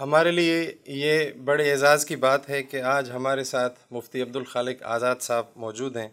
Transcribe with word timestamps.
ہمارے 0.00 0.30
لیے 0.30 0.74
یہ 0.86 1.32
بڑے 1.32 1.70
اعزاز 1.70 2.04
کی 2.06 2.16
بات 2.16 2.48
ہے 2.50 2.62
کہ 2.62 2.82
آج 2.82 3.10
ہمارے 3.10 3.44
ساتھ 3.44 3.78
مفتی 3.90 4.22
عبدالخالق 4.22 4.82
آزاد 4.82 5.16
صاحب 5.20 5.44
موجود 5.56 5.96
ہیں۔ 5.96 6.08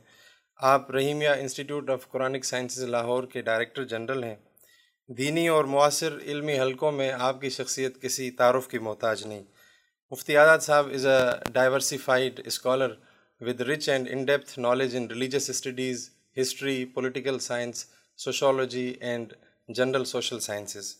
آپ 0.57 0.91
Rahimiya 0.91 1.29
institute 1.29 1.89
of 1.89 2.09
Quranic 2.09 2.45
sciences 2.45 2.83
Lahore 2.83 3.23
کے 3.23 3.41
ڈائریکٹر 3.41 3.83
جنرل 3.83 4.23
ہیں۔ 4.23 4.35
دینی 5.07 5.47
اور 5.47 5.65
معاصر 5.65 6.17
علمی 6.17 6.59
حلقوں 6.59 6.91
میں 6.91 7.11
آپ 7.11 7.41
کی 7.41 7.49
شخصیت 7.49 8.01
کسی 8.01 8.31
تعارف 8.31 8.67
کی 8.67 8.77
محتاج 8.77 9.25
نہیں۔ 9.25 9.43
Mufti 10.11 10.37
Azad 10.37 10.59
sahab 10.59 10.89
is 10.93 11.05
a 11.05 11.51
diversified 11.51 12.41
scholar 12.45 12.93
with 13.41 13.61
rich 13.61 13.89
and 13.89 14.07
in 14.11 14.25
depth 14.25 14.59
knowledge 14.59 14.95
in 14.95 15.07
religious 15.07 15.49
studies 15.49 16.09
history 16.41 16.85
political 16.85 17.39
science 17.39 17.85
sociology 18.17 18.93
and 18.99 19.33
general 19.67 20.05
social 20.05 20.39
sciences 20.39 20.95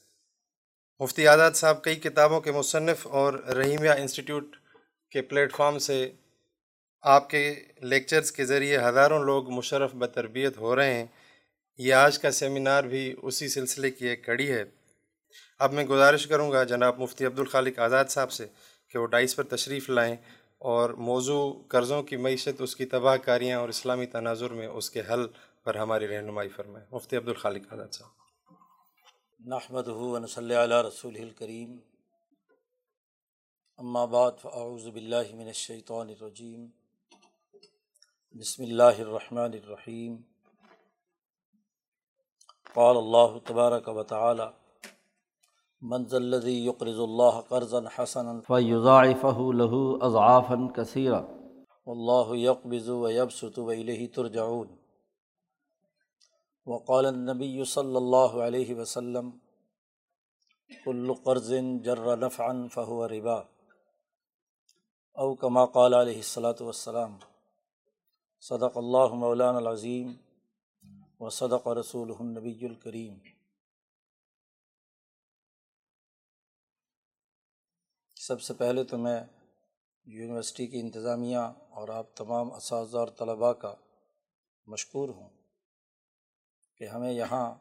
Mufti 1.02 1.28
Azad 1.28 1.52
sahab, 1.52 1.84
کئی 1.84 1.96
کتابوں 1.96 2.42
کے 2.42 2.52
مصنف 2.52 3.08
اور 3.08 3.34
رحیمیہ 3.34 3.90
انسٹیٹیوٹ 3.90 4.56
کے 5.12 5.22
پلیٹ 5.22 5.56
فارم 5.56 5.80
سے 5.80 6.12
آپ 7.02 7.30
کے 7.30 7.56
لیکچرز 7.82 8.32
کے 8.32 8.46
ذریعے 8.46 8.78
ہزاروں 8.78 9.24
لوگ 9.24 9.50
مشرف 9.50 9.96
بتربیت 9.96 10.58
ہو 10.58 10.76
رہے 10.76 10.94
ہیں۔ 10.94 11.06
یہ 11.78 11.94
آج 11.94 12.20
کا 12.20 12.32
سیمینار 12.32 12.84
بھی 12.84 13.16
اسی 13.22 13.48
سلسلے 13.48 13.92
کی 13.92 14.08
ایک 14.08 14.26
کڑی 14.26 14.52
ہے۔ 14.52 14.64
اب 15.60 15.74
میں 15.74 15.84
گزارش 15.84 16.28
کروں 16.28 16.52
گا 16.52 16.64
جناب 16.64 17.00
مفتی 17.00 17.26
عبدالخالق 17.26 17.80
آزاد 17.80 18.06
صاحب 18.10 18.32
سے 18.32 18.46
کہ 18.90 19.00
وہ 19.00 19.08
ڈائس 19.08 19.36
پر 19.36 19.44
تشریف 19.44 19.90
لائیں 19.90 20.16
اور 20.58 20.90
موضوع 20.90 21.54
قرضوں 21.68 22.04
کی 22.04 22.16
معیشت، 22.16 22.62
اس 22.62 22.76
کی 22.76 22.86
تباہ 22.86 23.18
کاریاں 23.18 23.60
اور 23.60 23.70
اسلامی 23.70 24.06
تناظر 24.06 24.50
میں 24.50 24.68
اس 24.68 24.90
کے 24.90 25.02
حل 25.10 25.28
پر 25.66 25.76
ہماری 25.76 26.08
رہنمائی 26.08 26.50
فرمائیں۔ 26.50 26.88
مفتی 26.92 27.18
عبدالخالق 27.18 27.74
آزاد 27.74 27.88
صاحب۔ 27.92 28.21
نحمد 29.50 29.88
ہُون 29.88 30.26
صلی 30.28 30.56
علیہ 30.56 30.82
رسول 30.86 31.16
الکریم 31.20 31.78
اما 33.80 34.04
بعد 34.06 34.32
فاعوذ 34.42 34.86
باللہ 34.88 35.34
من 35.36 35.48
الشیطان 35.48 36.10
الرجیم 36.10 36.68
بسم 38.36 38.64
اللہ 38.64 39.00
الرحمن 39.06 39.56
الرحیم 39.62 40.16
قال 42.74 42.98
اللہ 42.98 43.38
تبارک 43.48 43.90
و 43.96 44.04
تعالی 44.12 44.48
منز 45.82 46.14
الذي 46.14 46.56
يقرض 46.66 47.00
الله 47.08 47.42
قرضا 47.42 47.82
حسنا 47.96 48.40
فيضاعفه 48.52 49.48
له 49.54 49.82
اضعافا 50.10 50.60
كثيرا 50.76 51.24
والله 51.86 52.38
يقبض 52.38 52.88
ويبسط 52.90 53.60
واليه 53.60 54.12
ترجعون. 54.20 54.81
وقال 56.68 57.06
النبی 57.06 57.64
صلی 57.64 57.96
اللہ 57.96 58.36
علیہ 58.44 58.76
وسلم 58.76 59.30
کل 60.86 61.14
قرض 61.24 61.54
جر 61.84 62.18
نفعا 62.18 62.52
فہو 62.74 63.08
ربا. 63.08 63.38
او 65.18 65.34
کما 65.36 65.66
قال 65.66 65.94
علیہ 65.94 66.16
الصلاۃ 66.16 66.62
والسلام، 66.62 67.18
صدق 68.44 68.78
اللہ 68.78 69.14
مولان 69.16 69.56
العظیم 69.56 70.14
و 71.20 71.30
صدق 71.30 71.68
رسول 71.68 72.12
النبی 72.20 72.66
الکریم 72.66 73.18
سب 78.18 78.42
سے 78.42 78.54
پہلے 78.54 78.84
تو 78.84 78.98
میں 78.98 79.20
یونیورسٹی 80.08 80.68
کی 80.68 80.80
انتظامیہ 80.80 81.38
اور 81.70 81.90
آپ 81.90 82.16
تمام 82.16 82.54
اساتذہ 82.54 82.98
اور 82.98 83.08
طلباء 83.08 83.52
کا 83.52 83.76
مشکور 84.68 85.10
ہوں۔ 85.10 85.30
کہ 86.82 86.86
ہمیں 86.86 87.12
یہاں 87.12 87.56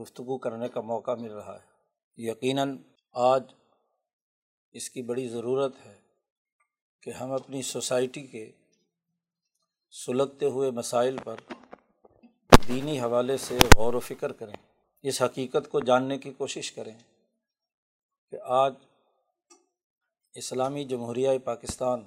گفتگو 0.00 0.38
کرنے 0.38 0.68
کا 0.68 0.80
موقع 0.80 1.14
مل 1.14 1.32
رہا 1.32 1.56
ہے۔ 1.56 1.66
یقیناً 2.16 2.78
آج 3.12 3.42
اس 4.72 4.90
کی 4.90 5.02
بڑی 5.02 5.28
ضرورت 5.28 5.86
ہے 5.86 6.00
کہ 7.02 7.10
ہم 7.10 7.32
اپنی 7.32 7.62
سوسائٹی 7.62 8.26
کے 8.26 8.52
سلگتے 9.90 10.46
ہوئے 10.46 10.70
مسائل 10.70 11.16
پر 11.24 11.36
دینی 12.68 13.00
حوالے 13.00 13.36
سے 13.36 13.58
غور 13.76 13.94
و 13.94 14.00
فکر 14.00 14.32
کریں۔ 14.32 14.56
اس 15.02 15.22
حقیقت 15.22 15.70
کو 15.70 15.80
جاننے 15.80 16.18
کی 16.18 16.32
کوشش 16.32 16.72
کریں 16.72 16.98
کہ 18.30 18.36
آج 18.42 18.74
اسلامی 20.34 20.84
جمہوریہ 20.84 21.38
پاکستان 21.44 22.04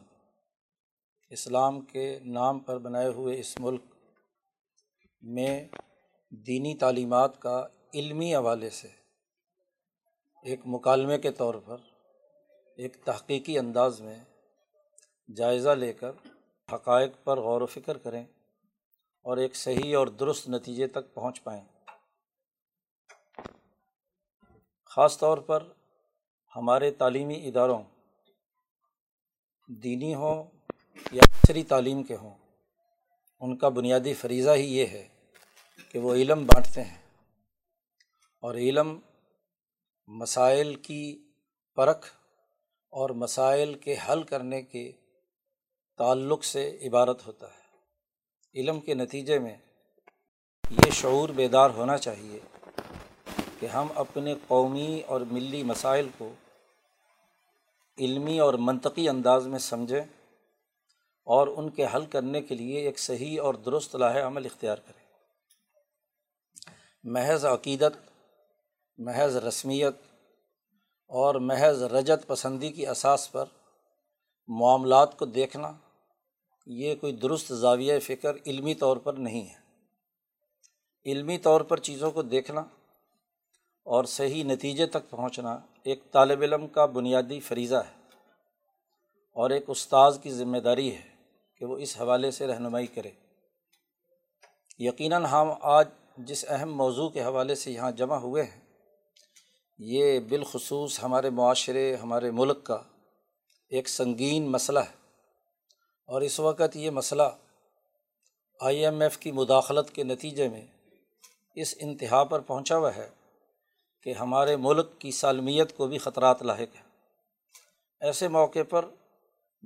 اسلام 1.29 1.81
کے 1.81 2.19
نام 2.25 2.59
پر 2.59 2.77
بنائے 2.77 3.07
ہوئے 3.07 3.39
اس 3.39 3.59
ملک 3.59 3.81
میں 5.21 5.67
دینی 6.37 6.75
تعلیمات 6.75 7.41
کا 7.41 7.67
علمی 7.93 8.35
حوالے 8.35 8.69
سے 8.69 8.87
ایک 10.43 10.59
مکالمے 10.65 11.17
کے 11.17 11.31
طور 11.31 11.55
پر 11.65 11.77
ایک 12.75 12.97
تحقیقی 13.03 13.57
انداز 13.57 14.01
میں 14.01 14.23
جائزہ 15.35 15.69
لے 15.69 15.93
کر 15.93 16.11
حقائق 16.73 17.23
پر 17.23 17.39
غور 17.39 17.61
و 17.61 17.65
فکر 17.65 17.97
کریں 17.97 18.23
اور 19.21 19.37
ایک 19.37 19.55
صحیح 19.55 19.97
اور 19.97 20.07
درست 20.07 20.49
نتیجے 20.49 20.87
تک 20.87 21.13
پہنچ 21.13 21.43
پائیں۔ 21.43 21.63
خاص 24.85 25.17
طور 25.17 25.37
پر 25.37 25.63
ہمارے 26.55 26.91
تعلیمی 26.91 27.47
اداروں، 27.47 27.83
دینی 29.67 30.15
ہوں 30.15 30.43
یا 31.11 31.23
عصری 31.23 31.63
تعلیم 31.63 32.03
کے 32.03 32.15
ہوں، 32.15 32.35
ان 33.39 33.57
کا 33.57 33.69
بنیادی 33.69 34.13
فریضہ 34.13 34.49
ہی 34.49 34.77
یہ 34.77 34.85
ہے 34.85 35.07
کہ 35.91 35.99
وہ 35.99 36.15
علم 36.15 36.45
بانٹتے 36.45 36.83
ہیں 36.83 37.01
اور 38.41 38.55
علم 38.55 38.99
مسائل 40.07 40.75
کی 40.75 41.31
پرکھ 41.75 42.07
اور 42.89 43.09
مسائل 43.09 43.73
کے 43.73 43.95
حل 44.09 44.23
کرنے 44.23 44.61
کے 44.61 44.91
تعلق 45.97 46.43
سے 46.43 46.77
عبارت 46.87 47.27
ہوتا 47.27 47.47
ہے۔ 47.47 47.65
علم 48.55 48.79
کے 48.79 48.93
نتیجے 48.93 49.39
میں 49.39 49.57
یہ 50.69 50.91
شعور 50.91 51.29
بیدار 51.29 51.69
ہونا 51.69 51.97
چاہیے 51.97 52.39
کہ 53.59 53.65
ہم 53.65 53.87
اپنے 53.95 54.35
قومی 54.47 55.01
اور 55.07 55.21
ملی 55.21 55.63
مسائل 55.63 56.09
کو 56.17 56.33
علمی 57.97 58.39
اور 58.39 58.53
منطقی 58.53 59.09
انداز 59.09 59.47
میں 59.47 59.59
سمجھیں 59.59 60.01
اور 61.23 61.47
ان 61.47 61.69
کے 61.69 61.85
حل 61.93 62.05
کرنے 62.05 62.41
کے 62.41 62.55
لیے 62.55 62.79
ایک 62.79 62.99
صحیح 62.99 63.41
اور 63.41 63.53
درست 63.53 63.95
لاہ 63.95 64.27
عمل 64.27 64.45
اختیار 64.45 64.75
کریں۔ 64.75 65.04
محض 67.07 67.45
عقیدت، 67.45 68.09
محض 68.97 69.35
رسمیت 69.35 69.95
اور 71.07 71.35
محض 71.35 71.83
رجت 71.83 72.27
پسندی 72.27 72.71
کی 72.71 72.87
اساس 72.87 73.31
پر 73.31 73.45
معاملات 74.47 75.17
کو 75.17 75.25
دیکھنا 75.25 75.71
یہ 76.65 76.95
کوئی 76.95 77.15
درست 77.15 77.53
زاویہ 77.53 77.99
فکر 77.99 78.33
علمی 78.45 78.75
طور 78.75 78.97
پر 78.97 79.13
نہیں 79.13 79.49
ہے۔ 79.49 79.55
علمی 81.05 81.37
طور 81.37 81.61
پر 81.61 81.79
چیزوں 81.79 82.11
کو 82.11 82.21
دیکھنا 82.21 82.61
اور 83.83 84.03
صحیح 84.03 84.43
نتیجے 84.43 84.85
تک 84.85 85.09
پہنچنا 85.09 85.57
ایک 85.83 86.11
طالب 86.11 86.41
علم 86.41 86.67
کا 86.67 86.85
بنیادی 86.85 87.39
فریضہ 87.39 87.75
ہے 87.75 88.01
اور 89.31 89.49
ایک 89.49 89.63
استاذ 89.67 90.19
کی 90.19 90.31
ذمہ 90.31 90.57
داری 90.57 90.95
ہے 90.95 91.15
کہ 91.57 91.65
وہ 91.65 91.77
اس 91.77 92.01
حوالے 92.01 92.31
سے 92.31 92.47
رہنمائی 92.47 92.87
کرے۔ 92.87 93.11
یقیناً 94.77 95.25
ہم 95.25 95.51
آج 95.61 95.87
جس 96.17 96.45
اہم 96.47 96.75
موضوع 96.75 97.09
کے 97.09 97.23
حوالے 97.23 97.55
سے 97.55 97.71
یہاں 97.71 97.91
جمع 97.91 98.15
ہوئے 98.15 98.43
ہیں، 98.43 98.61
یہ 99.77 100.19
بالخصوص 100.19 101.03
ہمارے 101.03 101.29
معاشرے، 101.29 101.95
ہمارے 101.95 102.31
ملک 102.31 102.63
کا 102.63 102.83
ایک 103.69 103.89
سنگین 103.89 104.51
مسئلہ 104.51 104.79
ہے۔ 104.79 105.05
اور 106.07 106.21
اس 106.21 106.39
وقت 106.39 106.75
یہ 106.75 106.89
مسئلہ 106.89 107.23
آئی 108.61 108.85
ایم 108.85 109.01
ایف 109.01 109.17
کی 109.17 109.31
مداخلت 109.31 109.91
کے 109.91 110.03
نتیجے 110.03 110.47
میں 110.47 110.67
اس 111.55 111.75
انتہا 111.79 112.23
پر 112.23 112.39
پہنچا 112.39 112.77
ہوا 112.77 112.95
ہے 112.95 113.09
کہ 114.03 114.13
ہمارے 114.13 114.55
ملک 114.55 114.87
کی 114.99 115.11
سالمیت 115.11 115.77
کو 115.77 115.87
بھی 115.87 115.97
خطرات 115.97 116.43
لاحق 116.43 116.75
ہے 116.75 116.81
ایسے 118.01 118.27
موقع 118.27 118.59
پر 118.69 118.85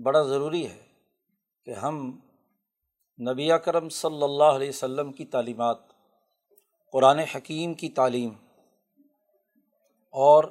بڑا 0.03 0.23
ضروری 0.23 0.67
ہے 0.67 0.85
کہ 1.65 1.71
ہم 1.71 2.19
نبی 3.31 3.49
کرم 3.65 3.89
صلی 3.89 4.23
اللہ 4.23 4.43
علیہ 4.43 4.69
و 4.69 4.71
سلم 4.71 5.13
کی 5.13 5.25
تعلیمات 5.25 5.88
قرآن 6.91 7.19
حکیم 7.19 7.73
کی 7.73 7.89
تعلیم 7.89 8.29
اور 10.11 10.43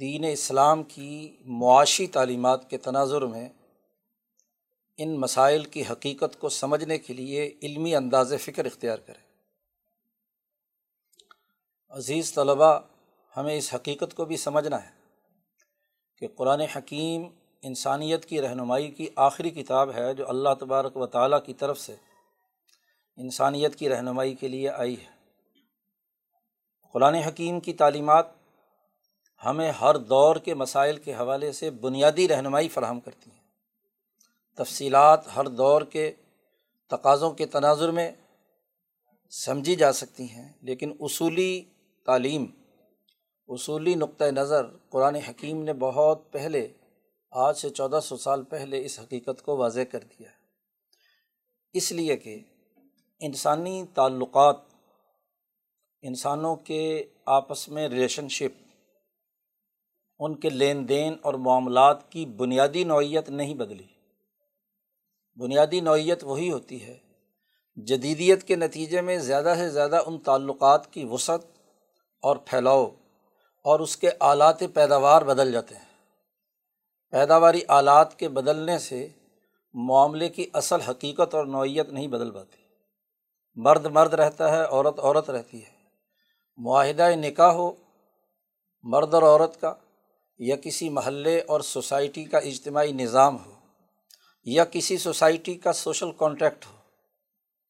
دین 0.00 0.24
اسلام 0.24 0.82
کی 0.82 1.36
معاشی 1.40 2.06
تعلیمات 2.06 2.70
کے 2.70 2.78
تناظر 2.78 3.22
میں 3.22 3.48
ان 4.96 5.20
مسائل 5.20 5.64
کی 5.64 5.82
حقیقت 5.90 6.40
کو 6.40 6.48
سمجھنے 6.48 6.98
کے 6.98 7.14
لیے 7.14 7.54
علمی 7.62 7.96
انداز 7.96 8.34
فکر 8.40 8.64
اختیار 8.64 8.98
کرے 8.98 9.24
عزیز 11.88 12.34
طلباء، 12.34 12.78
ہمیں 13.36 13.58
اس 13.58 13.74
حقیقت 13.74 14.14
کو 14.14 14.24
بھی 14.24 14.36
سمجھنا 14.36 14.84
ہے 14.84 14.90
کہ 16.18 16.28
قرآن 16.36 16.60
حکیم 16.60 17.22
انسانیت 17.62 18.24
کی 18.24 18.40
رہنمائی 18.40 18.90
کی 18.90 19.08
آخری 19.16 19.50
کتاب 19.50 19.94
ہے 19.94 20.14
جو 20.14 20.28
اللہ 20.28 20.48
تبارک 20.60 20.96
و 20.96 21.06
تعالیٰ 21.06 21.44
کی 21.44 21.54
طرف 21.54 21.80
سے 21.80 21.96
انسانیت 23.16 23.76
کی 23.76 23.88
رہنمائی 23.88 24.34
کے 24.34 24.48
لیے 24.48 24.68
آئی 24.68 24.94
ہے۔ 24.94 25.13
قرآن 26.94 27.14
حکیم 27.14 27.60
کی 27.60 27.72
تعلیمات 27.72 28.26
ہمیں 29.44 29.72
ہر 29.72 29.96
دور 29.96 30.36
کے 30.36 30.54
مسائل 30.54 30.96
کے 30.96 31.14
حوالے 31.14 31.52
سے 31.52 31.70
بنیادی 31.70 32.28
رہنمائی 32.28 32.68
فراہم 32.68 33.00
کرتی 33.00 33.30
ہیں۔ 33.30 33.40
تفصیلات 34.56 35.36
ہر 35.36 35.44
دور 35.44 35.82
کے 35.82 36.12
تقاضوں 36.90 37.30
کے 37.30 37.46
تناظر 37.46 37.90
میں 37.90 38.12
سمجھی 39.30 39.76
جا 39.76 39.92
سکتی 39.92 40.24
ہیں، 40.24 40.52
لیکن 40.60 40.96
اصولی 41.00 41.64
تعلیم، 42.06 42.46
اصولی 43.48 43.94
نقطۂ 43.94 44.24
نظر 44.24 44.66
قرآن 44.88 45.14
حکیم 45.14 45.62
نے 45.62 45.72
بہت 45.72 46.32
پہلے، 46.32 46.68
آج 47.30 47.58
سے 47.58 47.70
چودہ 47.70 48.00
سو 48.02 48.16
سال 48.16 48.44
پہلے 48.44 48.84
اس 48.84 49.00
حقیقت 49.00 49.42
کو 49.42 49.56
واضح 49.56 49.80
کر 49.80 49.98
دیا 49.98 50.30
ہے۔ 50.30 50.36
اس 51.72 51.92
لیے 51.92 52.16
کہ 52.16 52.40
انسانی 53.20 53.84
تعلقات 53.94 54.73
انسانوں 56.06 56.56
کے 56.56 57.04
آپس 57.26 57.68
میں 57.68 57.88
ریلیشن 57.88 58.28
شپ، 58.28 58.62
ان 60.18 60.34
کے 60.34 60.50
لین 60.50 60.88
دین 60.88 61.16
اور 61.22 61.34
معاملات 61.34 62.12
کی 62.12 62.26
بنیادی 62.26 62.84
نوعیت 62.84 63.28
نہیں 63.28 63.54
بدلی۔ 63.54 63.86
بنیادی 65.40 65.80
نوعیت 65.80 66.24
وہی 66.24 66.52
ہوتی 66.52 66.82
ہے، 66.82 66.98
جدیدیت 67.76 68.42
کے 68.42 68.56
نتیجے 68.56 69.00
میں 69.00 69.18
زیادہ 69.18 69.54
سے 69.56 69.70
زیادہ 69.70 70.00
ان 70.06 70.18
تعلقات 70.18 70.92
کی 70.92 71.04
وسعت 71.04 71.40
اور 72.22 72.36
پھیلاؤ 72.36 72.90
اور 73.64 73.80
اس 73.80 73.96
کے 73.96 74.10
آلات 74.20 74.60
پیداوار 74.74 75.22
بدل 75.22 75.52
جاتے 75.52 75.74
ہیں۔ 75.74 75.84
پیداواری 77.10 77.60
آلات 77.68 78.18
کے 78.18 78.28
بدلنے 78.28 78.78
سے 78.78 79.08
معاملے 79.74 80.28
کی 80.28 80.50
اصل 80.52 80.80
حقیقت 80.80 81.34
اور 81.34 81.46
نوعیت 81.46 81.88
نہیں 81.88 82.08
بدل 82.08 82.30
پاتی۔ 82.30 82.56
مرد 83.54 83.86
مرد 83.86 84.14
رہتا 84.14 84.56
ہے، 84.56 84.64
عورت 84.64 84.98
عورت 84.98 85.30
رہتی 85.30 85.64
ہے۔ 85.64 85.73
معاہدہ 86.56 87.10
نکاح 87.14 87.52
ہو، 87.52 87.72
مرد 88.82 89.14
اور 89.14 89.22
عورت 89.22 89.60
کا، 89.60 89.74
یا 90.38 90.56
کسی 90.56 90.88
محلے 90.88 91.40
اور 91.40 91.60
سوسائٹی 91.60 92.24
کا 92.24 92.38
اجتماعی 92.38 92.92
نظام 92.92 93.46
ہو، 93.46 93.50
یا 94.44 94.64
کسی 94.64 94.96
سوسائٹی 94.96 95.54
کا 95.54 95.72
سوشل 95.72 96.12
کانٹیکٹ 96.12 96.66
ہو۔ 96.66 96.72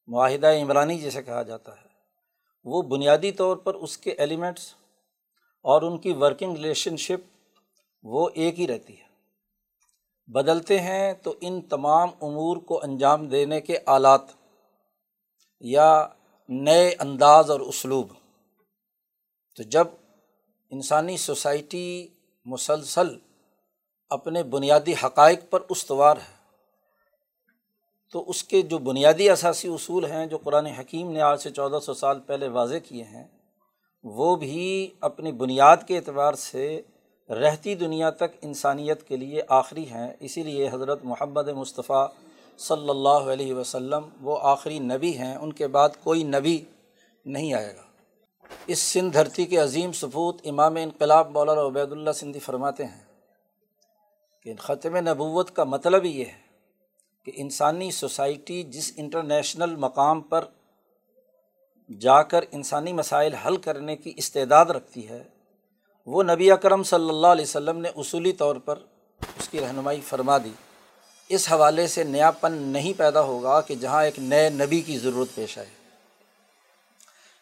معاہدہ 0.07 0.47
عمرانی 0.47 0.99
جسے 0.99 1.23
کہا 1.23 1.43
جاتا 1.43 1.73
ہے۔ 1.73 1.87
وہ 2.65 2.83
بنیادی 2.83 3.33
طور 3.33 3.57
پر 3.57 3.75
اس 3.75 3.99
کے 3.99 4.11
ایلیمنٹس 4.11 4.75
اور 5.63 5.83
ان 5.83 5.99
کی 5.99 6.13
ورکنگ 6.13 6.57
ریلیشن 6.57 6.97
شپ 6.97 7.51
وہ 8.03 8.31
ایک 8.35 8.61
ہی 8.61 8.67
رہتی 8.67 8.99
ہے۔ 8.99 9.05
بدلتے 10.27 10.81
ہیں 10.81 11.13
تو 11.13 11.35
ان 11.41 11.61
تمام 11.61 12.09
امور 12.23 12.57
کو 12.57 12.81
انجام 12.83 13.29
دینے 13.29 13.61
کے 13.61 13.79
آلات 13.87 14.23
یا 15.61 16.07
نئے 16.49 16.95
انداز 16.99 17.51
اور 17.51 17.61
اسلوب۔ 17.61 18.07
تو 19.57 19.63
جب 19.63 19.87
انسانی 20.71 21.17
سوسائٹی 21.17 22.09
مسلسل 22.45 23.19
اپنے 24.11 24.43
بنیادی 24.43 24.95
حقائق 25.05 25.41
پر 25.51 25.61
استوار 25.69 26.17
ہے، 26.17 26.33
تو 28.13 28.31
اس 28.31 28.45
کے 28.45 28.63
جو 28.63 28.79
بنیادی 28.79 29.31
اثاثی 29.31 29.69
اصول 29.69 30.05
ہیں 30.05 30.27
جو 30.27 30.39
قرآن 30.39 30.67
حکیم 30.67 31.11
نے 31.11 31.21
آج 31.21 31.41
سے 31.41 31.51
چودہ 31.51 31.79
سو 31.83 31.95
سال 31.95 32.21
پہلے 32.21 32.49
واضح 32.49 32.75
کیے 32.89 33.05
ہیں، 33.05 33.25
وہ 34.05 34.37
بھی 34.37 34.91
اپنی 35.01 35.33
بنیاد 35.33 35.77
کے 35.87 35.97
اعتبار 35.97 36.35
سے 36.35 36.83
رہتی 37.31 37.75
دنیا 37.75 38.11
تک 38.11 38.37
انسانیت 38.43 39.09
کے 39.09 39.17
لیے 39.17 39.43
آخری 39.49 39.91
ہیں۔ 39.91 40.13
اسی 40.21 40.43
لیے 40.43 40.69
حضرت 40.73 41.05
محمد 41.05 41.49
مصطفیٰ 41.49 42.07
صلی 42.59 42.89
اللہ 42.89 43.33
علیہ 43.33 43.55
وسلم 43.55 44.09
وہ 44.21 44.39
آخری 44.43 44.79
نبی 44.79 45.19
ہیں، 45.19 45.35
ان 45.37 45.53
کے 45.53 45.67
بعد 45.67 45.89
کوئی 46.03 46.23
نبی 46.23 46.65
نہیں 47.25 47.55
آئے 47.55 47.77
گا۔ 47.77 47.83
اس 48.67 48.79
سندھ 48.79 49.13
دھرتی 49.13 49.45
کے 49.45 49.57
عظیم 49.57 49.93
سپوت 49.93 50.41
امام 50.45 50.77
انقلاب 50.77 51.31
مولانا 51.31 51.61
عبید 51.61 51.93
اللہ 51.93 52.11
سندھی 52.11 52.41
فرماتے 52.41 52.85
ہیں 52.85 53.05
کہ 54.43 54.53
ختم 54.59 54.97
نبوت 54.97 55.57
کا 55.57 55.65
مطلب 55.65 56.05
یہ 56.05 56.25
ہے 56.25 56.45
کہ 57.25 57.33
انسانی 57.35 57.91
سوسائٹی 57.91 58.63
جس 58.63 58.93
انٹرنیشنل 58.97 59.77
مقام 59.77 60.21
پر 60.21 60.45
جا 62.01 62.23
کر 62.23 62.45
انسانی 62.53 62.93
مسائل 62.93 63.35
حل 63.35 63.57
کرنے 63.57 63.97
کی 63.97 64.13
استعداد 64.17 64.67
رکھتی 64.67 65.09
ہے، 65.09 65.25
وہ 66.07 66.23
نبی 66.23 66.51
اکرم 66.51 66.83
صلی 66.83 67.09
اللہ 67.09 67.27
علیہ 67.27 67.45
وسلم 67.45 67.79
نے 67.79 67.89
اصولی 67.97 68.33
طور 68.33 68.57
پر 68.57 68.79
اس 69.39 69.49
کی 69.49 69.61
رہنمائی 69.61 70.01
فرما 70.01 70.39
دی۔ 70.39 70.53
اس 71.29 71.53
حوالے 71.53 71.87
سے 71.87 72.05
نیا 72.05 72.31
پن 72.31 72.53
نہیں 72.53 72.93
پیدا 72.97 73.21
ہوگا 73.21 73.61
کہ 73.61 73.75
جہاں 73.75 74.05
ایک 74.05 74.19
نئے 74.19 74.51
نبی 74.51 74.81
کی 74.81 74.99
ضرورت 74.99 75.35
پیش 75.35 75.59
آئے۔ 75.59 75.84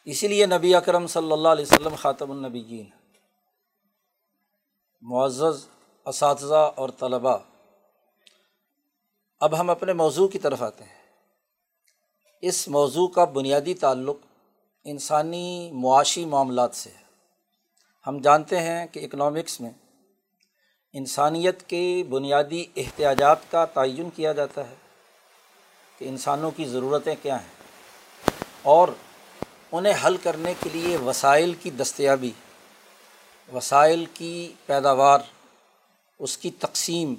اسی 0.04 0.28
لیے 0.28 0.46
نبی 0.46 0.74
اکرم 0.74 1.06
صلی 1.06 1.32
اللہ 1.32 1.48
علیہ 1.48 1.64
وسلم 1.64 1.94
خاطم 1.94 2.30
النبیین، 2.30 2.90
معزز، 5.02 5.66
اساتذہ 6.06 6.72
اور 6.76 6.88
طلباء، 6.88 7.36
اب 9.40 9.60
ہم 9.60 9.70
اپنے 9.70 9.92
موضوع 9.92 10.28
کی 10.28 10.38
طرف 10.38 10.62
آتے 10.62 10.84
ہیں۔ 10.84 11.02
اس 12.40 12.68
موضوع 12.68 13.08
کا 13.08 13.24
بنیادی 13.24 13.74
تعلق 13.74 14.16
انسانی 14.84 15.70
معاشی 15.72 16.24
معاملات 16.24 16.74
سے 16.74 16.90
ہے۔ 16.90 17.02
ہم 18.06 18.18
جانتے 18.18 18.60
ہیں 18.60 18.86
کہ 18.86 19.04
اکنامکس 19.04 19.60
میں 19.60 19.70
انسانیت 20.92 21.62
کے 21.68 22.04
بنیادی 22.08 22.64
احتیاجات 22.76 23.38
کا 23.50 23.64
تعین 23.64 24.10
کیا 24.10 24.32
جاتا 24.32 24.70
ہے 24.70 24.74
کہ 25.98 26.04
انسانوں 26.04 26.50
کی 26.50 26.64
ضرورتیں 26.64 27.14
کیا 27.22 27.42
ہیں 27.42 27.52
اور 28.62 28.88
انہیں 29.72 29.92
حل 30.06 30.16
کرنے 30.16 30.54
کے 30.60 30.70
لیے 30.72 30.96
وسائل 30.96 31.54
کی 31.54 31.70
دستیابی، 31.70 32.30
وسائل 33.54 34.04
کی 34.14 34.52
پیداوار، 34.66 35.18
اس 36.18 36.38
کی 36.38 36.50
تقسیم، 36.50 37.14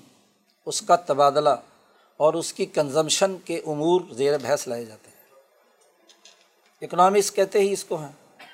اس 0.66 0.82
کا 0.82 0.96
تبادلہ 0.96 1.56
اور 2.18 2.34
اس 2.34 2.54
کی 2.54 2.66
کنزمشن 2.66 3.38
کے 3.38 3.58
امور 3.58 4.02
زیر 4.12 4.38
بحث 4.38 4.68
لائے 4.68 4.86
جاتے 4.86 5.10
ہیں۔ 5.10 5.14
اکنامکس 6.82 7.32
کہتے 7.32 7.60
ہی 7.60 7.74
اس 7.74 7.84
کو 7.84 7.96
ہیں 7.96 8.46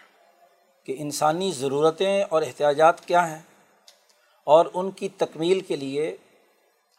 کہ 0.83 0.95
انسانی 0.99 1.51
ضرورتیں 1.51 2.23
اور 2.23 2.41
احتیاجات 2.41 3.05
کیا 3.05 3.31
ہیں 3.31 3.41
اور 4.43 4.65
ان 4.73 4.91
کی 4.91 5.09
تکمیل 5.09 5.59
کے 5.59 5.75
لیے 5.75 6.17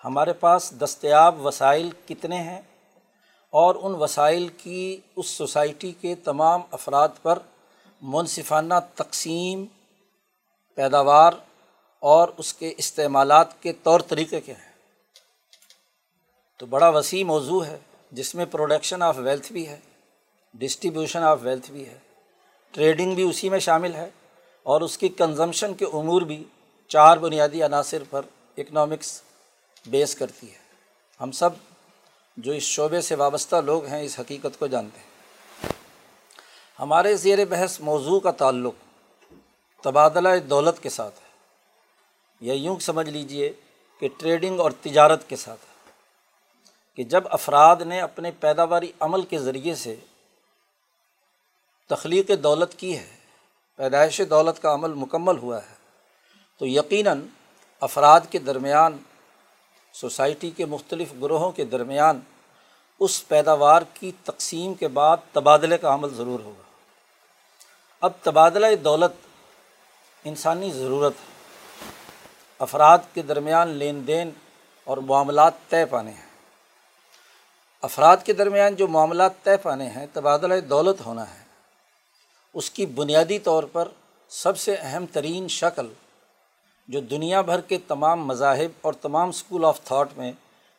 ہمارے 0.05 0.33
پاس 0.33 0.73
دستیاب 0.81 1.47
وسائل 1.47 1.91
کتنے 2.09 2.37
ہیں 2.37 2.61
اور 3.51 3.75
ان 3.75 3.95
وسائل 3.95 4.49
کی 4.49 5.01
اس 5.17 5.27
سوسائٹی 5.27 5.93
کے 5.93 6.15
تمام 6.15 6.61
افراد 6.71 7.09
پر 7.23 7.39
منصفانہ 8.03 8.75
تقسیم، 8.95 9.65
پیداوار 10.75 11.33
اور 11.99 12.29
اس 12.37 12.55
کے 12.55 12.75
استعمالات 12.77 13.63
کے 13.63 13.73
طور 13.73 14.01
طریقے 14.01 14.41
کیا 14.41 14.55
ہیں؟ 14.55 14.73
تو 16.59 16.67
بڑا 16.67 16.89
وسیع 16.89 17.25
موضوع 17.25 17.65
ہے، 17.65 17.79
جس 18.13 18.35
میں 18.35 18.45
پروڈکشن 18.45 19.03
آف 19.03 19.15
ویلتھ 19.19 19.53
بھی 19.53 19.69
ہے 19.69 19.81
ڈسٹریبیوشن 20.55 21.23
آف 21.23 21.39
ویلتھ 21.43 21.71
بھی 21.71 21.87
ہے 21.87 21.99
ٹریڈنگ 22.71 23.15
بھی 23.15 23.23
اسی 23.23 23.49
میں 23.49 23.59
شامل 23.59 23.95
ہے 23.95 24.11
اور 24.63 24.81
اس 24.81 24.99
کی 24.99 25.09
کنزمشن 25.09 25.75
کے 25.75 25.85
امور 25.85 26.23
بھی 26.23 26.45
چار 26.89 27.17
بنیادی 27.17 27.63
عناصر 27.63 28.03
پر 28.11 28.23
اکنامکس 28.59 29.23
بیس 29.87 30.15
کرتی 30.15 30.51
ہے۔ 30.51 30.59
ہم 31.21 31.31
سب 31.33 31.51
جو 32.37 32.53
اس 32.53 32.63
شعبے 32.63 33.01
سے 33.01 33.15
وابستہ 33.15 33.57
لوگ 33.57 33.85
ہیں، 33.85 34.03
اس 34.03 34.21
حقیقت 34.21 34.59
کو 34.59 34.67
جانتے 34.67 35.01
ہیں۔ 35.01 35.11
ہمارے 36.79 37.17
زیر 37.17 37.45
بحث 37.45 37.81
موضوع 37.81 38.21
کا 38.21 38.31
تعلق 38.31 38.75
تبادلہ 39.83 40.29
دولت 40.39 40.83
کے 40.83 40.89
ساتھ 40.89 41.15
ہے۔ 41.23 41.31
یا 42.41 42.55
یوں 42.55 42.79
سمجھ 42.79 43.11
لیجیے 43.11 43.53
کہ 44.01 44.09
ٹریڈنگ 44.19 44.61
اور 44.61 44.71
تجارت 44.71 45.29
کے 45.29 45.37
ساتھ 45.37 45.61
ہے۔ 45.61 45.93
کہ 46.97 47.05
جب 47.05 47.25
افراد 47.31 47.77
نے 47.77 48.01
اپنے 48.01 48.31
پیداواری 48.31 48.93
عمل 49.01 49.23
کے 49.23 49.39
ذریعے 49.39 49.75
سے 49.75 49.97
تخلیق 51.89 52.31
دولت 52.43 52.79
کی 52.79 52.99
ہے، 52.99 53.17
پیدائش 53.77 54.21
دولت 54.31 54.63
کا 54.63 54.75
عمل 54.75 54.93
مکمل 54.93 55.39
ہوا 55.39 55.59
ہے، 55.59 55.75
تو 56.59 56.67
یقیناً 56.67 57.23
افراد 57.81 58.21
کے 58.31 58.39
درمیان 58.39 58.97
سوسائٹی 59.93 60.51
کے 60.51 60.65
مختلف 60.65 61.09
گروہوں 61.23 61.53
کے 61.53 61.65
درمیان 61.65 62.21
اس 63.01 63.29
پیداوار 63.29 63.83
کی 63.95 64.13
تقسیم 64.25 64.75
کے 64.75 64.89
بعد 64.89 65.17
تبادلے 65.33 65.79
کا 65.79 65.95
عمل 65.95 66.15
ضرور 66.15 66.41
ہوگا۔ 66.41 66.63
اب 68.01 68.13
تبادلہ 68.23 68.75
دولت 68.85 69.27
انسانی 70.25 70.71
ضرورت 70.71 71.13
ہے۔ 71.13 71.33
افراد 72.59 72.99
کے 73.15 73.23
درمیان 73.23 73.69
لین 73.69 74.07
دین 74.07 74.31
اور 74.85 74.99
معاملات 74.99 75.53
طے 75.69 75.87
پانے 75.87 76.11
ہیں۔ 76.11 76.31
افراد 77.83 78.17
کے 78.25 78.33
درمیان 78.33 78.75
جو 78.75 78.89
معاملات 78.89 79.43
طے 79.43 79.57
پانے 79.57 79.87
ہیں، 79.87 80.07
تبادلہ 80.13 80.61
دولت 80.61 81.01
ہونا 81.01 81.35
ہے۔ 81.35 81.45
اس 82.55 82.71
کی 82.71 82.87
بنیادی 82.87 83.39
طور 83.39 83.63
پر 83.63 83.89
سب 84.29 84.59
سے 84.59 84.77
اہم 84.81 85.07
ترین 85.07 85.49
شکل 85.49 85.87
جو 86.91 87.01
دنیا 87.01 87.41
بھر 87.41 87.61
کے 87.61 87.79
تمام 87.79 88.27
مذاہب 88.27 88.71
اور 88.81 88.93
تمام 88.93 89.29
اسکول 89.29 89.65
آف 89.65 89.81
تھاٹ 89.81 90.09
میں 90.17 90.33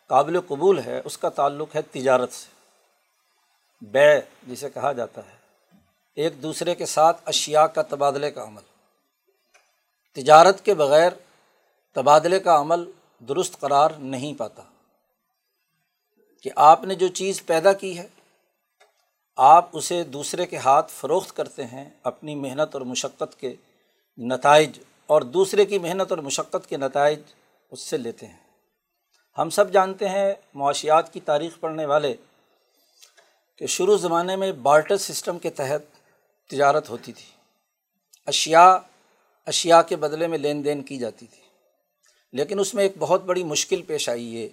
قابل 0.07 0.41
قبول 0.41 0.79
ہے، 0.79 1.01
اس 1.05 1.17
کا 1.17 1.29
تعلق 1.29 1.75
ہے 1.75 1.81
تجارت 1.81 2.31
سے۔ 2.31 2.47
بے، 3.85 4.21
جسے 4.47 4.69
کہا 4.69 4.91
جاتا 4.91 5.21
ہے۔ 5.21 5.37
ایک 6.15 6.43
دوسرے 6.43 6.75
کے 6.75 6.85
ساتھ 6.85 7.21
اشیا 7.25 7.67
کا 7.67 7.81
تبادلے 7.81 8.31
کا 8.31 8.43
عمل۔ 8.43 8.61
تجارت 10.13 10.65
کے 10.65 10.73
بغیر 10.73 11.11
تبادلے 11.93 12.39
کا 12.39 12.59
عمل 12.59 12.91
درست 13.29 13.59
قرار 13.59 13.89
نہیں 13.89 14.33
پاتا۔ 14.33 14.63
کہ 16.43 16.49
آپ 16.55 16.83
نے 16.83 16.95
جو 16.95 17.07
چیز 17.07 17.45
پیدا 17.45 17.73
کی 17.73 17.97
ہے، 17.97 18.07
آپ 19.37 19.69
اسے 19.73 20.03
دوسرے 20.03 20.45
کے 20.45 20.57
ہاتھ 20.57 20.91
فروخت 20.91 21.35
کرتے 21.35 21.65
ہیں 21.65 21.89
اپنی 22.03 22.35
محنت 22.35 22.69
اور 22.73 22.81
مشقت 22.81 23.39
کے 23.39 23.55
نتائج 24.17 24.79
اور 25.11 25.21
دوسرے 25.21 25.65
کی 25.65 25.79
محنت 25.79 26.09
اور 26.09 26.17
مشقت 26.17 26.69
کے 26.69 26.77
نتائج 26.77 27.19
اس 27.71 27.79
سے 27.79 27.97
لیتے 27.97 28.25
ہیں۔ 28.25 28.37
ہم 29.37 29.49
سب 29.49 29.71
جانتے 29.71 30.09
ہیں 30.09 30.33
معاشیات 30.53 31.13
کی 31.13 31.19
تاریخ 31.19 31.59
پڑھنے 31.59 31.85
والے 31.85 32.15
کہ 33.57 33.67
شروع 33.67 33.97
زمانے 33.97 34.35
میں 34.35 34.51
بارٹر 34.51 34.97
سسٹم 34.97 35.39
کے 35.39 35.49
تحت 35.49 35.81
تجارت 36.49 36.89
ہوتی 36.89 37.13
تھی۔ 37.13 37.25
اشیا 38.25 38.79
اشیا 39.45 39.81
کے 39.81 39.95
بدلے 39.95 40.27
میں 40.27 40.37
لین 40.37 40.65
دین 40.65 40.83
کی 40.83 40.97
جاتی 40.97 41.25
تھی۔ 41.27 41.43
لیکن 42.33 42.59
اس 42.59 42.73
میں 42.73 42.83
ایک 42.83 42.91
بہت 42.99 43.23
بڑی 43.23 43.43
مشکل 43.43 43.81
پیش 43.81 44.09
آئی 44.09 44.43
ہے 44.43 44.49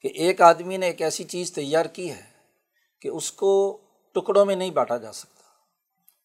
کہ 0.00 0.08
ایک 0.08 0.40
آدمی 0.40 0.76
نے 0.76 0.86
ایک 0.86 1.02
ایسی 1.02 1.24
چیز 1.24 1.52
تیار 1.52 1.86
کی 1.86 2.10
ہے 2.10 2.22
کہ 3.00 3.08
اس 3.08 3.32
کو 3.32 3.78
ٹکڑوں 4.12 4.44
میں 4.44 4.56
نہیں 4.56 4.70
بانٹا 4.70 4.96
جا 4.96 5.12
سکتا۔ 5.12 5.42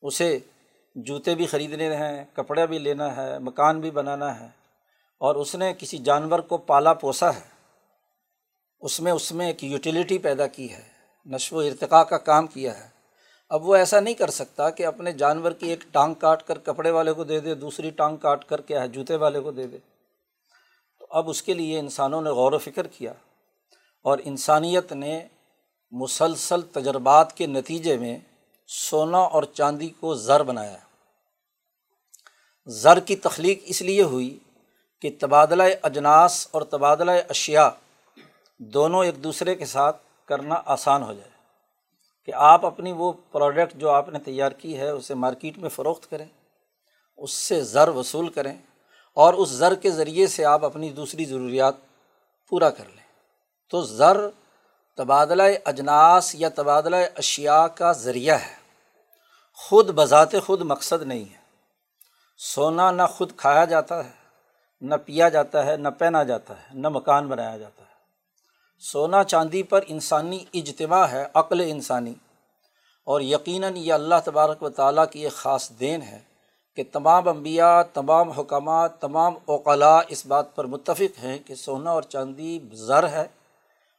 اسے 0.02 0.40
جوتے 0.98 1.36
بھی 1.36 1.46
خریدنے 1.46 1.96
ہیں، 1.96 2.24
کپڑے 2.34 2.66
بھی 2.68 2.78
لینا 2.80 3.16
ہے، 3.16 3.38
مکان 3.40 3.80
بھی 3.80 3.92
بنانا 3.92 4.40
ہے، 4.40 4.48
اور 5.22 5.36
اس 5.36 5.54
نے 5.56 5.74
کسی 5.80 5.98
جانور 5.98 6.40
کو 6.40 6.58
پالا 6.68 6.94
پوسا 6.94 7.34
ہے۔ 7.36 7.48
اس 8.82 9.00
میں 9.00 9.12
اس 9.12 9.32
میں 9.32 9.48
ایک 9.48 9.64
یوٹیلیٹی 9.64 10.18
پیدا 10.18 10.48
کی 10.48 10.72
ہے، 10.72 10.82
نشو 11.26 11.56
و 11.56 11.60
ارتقاء 11.60 12.02
کا 12.04 12.18
کام 12.20 12.48
کیا 12.48 12.78
ہے۔ 12.80 12.88
اب 13.52 13.68
وہ 13.68 13.76
ایسا 13.76 14.00
نہیں 14.00 14.14
کر 14.14 14.30
سکتا 14.30 14.70
کہ 14.70 14.86
اپنے 14.86 15.12
جانور 15.14 15.52
کی 15.52 15.70
ایک 15.70 15.84
ٹانگ 15.92 16.14
کاٹ 16.14 16.44
کر 16.44 16.58
کپڑے 16.60 16.92
والے 16.92 17.14
کو 17.14 17.24
دے 17.24 17.40
دے، 17.40 17.54
دوسری 17.56 17.90
ٹانگ 17.90 18.18
کاٹ 18.18 18.46
کر 18.46 18.62
کیا 18.62 18.82
ہے، 18.82 18.88
جوتے 18.88 19.16
والے 19.16 19.40
کو 19.40 19.52
دے 19.52 19.68
دے۔ 19.68 19.78
تو 20.98 21.08
اب 21.10 21.30
اس 21.30 21.42
کے 21.42 21.54
لیے 21.54 21.80
انسانوں 21.80 22.22
نے 22.22 22.30
غور 22.30 22.54
و 22.54 22.58
فکر 22.58 22.88
کیا، 22.88 23.14
اور 24.06 24.18
انسانیت 24.24 24.94
نے 24.94 25.20
مسلسل 25.92 26.62
تجربات 26.72 27.38
کے 27.38 27.48
نتیجے 27.48 27.98
میں 27.98 28.18
سونا 28.70 29.18
اور 29.18 29.44
چاندی 29.54 29.90
کو 29.90 30.14
زر 30.18 30.44
بنایا۔ 30.44 30.78
زر 32.68 33.00
کی 33.00 33.16
تخلیق 33.16 33.60
اس 33.66 33.82
لیے 33.82 34.04
ہوئی 34.04 34.40
کہ 35.02 35.10
تبادلہ 35.20 35.64
اجناس 35.84 36.48
اور 36.52 36.62
تبادلہ 36.62 37.12
اشیا 37.30 37.70
دونوں 38.60 39.06
ایک 39.06 39.24
دوسرے 39.24 39.56
کے 39.56 39.66
ساتھ 39.66 39.98
کرنا 40.26 40.62
آسان 40.66 41.04
ہو 41.04 41.14
جائے 41.14 41.30
کہ 42.26 42.32
آپ 42.36 42.66
اپنی 42.66 42.92
وہ 42.92 43.14
پروڈکٹ 43.32 43.76
جو 43.76 43.90
آپ 43.90 44.10
نے 44.10 44.20
تیار 44.20 44.52
کی 44.52 44.78
ہے 44.78 44.90
اسے 44.90 45.14
مارکیٹ 45.14 45.58
میں 45.58 45.70
فروخت 45.70 46.10
کریں، 46.10 46.26
اس 47.18 47.32
سے 47.32 47.64
زر 47.64 47.88
وصول 47.88 48.30
کریں 48.30 48.58
اور 49.14 49.34
اس 49.34 49.50
زر 49.50 49.76
کے 49.76 49.92
ذریعے 49.92 50.28
سے 50.28 50.46
آپ 50.46 50.66
اپنی 50.66 50.90
دوسری 50.90 51.26
ضروریات 51.26 51.76
پورا 52.50 52.70
کر 52.70 52.86
لیں۔ 52.86 53.04
تو 53.70 53.82
زر 53.82 54.18
تبادلہ 54.98 55.44
اجناس 55.66 56.36
یا 56.36 56.50
تبادلہ 56.50 56.96
اشیا 57.16 57.68
کا 57.68 57.92
ذریعہ 57.92 58.36
ہے۔ 58.36 58.56
خود 59.54 59.90
بذات 59.90 60.30
خود 60.46 60.62
مقصد 60.62 61.04
نہیں 61.04 61.26
ہے۔ 61.34 61.37
سونا 62.38 62.92
نہ 62.92 63.02
خود 63.12 63.32
کھایا 63.38 63.66
جاتا 63.66 64.06
ہے، 64.06 64.12
نہ 64.82 64.96
پیا 65.06 65.30
جاتا 65.30 65.66
ہے، 65.66 65.78
نہ 65.78 65.88
پہنا 65.88 66.24
جاتا 66.24 66.54
ہے، 66.54 66.64
نہ 66.74 66.90
مکان 66.90 67.28
بنایا 67.28 67.58
جاتا 67.58 67.82
ہے۔ 67.82 67.90
سونا 68.80 69.24
چاندی 69.24 69.64
پر 69.64 69.84
انسانی 69.88 70.46
اجتماع 70.54 71.06
ہے، 71.06 71.26
عقل 71.34 71.62
انسانی۔ 71.62 72.14
اور 73.06 73.22
یقیناً 73.22 73.76
یہ 73.76 73.94
اللہ 73.94 74.16
تبارک 74.26 74.64
و 74.64 74.70
تعالیٰ 74.70 75.06
کی 75.12 75.24
ایک 75.24 75.32
خاص 75.32 75.72
دین 75.80 76.02
ہے 76.02 76.20
کہ 76.76 76.84
تمام 76.92 77.28
انبیاء، 77.28 77.82
تمام 77.94 78.30
حکامات 78.30 79.00
تمام 79.00 79.34
اوقلاء 79.46 80.00
اس 80.08 80.26
بات 80.26 80.56
پر 80.56 80.66
متفق 80.66 81.24
ہیں 81.24 81.40
کہ 81.46 81.56
سونا 81.56 81.92
اور 81.92 82.04
چاندی 82.04 82.60
زر 82.72 83.10
ہے 83.10 83.28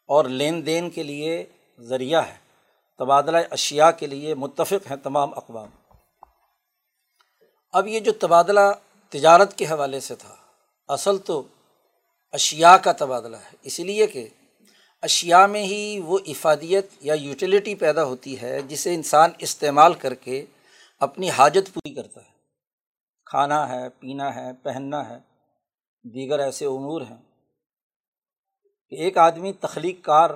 اور 0.07 0.25
لین 0.25 0.67
دین 0.67 0.91
کے 0.91 1.03
لیے 1.03 1.47
ذریعہ 1.81 2.23
ہے۔ 2.23 2.37
تبادلہ 2.99 3.39
اشیا 3.51 3.91
کے 3.91 4.07
لیے 4.07 4.35
متفق 4.35 4.91
ہیں 4.91 4.97
تمام 4.97 5.31
اقوام۔ 5.37 5.69
اب 7.73 7.87
یہ 7.87 8.01
جو 8.01 8.13
تبادلہ 8.13 8.61
تجارت 9.09 9.59
کے 9.59 9.65
حوالے 9.65 10.01
سے 10.01 10.15
تھا، 10.15 10.37
اصل 10.89 11.19
تو 11.19 11.43
اشیا 12.33 12.77
کا 12.77 12.93
تبادلہ 12.93 13.37
ہے۔ 13.37 13.57
اس 13.63 13.81
لیے 13.81 14.07
کہ 14.07 14.29
اشیا 15.03 15.47
میں 15.47 15.63
ہی 15.63 16.01
وہ 16.05 16.19
افادیت 16.27 16.87
یا 17.01 17.15
یوٹیلیٹی 17.15 17.75
پیدا 17.75 18.05
ہوتی 18.05 18.43
ہے 18.43 18.63
جسے 18.63 18.95
انسان 18.95 19.31
استعمال 19.39 19.95
کر 19.95 20.15
کے 20.15 20.45
اپنی 21.01 21.31
حاجت 21.31 21.75
پوری 21.75 21.95
کرتا 21.95 22.21
ہے۔ 22.21 22.31
کھانا 23.27 23.69
ہے، 23.69 23.89
پینا 23.89 24.35
ہے، 24.35 24.53
پہننا 24.63 25.09
ہے، 25.09 25.19
دیگر 26.05 26.39
ایسے 26.39 26.67
امور 26.67 27.01
ہیں۔ 27.01 27.23
کہ 28.89 28.95
ایک 28.95 29.19
آدمی 29.19 29.53
تخلیق 29.53 30.05
کار 30.05 30.31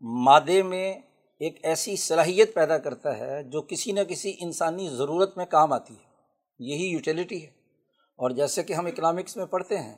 مادے 0.00 0.62
میں 0.62 0.94
ایک 1.40 1.58
ایسی 1.62 1.96
صلاحیت 1.96 2.54
پیدا 2.54 2.78
کرتا 2.78 3.18
ہے 3.18 3.42
جو 3.42 3.62
کسی 3.62 3.92
نہ 3.92 4.00
کسی 4.08 4.36
انسانی 4.40 4.88
ضرورت 4.88 5.36
میں 5.36 5.46
کام 5.46 5.72
آتی 5.72 5.94
ہے۔ 5.94 6.09
یہی 6.60 6.86
یوٹیلیٹی 6.86 7.42
ہے۔ 7.42 7.50
اور 8.16 8.30
جیسے 8.30 8.62
کہ 8.62 8.72
ہم 8.72 8.86
اکنامکس 8.86 9.36
میں 9.36 9.46
پڑھتے 9.46 9.78
ہیں 9.78 9.96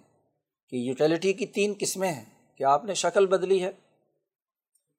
کہ 0.69 0.77
یوٹیلیٹی 0.77 1.33
کی 1.33 1.47
تین 1.47 1.75
قسمیں 1.79 2.13
ہیں 2.13 2.25
کہ 2.57 2.65
آپ 2.65 2.85
نے 2.85 2.95
شکل 2.95 3.27
بدلی 3.27 3.65
ہے 3.65 3.71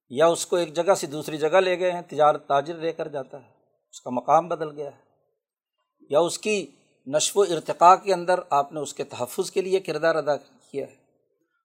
یا 0.10 0.28
اس 0.28 0.46
کو 0.46 0.56
ایک 0.56 0.74
جگہ 0.74 0.94
سے 0.94 1.08
دوسری 1.08 1.38
جگہ 1.38 1.58
لے 1.58 1.80
گئے 1.80 1.92
ہیں، 1.92 2.02
تجارت 2.02 2.48
تاجر 2.48 2.76
لے 2.76 2.94
کر 2.94 3.08
جاتا 3.08 3.44
ہے، 3.44 3.50
اس 3.92 4.02
کا 4.02 4.10
مقام 4.10 4.48
بدل 4.48 4.72
گیا 4.72 4.90
ہے۔ 4.90 5.04
یا 6.10 6.20
اس 6.20 6.40
کی 6.40 6.68
نشو 7.08 7.40
و 7.40 7.44
ارتقاء 7.44 7.96
کے 7.96 8.14
اندر 8.14 8.40
آپ 8.50 8.74
نے 8.74 8.80
اس 8.80 8.94
کے 8.94 9.04
تحفظ 9.04 9.52
کے 9.52 9.62
لیے 9.62 9.80
کردار 9.80 10.16
ادا 10.16 10.38
کیا 10.38 10.88
ہے۔ 10.88 10.96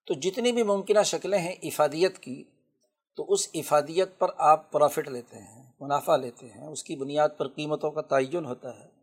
تو 0.07 0.15
جتنی 0.15 0.53
بھی 0.53 0.63
ممکنہ 0.63 1.03
شکلیں 1.03 1.39
ہیں 1.39 1.55
افادیت 1.63 2.19
کی، 2.19 2.45
تو 3.17 3.33
اس 3.33 3.49
افادیت 3.55 4.19
پر 4.19 4.31
آپ 4.37 4.73
پرافٹ 4.73 5.09
لیتے 5.09 5.39
ہیں، 5.39 5.73
منافع 5.81 6.17
لیتے 6.17 6.47
ہیں، 6.47 6.67
اس 6.67 6.85
کی 6.85 6.97
بنیاد 6.97 7.29
پر 7.37 7.49
قیمتوں 7.49 7.91
کا 7.91 8.01
تعین 8.01 8.45
ہوتا 8.45 8.81
ہے۔ 8.81 8.98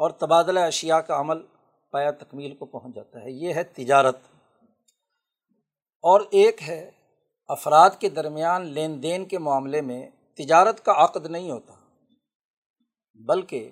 اور 0.00 0.10
تبادلہ 0.10 0.60
اشیاء 0.60 0.98
کا 0.98 1.20
عمل 1.20 1.36
پایا 1.92 2.10
تکمیل 2.10 2.54
کو 2.54 2.66
پہنچ 2.66 2.94
جاتا 2.94 3.18
ہے۔ 3.18 3.30
یہ 3.30 3.54
ہے 3.54 3.62
تجارت۔ 3.62 4.16
اور 6.02 6.20
ایک 6.30 6.62
ہے 6.62 6.90
افراد 7.48 7.90
کے 7.98 8.08
درمیان 8.08 8.66
لین 8.66 9.02
دین 9.02 9.24
کے 9.24 9.38
معاملے 9.38 9.80
میں 9.80 10.10
تجارت 10.34 10.84
کا 10.84 10.92
عقد 10.96 11.26
نہیں 11.26 11.50
ہوتا، 11.50 11.74
بلکہ 13.14 13.70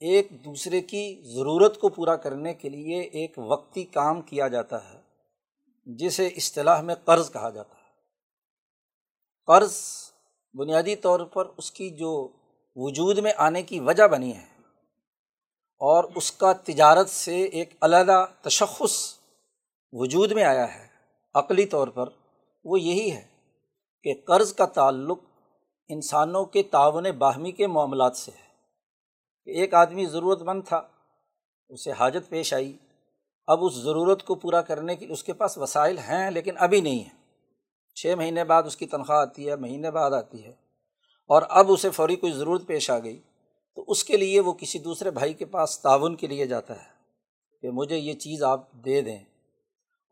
ایک 0.00 0.28
دوسرے 0.30 0.80
کی 0.80 1.22
ضرورت 1.34 1.80
کو 1.80 1.88
پورا 1.88 2.16
کرنے 2.16 2.54
کے 2.54 2.68
لیے 2.68 3.00
ایک 3.00 3.38
وقتی 3.38 3.84
کام 3.84 4.20
کیا 4.20 4.48
جاتا 4.48 4.92
ہے، 4.92 5.00
جسے 5.86 6.26
اصطلاح 6.26 6.80
میں 6.80 6.94
قرض 6.94 7.32
کہا 7.32 7.50
جاتا 7.50 7.74
ہے۔ 7.74 7.90
قرض 9.46 9.76
بنیادی 10.54 10.96
طور 10.96 11.20
پر 11.20 11.44
اس 11.56 11.70
کی 11.70 11.90
جو 11.90 12.28
وجود 12.76 13.18
میں 13.18 13.32
آنے 13.36 13.62
کی 13.62 13.80
وجہ 13.80 14.08
بنی 14.08 14.36
ہے 14.36 14.51
اور 15.82 16.04
اس 16.14 16.32
کا 16.32 16.52
تجارت 16.52 17.10
سے 17.10 17.44
ایک 17.44 17.74
علیحدہ 17.80 18.26
تشخص 18.42 19.14
وجود 19.92 20.32
میں 20.32 20.44
آیا 20.44 20.74
ہے، 20.74 20.86
عقلی 21.34 21.66
طور 21.66 21.88
پر 21.88 22.08
وہ 22.64 22.80
یہی 22.80 23.12
ہے 23.12 23.26
کہ 24.02 24.14
قرض 24.26 24.54
کا 24.54 24.66
تعلق 24.66 25.18
انسانوں 25.88 26.44
کے 26.44 26.62
تعاون 26.62 27.10
باہمی 27.18 27.52
کے 27.52 27.66
معاملات 27.66 28.16
سے 28.16 28.30
ہے۔ 28.30 28.52
کہ 29.44 29.50
ایک 29.60 29.74
آدمی 29.74 30.06
ضرورت 30.06 30.42
مند 30.42 30.62
تھا، 30.68 30.82
اسے 31.68 31.92
حاجت 31.92 32.28
پیش 32.28 32.54
آئی، 32.54 32.76
اب 33.46 33.64
اس 33.64 33.72
ضرورت 33.74 34.24
کو 34.24 34.34
پورا 34.34 34.62
کرنے 34.62 34.96
کی 34.96 35.06
اس 35.10 35.24
کے 35.24 35.32
پاس 35.32 35.58
وسائل 35.58 35.98
ہیں 35.98 36.30
لیکن 36.30 36.54
ابھی 36.58 36.80
نہیں 36.80 36.98
ہیں۔ 36.98 37.44
چھ 37.94 38.14
مہینے 38.16 38.44
بعد 38.44 38.62
اس 38.62 38.76
کی 38.76 38.86
تنخواہ 38.86 39.18
آتی 39.18 39.48
ہے، 39.48 39.56
مہینے 39.56 39.90
بعد 39.90 40.10
آتی 40.10 40.44
ہے 40.44 40.52
اور 41.28 41.42
اب 41.48 41.72
اسے 41.72 41.90
فوری 41.90 42.16
کوئی 42.16 42.32
ضرورت 42.32 42.66
پیش 42.66 42.90
آ 42.90 42.98
گئی۔ 42.98 43.20
تو 43.74 43.84
اس 43.86 44.04
کے 44.04 44.16
لیے 44.16 44.40
وہ 44.40 44.52
کسی 44.52 44.78
دوسرے 44.78 45.10
بھائی 45.10 45.34
کے 45.34 45.44
پاس 45.44 45.80
تعاون 45.80 46.16
کے 46.16 46.26
لیے 46.26 46.46
جاتا 46.46 46.76
ہے 46.76 46.88
کہ 47.62 47.70
مجھے 47.70 47.96
یہ 47.96 48.12
چیز 48.12 48.42
آپ 48.42 48.72
دے 48.72 49.00
دیں۔ 49.00 49.18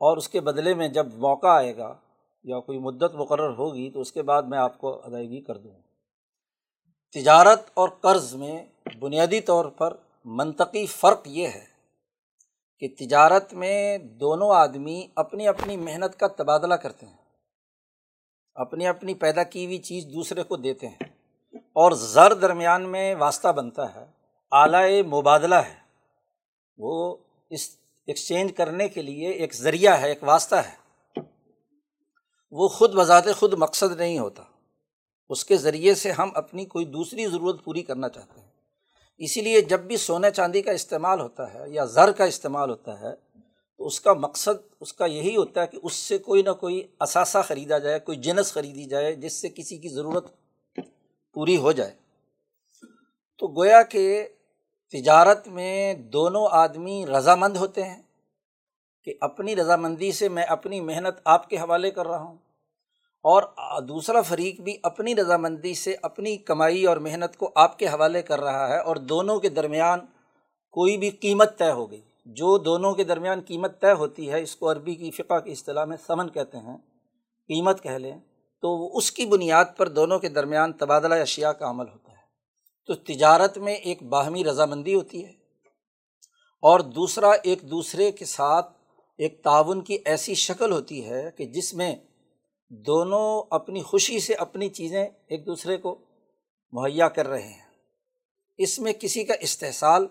اور 0.00 0.16
اس 0.16 0.28
کے 0.28 0.40
بدلے 0.40 0.74
میں 0.74 0.88
جب 0.88 1.14
موقع 1.14 1.46
آئے 1.46 1.76
گا 1.76 1.94
یا 2.42 2.60
کوئی 2.60 2.78
مدت 2.78 3.14
مقرر 3.14 3.54
ہوگی 3.54 3.90
تو 3.90 4.00
اس 4.00 4.12
کے 4.12 4.22
بعد 4.22 4.42
میں 4.42 4.58
آپ 4.58 4.78
کو 4.78 5.00
ادائیگی 5.04 5.40
کر 5.40 5.58
دوں۔ 5.58 5.70
تجارت 7.12 7.70
اور 7.74 7.88
قرض 7.88 8.34
میں 8.34 8.66
بنیادی 9.00 9.40
طور 9.40 9.64
پر 9.64 9.96
منطقی 10.24 10.86
فرق 10.86 11.20
یہ 11.26 11.48
ہے 11.48 11.64
کہ 12.78 12.88
تجارت 12.98 13.54
میں 13.54 13.98
دونوں 13.98 14.50
آدمی 14.50 15.06
اپنی 15.16 15.48
اپنی 15.48 15.76
محنت 15.76 16.20
کا 16.20 16.26
تبادلہ 16.26 16.74
کرتے 16.74 17.06
ہیں، 17.06 17.16
اپنی 18.54 18.86
اپنی 18.86 19.14
پیدا 19.14 19.42
کی 19.42 19.64
ہوئی 19.64 19.78
چیز 19.78 20.04
دوسرے 20.04 20.42
کو 20.42 20.56
دیتے 20.56 20.88
ہیں۔ 20.88 21.19
اور 21.72 21.92
زر 21.92 22.34
درمیان 22.34 22.88
میں 22.88 23.14
واسطہ 23.14 23.48
بنتا 23.48 23.94
ہے، 23.94 24.06
اعلیٰ 24.52 25.02
مبادلہ 25.02 25.54
ہے۔ 25.54 25.74
وہ 26.76 27.16
اس 27.50 27.76
ایکسچینج 28.06 28.52
کرنے 28.56 28.88
کے 28.88 29.02
لیے 29.02 29.30
ایک 29.30 29.54
ذریعہ 29.54 30.00
ہے، 30.00 30.08
ایک 30.08 30.22
واسطہ 30.22 30.56
ہے۔ 30.56 30.80
وہ 32.50 32.68
خود 32.68 32.94
بذات 32.94 33.24
خود 33.38 33.54
مقصد 33.54 34.00
نہیں 34.00 34.18
ہوتا۔ 34.18 34.42
اس 35.28 35.44
کے 35.44 35.56
ذریعے 35.56 35.94
سے 35.94 36.10
ہم 36.10 36.30
اپنی 36.34 36.64
کوئی 36.64 36.84
دوسری 36.84 37.26
ضرورت 37.26 37.64
پوری 37.64 37.82
کرنا 37.82 38.08
چاہتے 38.08 38.40
ہیں۔ 38.40 38.48
اسی 39.18 39.40
لیے 39.40 39.60
جب 39.60 39.80
بھی 39.80 39.96
سونے 39.96 40.30
چاندی 40.30 40.62
کا 40.62 40.72
استعمال 40.72 41.20
ہوتا 41.20 41.54
ہے 41.54 41.64
یا 41.66 41.84
زر 41.84 42.12
کا 42.12 42.24
استعمال 42.24 42.70
ہوتا 42.70 43.00
ہے، 43.00 43.40
تو 43.78 43.86
اس 43.86 44.00
کا 44.00 44.12
مقصد، 44.12 44.74
اس 44.80 44.92
کا 44.92 45.06
یہی 45.06 45.36
ہوتا 45.36 45.62
ہے 45.62 45.66
کہ 45.66 45.78
اس 45.82 45.92
سے 45.92 46.18
کوئی 46.18 46.42
نہ 46.42 46.50
کوئی 46.50 46.86
اثاثہ 46.98 47.38
خریدا 47.44 47.78
جائے، 47.78 47.98
کوئی 47.98 48.18
جنس 48.18 48.52
خریدی 48.52 48.84
جائے، 48.84 49.14
جس 49.14 49.32
سے 49.32 49.48
کسی 49.48 49.78
کی 49.78 49.88
ضرورت 49.88 50.26
پوری 51.34 51.56
ہو 51.56 51.72
جائے۔ 51.72 51.94
تو 53.38 53.46
گویا 53.46 53.82
کہ 53.82 54.28
تجارت 54.92 55.48
میں 55.48 55.94
دونوں 55.94 56.48
آدمی 56.50 57.06
رضامند 57.06 57.56
ہوتے 57.56 57.82
ہیں 57.82 58.02
کہ 59.04 59.14
اپنی 59.20 59.56
رضامندی 59.56 60.12
سے 60.12 60.28
میں 60.28 60.42
اپنی 60.42 60.80
محنت 60.80 61.20
آپ 61.24 61.50
کے 61.50 61.56
حوالے 61.56 61.90
کر 61.90 62.06
رہا 62.06 62.22
ہوں 62.22 62.36
اور 63.22 63.42
دوسرا 63.82 64.20
فریق 64.20 64.60
بھی 64.60 64.76
اپنی 64.82 65.16
رضامندی 65.16 65.74
سے 65.74 65.96
اپنی 66.02 66.36
کمائی 66.36 66.86
اور 66.86 66.96
محنت 66.96 67.36
کو 67.36 67.50
آپ 67.54 67.78
کے 67.78 67.86
حوالے 67.86 68.22
کر 68.22 68.40
رہا 68.40 68.68
ہے 68.68 68.78
اور 68.78 68.96
دونوں 68.96 69.40
کے 69.40 69.48
درمیان 69.48 70.00
کوئی 70.70 70.96
بھی 70.96 71.10
قیمت 71.10 71.58
طے 71.58 71.70
ہو 71.70 71.90
گئی۔ 71.90 72.00
جو 72.24 72.58
دونوں 72.58 72.92
کے 72.92 73.04
درمیان 73.04 73.40
قیمت 73.40 73.80
طے 73.80 73.92
ہوتی 73.92 74.30
ہے، 74.30 74.42
اس 74.42 74.56
کو 74.56 74.70
عربی 74.72 74.94
کی 74.94 75.10
فقہ 75.10 75.38
کی 75.38 75.52
اصطلاح 75.52 75.84
میں 75.84 75.96
سمن 76.06 76.28
کہتے 76.28 76.58
ہیں، 76.58 76.76
قیمت 77.48 77.82
کہہ 77.82 77.90
لیں۔ 77.90 78.18
تو 78.60 78.96
اس 78.96 79.12
کی 79.12 79.26
بنیاد 79.26 79.64
پر 79.76 79.88
دونوں 79.88 80.18
کے 80.18 80.28
درمیان 80.28 80.72
تبادلہ 80.72 81.14
اشیاء 81.14 81.50
کا 81.50 81.70
عمل 81.70 81.88
ہوتا 81.88 82.12
ہے۔ 82.12 82.16
تو 82.86 82.94
تجارت 82.94 83.58
میں 83.58 83.74
ایک 83.74 84.02
باہمی 84.02 84.44
رضامندی 84.44 84.94
ہوتی 84.94 85.24
ہے 85.24 85.30
اور 86.62 86.80
دوسرا 86.80 87.30
ایک 87.30 87.62
دوسرے 87.62 88.12
کے 88.12 88.24
ساتھ 88.24 88.72
ایک 89.18 89.44
تعاون 89.44 89.84
کی 89.84 89.98
ایسی 90.04 90.34
شکل 90.34 90.72
ہوتی 90.72 91.06
ہے 91.06 91.30
کہ 91.36 91.44
جس 91.44 91.74
میں 91.74 91.96
دونوں 92.68 93.42
اپنی 93.50 93.82
خوشی 93.82 94.20
سے 94.20 94.34
اپنی 94.34 94.68
چیزیں 94.68 95.08
ایک 95.26 95.46
دوسرے 95.46 95.76
کو 95.76 95.98
مہیا 96.72 97.08
کر 97.08 97.28
رہے 97.28 97.48
ہیں۔ 97.48 97.66
اس 98.58 98.78
میں 98.78 98.92
کسی 98.92 99.24
کا 99.24 99.34
استحصال 99.40 100.06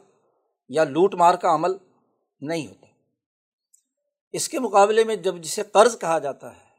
یا 0.69 0.83
لوٹ 0.83 1.15
مار 1.15 1.35
کا 1.35 1.55
عمل 1.55 1.71
نہیں 2.41 2.67
ہوتا۔ 2.67 2.87
اس 4.31 4.49
کے 4.49 4.59
مقابلے 4.59 5.03
میں 5.03 5.15
جب 5.15 5.37
جسے 5.37 5.63
قرض 5.63 5.99
کہا 5.99 6.19
جاتا 6.19 6.55
ہے، 6.55 6.69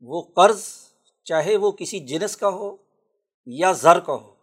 وہ 0.00 0.22
قرض 0.22 0.87
چاہے 1.28 1.56
وہ 1.56 1.70
کسی 1.70 2.00
جنس 2.00 2.36
کا 2.36 2.48
ہو 2.48 2.76
یا 3.46 3.72
زر 3.72 4.00
کا 4.00 4.12
ہو، 4.12 4.34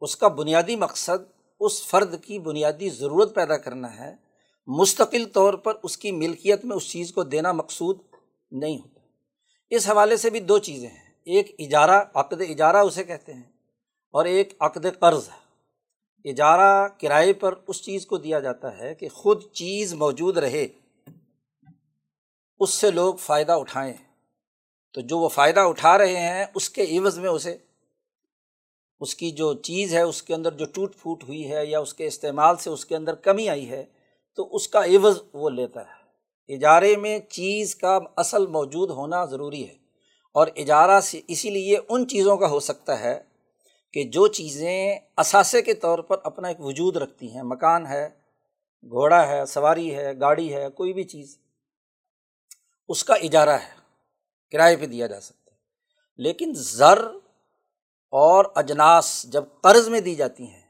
اس 0.00 0.16
کا 0.16 0.28
بنیادی 0.28 0.76
مقصد، 0.76 1.24
اس 1.60 1.86
فرد 1.86 2.24
کی 2.24 2.38
بنیادی 2.38 2.88
ضرورت 2.88 3.34
پیدا 3.34 3.56
کرنا 3.56 3.96
ہے۔ 3.96 4.14
مستقل 4.66 5.24
طور 5.32 5.54
پر 5.54 5.74
اس 5.82 5.98
کی 5.98 6.12
ملکیت 6.12 6.64
میں 6.64 6.76
اس 6.76 6.90
چیز 6.90 7.12
کو 7.12 7.22
دینا 7.22 7.52
مقصود 7.52 7.98
نہیں 8.50 8.78
ہوتا۔ 8.78 9.00
اس 9.70 9.88
حوالے 9.88 10.16
سے 10.16 10.30
بھی 10.30 10.40
دو 10.40 10.58
چیزیں 10.58 10.88
ہیں۔ 10.88 11.06
ایک 11.24 11.54
اجارہ، 11.58 12.04
عقد 12.14 12.40
اجارہ 12.48 12.76
اسے 12.76 13.04
کہتے 13.04 13.34
ہیں، 13.34 13.52
اور 14.14 14.24
ایک 14.24 14.52
عقد 14.60 14.86
قرض۔ 15.00 15.28
ہے 15.28 16.30
اجارہ 16.30 16.88
کرائے 16.88 17.32
پر 17.32 17.54
اس 17.68 17.82
چیز 17.82 18.06
کو 18.06 18.16
دیا 18.16 18.40
جاتا 18.40 18.78
ہے 18.78 18.94
کہ 18.94 19.08
خود 19.08 19.42
چیز 19.52 19.94
موجود 19.94 20.36
رہے، 20.38 20.68
اس 22.58 22.70
سے 22.70 22.90
لوگ 22.90 23.14
فائدہ 23.14 23.52
اٹھائیں۔ 23.52 24.05
تو 24.96 25.02
جو 25.02 25.18
وہ 25.18 25.28
فائدہ 25.28 25.60
اٹھا 25.60 25.98
رہے 25.98 26.16
ہیں 26.16 26.44
اس 26.54 26.70
کے 26.70 26.98
عوض 26.98 27.18
میں 27.18 27.30
اسے، 27.30 27.56
اس 29.00 29.14
کی 29.14 29.30
جو 29.30 29.54
چیز 29.54 29.94
ہے، 29.94 30.00
اس 30.00 30.22
کے 30.22 30.34
اندر 30.34 30.52
جو 30.52 30.64
ٹوٹ 30.64 30.96
پھوٹ 30.96 31.24
ہوئی 31.24 31.52
ہے 31.52 31.66
یا 31.66 31.80
اس 31.80 31.94
کے 31.94 32.06
استعمال 32.06 32.56
سے 32.56 32.70
اس 32.70 32.84
کے 32.84 32.96
اندر 32.96 33.14
کمی 33.14 33.48
آئی 33.48 33.70
ہے، 33.70 33.84
تو 34.34 34.54
اس 34.54 34.68
کا 34.68 34.84
عوض 34.84 35.22
وہ 35.32 35.50
لیتا 35.50 35.80
ہے۔ 35.80 36.54
اجارے 36.54 36.96
میں 36.96 37.18
چیز 37.18 37.74
کا 37.74 37.98
اصل 38.16 38.46
موجود 38.46 38.90
ہونا 38.90 39.24
ضروری 39.24 39.68
ہے 39.68 39.74
اور 40.34 40.46
اجارہ 40.56 41.00
سے 41.00 41.20
اسی 41.28 41.50
لیے 41.50 41.76
ان 41.88 42.08
چیزوں 42.08 42.36
کا 42.36 42.48
ہو 42.48 42.60
سکتا 42.60 43.00
ہے 43.00 43.20
کہ 43.92 44.04
جو 44.04 44.26
چیزیں 44.26 44.98
اثاثے 45.16 45.62
کے 45.62 45.74
طور 45.74 45.98
پر 45.98 46.16
اپنا 46.24 46.48
ایک 46.48 46.60
وجود 46.60 46.96
رکھتی 46.96 47.34
ہیں۔ 47.34 47.42
مکان 47.42 47.86
ہے، 47.86 48.08
گھوڑا 48.82 49.26
ہے، 49.28 49.46
سواری 49.46 49.96
ہے، 49.96 50.12
گاڑی 50.20 50.54
ہے، 50.54 50.68
کوئی 50.68 50.92
بھی 50.92 51.04
چیز، 51.04 51.38
اس 52.88 53.04
کا 53.04 53.14
اجارہ 53.14 53.58
ہے۔ 53.64 53.75
کرائے 54.52 54.76
پہ 54.76 54.86
دیا 54.86 55.06
جا 55.06 55.20
سکتا 55.20 55.50
ہے۔ 55.50 55.56
لیکن 56.16 56.52
زر 56.54 56.98
اور 58.10 58.44
اجناس 58.54 59.26
جب 59.32 59.44
قرض 59.62 59.88
میں 59.88 60.00
دی 60.00 60.14
جاتی 60.14 60.42
ہیں، 60.42 60.62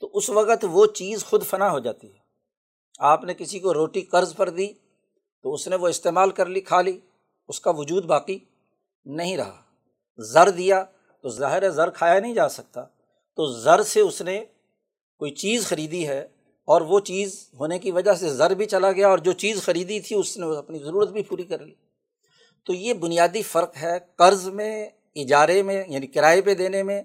تو 0.00 0.10
اس 0.14 0.30
وقت 0.30 0.64
وہ 0.70 0.86
چیز 0.86 1.24
خود 1.24 1.46
فنا 1.46 1.70
ہو 1.70 1.78
جاتی 1.78 2.12
ہے۔ 2.12 2.18
آپ 2.98 3.24
نے 3.24 3.34
کسی 3.34 3.58
کو 3.58 3.74
روٹی 3.74 4.00
قرض 4.00 4.36
پر 4.36 4.48
دی 4.48 4.72
تو 5.42 5.54
اس 5.54 5.68
نے 5.68 5.76
وہ 5.76 5.88
استعمال 5.88 6.30
کر 6.30 6.46
لی، 6.46 6.60
کھا 6.60 6.80
لی، 6.80 7.00
اس 7.48 7.60
کا 7.60 7.70
وجود 7.70 8.04
باقی 8.04 8.38
نہیں 9.04 9.36
رہا۔ 9.36 9.62
زر 10.18 10.48
دیا 10.48 10.84
تو 11.22 11.28
ظاہر 11.28 11.70
زر 11.70 11.90
کھایا 11.90 12.20
نہیں 12.20 12.34
جا 12.34 12.48
سکتا۔ 12.48 12.84
تو 13.36 13.46
زر 13.46 13.82
سے 13.82 14.00
اس 14.00 14.22
نے 14.22 14.44
کوئی 15.18 15.30
چیز 15.30 15.66
خریدی 15.66 16.08
ہے 16.08 16.20
اور 16.64 16.80
وہ 16.80 17.00
چیز 17.00 17.50
ہونے 17.58 17.78
کی 17.78 17.90
وجہ 17.90 18.14
سے 18.14 18.30
زر 18.30 18.50
بھی 18.50 18.66
چلا 18.66 18.92
گیا 18.92 19.08
اور 19.08 19.18
جو 19.18 19.32
چیز 19.32 19.62
خریدی 19.62 20.00
تھی 20.00 20.16
اس 20.16 20.36
نے 20.36 20.56
اپنی 20.56 20.78
ضرورت 20.78 21.08
بھی 21.08 21.22
پوری 21.22 21.42
کر 21.42 21.58
لی۔ 21.58 21.74
تو 22.66 22.72
یہ 22.72 22.94
بنیادی 22.94 23.42
فرق 23.42 23.76
ہے 23.76 23.98
قرض 24.16 24.48
میں، 24.48 24.88
اجارے 25.14 25.62
میں 25.62 25.84
یعنی 25.88 26.06
کرائے 26.06 26.42
پہ 26.42 26.54
دینے 26.54 26.82
میں 26.82 27.00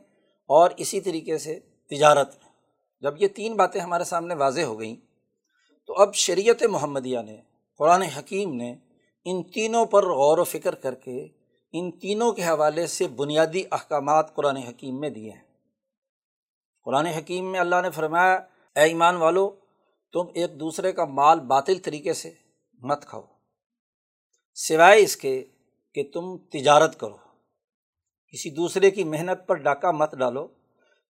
اور 0.48 0.72
اسی 0.78 1.02
طریقے 1.02 1.38
سے 1.38 1.60
تجارت 1.90 2.36
میں۔ 2.36 2.50
جب 3.02 3.22
یہ 3.22 3.28
تین 3.28 3.56
باتیں 3.56 3.82
ہمارے 3.82 4.04
سامنے 4.04 4.36
واضح 4.36 4.62
ہو 4.62 4.80
گئیں، 4.80 4.96
تو 5.88 5.94
اب 5.94 6.14
شریعت 6.14 6.64
محمدیہ 6.64 7.20
نے، 7.20 7.38
قرآن 7.78 8.02
حکیم 8.02 8.54
نے 8.54 8.76
ان 9.26 9.44
تینوں 9.44 9.86
پر 9.86 10.06
غور 10.06 10.38
و 10.38 10.44
فکر 10.44 10.76
کر 10.76 10.96
کے 10.96 11.28
ان 11.74 11.92
تینوں 11.92 12.32
کے 12.32 12.44
حوالے 12.44 12.88
سے 12.88 13.08
بنیادی 13.08 13.64
احکامات 13.72 14.36
قرآن 14.36 14.58
حکیم 14.58 15.00
میں 15.00 15.10
دیے 15.10 15.32
ہیں۔ 15.32 15.44
قرآن 16.84 17.06
حکیم 17.06 17.52
میں 17.52 17.60
اللہ 17.60 17.76
نے 17.82 17.92
فرمایا، 17.92 18.36
اے 18.76 18.82
ایمان 18.82 19.16
والو، 19.16 19.56
تم 20.14 20.26
ایک 20.34 20.60
دوسرے 20.60 20.92
کا 20.92 21.06
مال 21.06 21.40
باطل 21.40 21.80
طریقے 21.84 22.14
سے 22.14 22.32
مت 22.74 23.06
کھاؤ۔ 23.06 23.22
سوائے 24.60 25.04
اس 25.04 25.18
کے 25.18 25.46
کہ 25.94 26.04
تم 26.14 26.38
تجارت 26.38 27.00
کرو۔ 27.00 27.18
کسی 28.34 28.50
دوسرے 28.50 28.92
کی 28.92 29.04
محنت 29.04 29.48
پر 29.48 29.56
ڈاکہ 29.56 29.92
مت 29.92 30.16
ڈالو۔ 30.16 30.48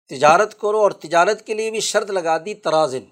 تجارت 0.09 0.59
کرو 0.59 0.77
اور 0.77 0.91
تجارت 0.91 1.45
کے 1.45 1.53
لیے 1.53 1.71
بھی 1.71 1.79
شرط 1.79 2.09
لگا 2.09 2.37
دی 2.37 2.53
ترازن 2.53 3.03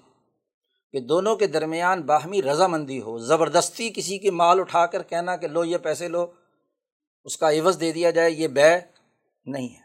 کہ 0.92 1.00
دونوں 1.00 1.36
کے 1.36 1.46
درمیان 1.46 2.02
باہمی 2.02 2.42
رضامندی 2.42 3.00
ہو۔ 3.00 3.18
زبردستی 3.18 3.90
کسی 3.90 4.18
کے 4.18 4.30
مال 4.30 4.60
اٹھا 4.60 4.86
کر 4.86 5.02
کہنا 5.02 5.36
کہ 5.36 5.48
لو 5.48 5.64
یہ 5.64 5.76
پیسے 5.76 6.08
لو، 6.08 6.26
اس 7.24 7.36
کا 7.36 7.52
عوض 7.52 7.80
دے 7.80 7.92
دیا 7.92 8.10
جائے، 8.10 8.30
یہ 8.30 8.48
بے 8.48 8.78
نہیں 9.44 9.68
ہے۔ 9.68 9.80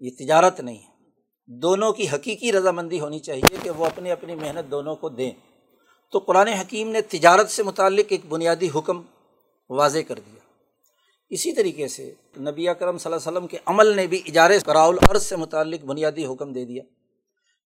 یہ 0.00 0.10
تجارت 0.18 0.60
نہیں 0.60 0.78
ہے۔ 0.78 1.10
دونوں 1.46 1.92
کی 1.92 2.08
حقیقی 2.08 2.52
رضامندی 2.52 3.00
ہونی 3.00 3.18
چاہیے 3.18 3.56
کہ 3.62 3.70
وہ 3.70 3.86
اپنی 3.86 4.10
اپنی 4.10 4.34
محنت 4.34 4.70
دونوں 4.70 4.96
کو 4.96 5.08
دیں۔ 5.08 5.30
تو 6.12 6.18
قرآن 6.18 6.48
حکیم 6.48 6.88
نے 6.88 7.00
تجارت 7.00 7.50
سے 7.50 7.62
متعلق 7.62 8.06
ایک 8.08 8.20
بنیادی 8.28 8.68
حکم 8.74 9.02
واضح 9.70 9.98
کر 10.08 10.18
دیا۔ 10.18 10.40
اسی 11.30 11.52
طریقے 11.52 11.88
سے 11.88 12.12
نبی 12.40 12.68
اکرم 12.68 12.98
صلی 12.98 13.12
اللہ 13.12 13.20
علیہ 13.20 13.38
وسلم 13.38 13.46
کے 13.46 13.58
عمل 13.66 13.96
نے 13.96 14.06
بھی 14.06 14.22
اجارے 14.26 14.58
کراؤل 14.66 14.98
عرض 15.10 15.22
سے 15.22 15.36
متعلق 15.36 15.84
بنیادی 15.84 16.26
حکم 16.26 16.52
دے 16.52 16.64
دیا 16.64 16.82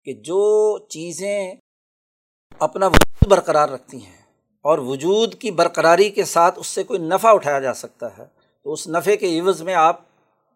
کہ 0.04 0.12
جو 0.12 0.78
چیزیں 0.78 1.54
اپنا 2.60 2.86
وجود 2.86 3.28
برقرار 3.28 3.68
رکھتی 3.68 3.96
ہیں 3.96 4.22
اور 4.64 4.78
وجود 4.78 5.34
کی 5.34 5.50
برقراری 5.50 6.10
کے 6.10 6.24
ساتھ 6.24 6.58
اس 6.58 6.66
سے 6.66 6.82
کوئی 6.82 7.00
نفع 7.00 7.28
اٹھایا 7.28 7.60
جا 7.60 7.74
سکتا 7.74 8.18
ہے، 8.18 8.24
تو 8.66 8.72
اس 8.72 8.86
نفع 8.88 9.14
کے 9.14 9.40
عوض 9.40 9.62
میں 9.62 9.74
آپ 9.74 10.00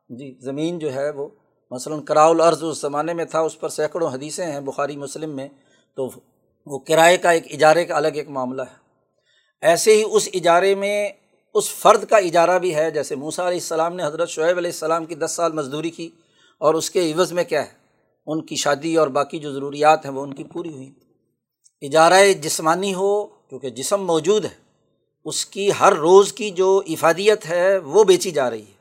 جی 0.08 0.34
زمین 0.40 0.78
جو 0.78 0.94
ہے 0.94 1.10
وہ 1.10 1.28
مثلاً 1.70 2.00
کراؤل 2.02 2.40
عرض 2.40 2.64
اس 2.64 2.80
زمانے 2.80 3.14
میں 3.14 3.24
تھا، 3.24 3.40
اس 3.40 3.60
پر 3.60 3.68
سینکڑوں 3.68 4.10
حدیثیں 4.10 4.46
ہیں 4.46 4.60
بخاری، 4.60 4.96
مسلم 4.96 5.36
میں، 5.36 5.48
تو 5.96 6.08
وہ 6.66 6.78
کرائے 6.78 7.16
کا 7.16 7.30
ایک 7.30 7.46
اجارے 7.50 7.84
کا 7.84 7.96
الگ 7.96 8.08
ایک 8.08 8.28
معاملہ 8.28 8.62
ہے۔ 8.62 8.78
ایسے 9.62 9.94
ہی 9.94 10.02
اس 10.12 10.28
اجارے 10.34 10.74
میں 10.74 11.10
اس 11.54 11.68
فرد 11.74 12.04
کا 12.04 12.16
اجارہ 12.16 12.58
بھی 12.58 12.74
ہے، 12.74 12.90
جیسے 12.90 13.14
موسا 13.14 13.48
علیہ 13.48 13.58
السلام 13.58 13.94
نے 13.96 14.04
حضرت 14.04 14.28
شعیب 14.28 14.56
علیہ 14.56 14.70
السلام 14.70 15.04
کی 15.04 15.14
دس 15.14 15.32
سال 15.32 15.52
مزدوری 15.52 15.90
کی، 15.90 16.10
اور 16.58 16.74
اس 16.74 16.90
کے 16.90 17.12
عوض 17.12 17.32
میں 17.32 17.44
کیا 17.44 17.62
ہے؟ 17.62 17.72
ان 18.26 18.46
کی 18.46 18.56
شادی 18.56 18.96
اور 18.96 19.08
باقی 19.08 19.38
جو 19.38 19.52
ضروریات 19.52 20.04
ہیں 20.04 20.12
وہ 20.12 20.22
ان 20.22 20.34
کی 20.34 20.44
پوری 20.44 20.72
ہوئی۔ 20.72 20.92
اجارہ 21.80 22.32
جسمانی 22.32 22.94
ہو، 22.94 23.26
کیونکہ 23.26 23.70
جسم 23.70 24.04
موجود 24.04 24.44
ہے، 24.44 24.54
اس 25.24 25.46
کی 25.46 25.70
ہر 25.80 25.92
روز 25.92 26.32
کی 26.32 26.50
جو 26.50 26.82
افادیت 26.86 27.46
ہے 27.46 27.78
وہ 27.78 28.04
بیچی 28.04 28.30
جا 28.30 28.50
رہی 28.50 28.62
ہے۔ 28.62 28.78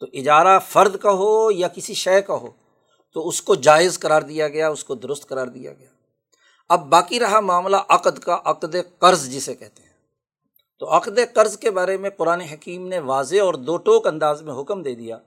تو 0.00 0.06
اجارہ 0.12 0.58
فرد 0.58 0.96
کا 0.96 1.10
ہو 1.10 1.50
یا 1.50 1.68
کسی 1.68 1.94
شے 1.94 2.22
کا 2.22 2.34
ہو، 2.34 2.50
تو 3.12 3.28
اس 3.28 3.42
کو 3.42 3.54
جائز 3.54 3.98
قرار 3.98 4.22
دیا 4.22 4.48
گیا، 4.48 4.68
اس 4.68 4.84
کو 4.84 4.94
درست 4.94 5.28
قرار 5.28 5.46
دیا 5.46 5.72
گیا۔ 5.72 5.88
اب 6.68 6.86
باقی 6.86 7.20
رہا 7.20 7.40
معاملہ 7.40 7.76
عقد 7.88 8.18
کا، 8.18 8.38
عقد 8.44 8.76
قرض 8.98 9.28
جسے 9.28 9.54
کہتے 9.54 9.82
ہیں۔ 9.82 9.91
تو 10.82 10.96
عقد 10.96 11.18
قرض 11.34 11.58
کے 11.58 11.70
بارے 11.70 11.96
میں 11.96 12.10
قرآن 12.10 12.40
حکیم 12.40 12.88
نے 12.88 12.98
واضح 12.98 13.36
اور 13.42 13.54
دو 13.54 13.76
ٹوک 13.76 14.06
انداز 14.06 14.42
میں 14.42 14.60
حکم 14.60 14.82
دے 14.82 14.94
دیا 14.94 15.18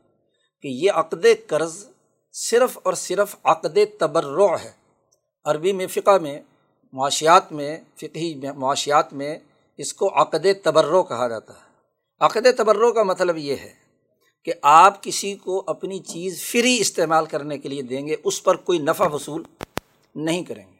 کہ 0.62 0.68
یہ 0.68 0.92
عقد 0.92 1.26
قرض 1.48 1.88
صرف 2.34 2.80
اور 2.84 2.94
صرف 2.94 3.36
عقد 3.44 3.78
تبرع 4.00 4.56
ہے۔ 4.56 4.72
عربی 5.46 5.72
میں، 5.72 5.88
فقہ 5.88 6.18
میں، 6.22 6.42
معاشیات 6.94 7.52
میں، 7.52 7.78
فقہی 7.96 8.42
معاشیات 8.56 9.14
میں 9.14 9.40
اس 9.78 9.94
کو 9.94 10.22
عقد 10.22 10.46
تبرع 10.64 11.02
کہا 11.02 11.28
جاتا 11.28 11.54
ہے۔ 11.54 11.70
عقد 12.20 12.48
تبرع 12.58 12.92
کا 12.92 13.04
مطلب 13.04 13.38
یہ 13.38 13.56
ہے 13.56 13.74
کہ 14.46 14.54
آپ 14.62 15.04
کسی 15.04 15.36
کو 15.36 15.64
اپنی 15.68 16.00
چیز 16.00 16.52
فری 16.52 16.78
استعمال 16.80 17.26
کرنے 17.26 17.58
کے 17.58 17.70
لیے 17.70 17.82
دیں 17.82 18.08
گے، 18.08 18.16
اس 18.24 18.44
پر 18.44 18.56
کوئی 18.56 18.80
نفع 18.80 19.08
وصول 19.08 19.44
نہیں 20.16 20.44
کریں 20.44 20.68
گے۔ 20.68 20.78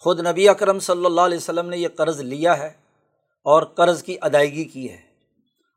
خود 0.00 0.26
نبی 0.26 0.48
اکرم 0.48 0.78
صلی 0.78 1.04
اللہ 1.04 1.20
علیہ 1.20 1.38
وسلم 1.38 1.68
نے 1.68 1.76
یہ 1.76 1.88
قرض 1.88 2.20
لیا 2.20 2.58
ہے۔ 2.58 2.83
اور 3.44 3.62
قرض 3.62 4.02
کی 4.02 4.16
ادائیگی 4.20 4.64
کی 4.64 4.90
ہے۔ 4.90 4.96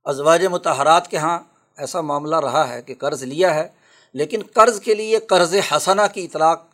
ازواج 0.03 0.45
متحرات 0.45 1.07
کے 1.07 1.17
ہاں 1.17 1.39
ایسا 1.77 2.01
معاملہ 2.01 2.35
رہا 2.35 2.69
ہے 2.69 2.81
کہ 2.81 2.95
قرض 2.95 3.23
لیا 3.23 3.53
ہے، 3.55 3.67
لیکن 4.13 4.41
قرض 4.53 4.79
کے 4.81 4.95
لیے 4.95 5.19
قرض 5.19 5.55
حسنہ 5.71 6.01
کی 6.13 6.25
اطلاق، 6.25 6.65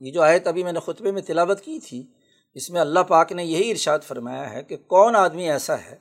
یہ 0.00 0.12
جو 0.12 0.22
آیت 0.22 0.46
ابھی 0.46 0.64
میں 0.64 0.72
نے 0.72 0.80
خطبے 0.80 1.10
میں 1.10 1.22
تلاوت 1.22 1.60
کی 1.60 1.78
تھی، 1.78 2.02
اس 2.54 2.70
میں 2.70 2.80
اللہ 2.80 3.00
پاک 3.00 3.32
نے 3.32 3.44
یہی 3.44 3.70
ارشاد 3.70 3.98
فرمایا 3.98 4.52
ہے 4.52 4.62
کہ 4.62 4.76
کون 4.86 5.16
آدمی 5.16 5.50
ایسا 5.50 5.78
ہے 5.78 5.96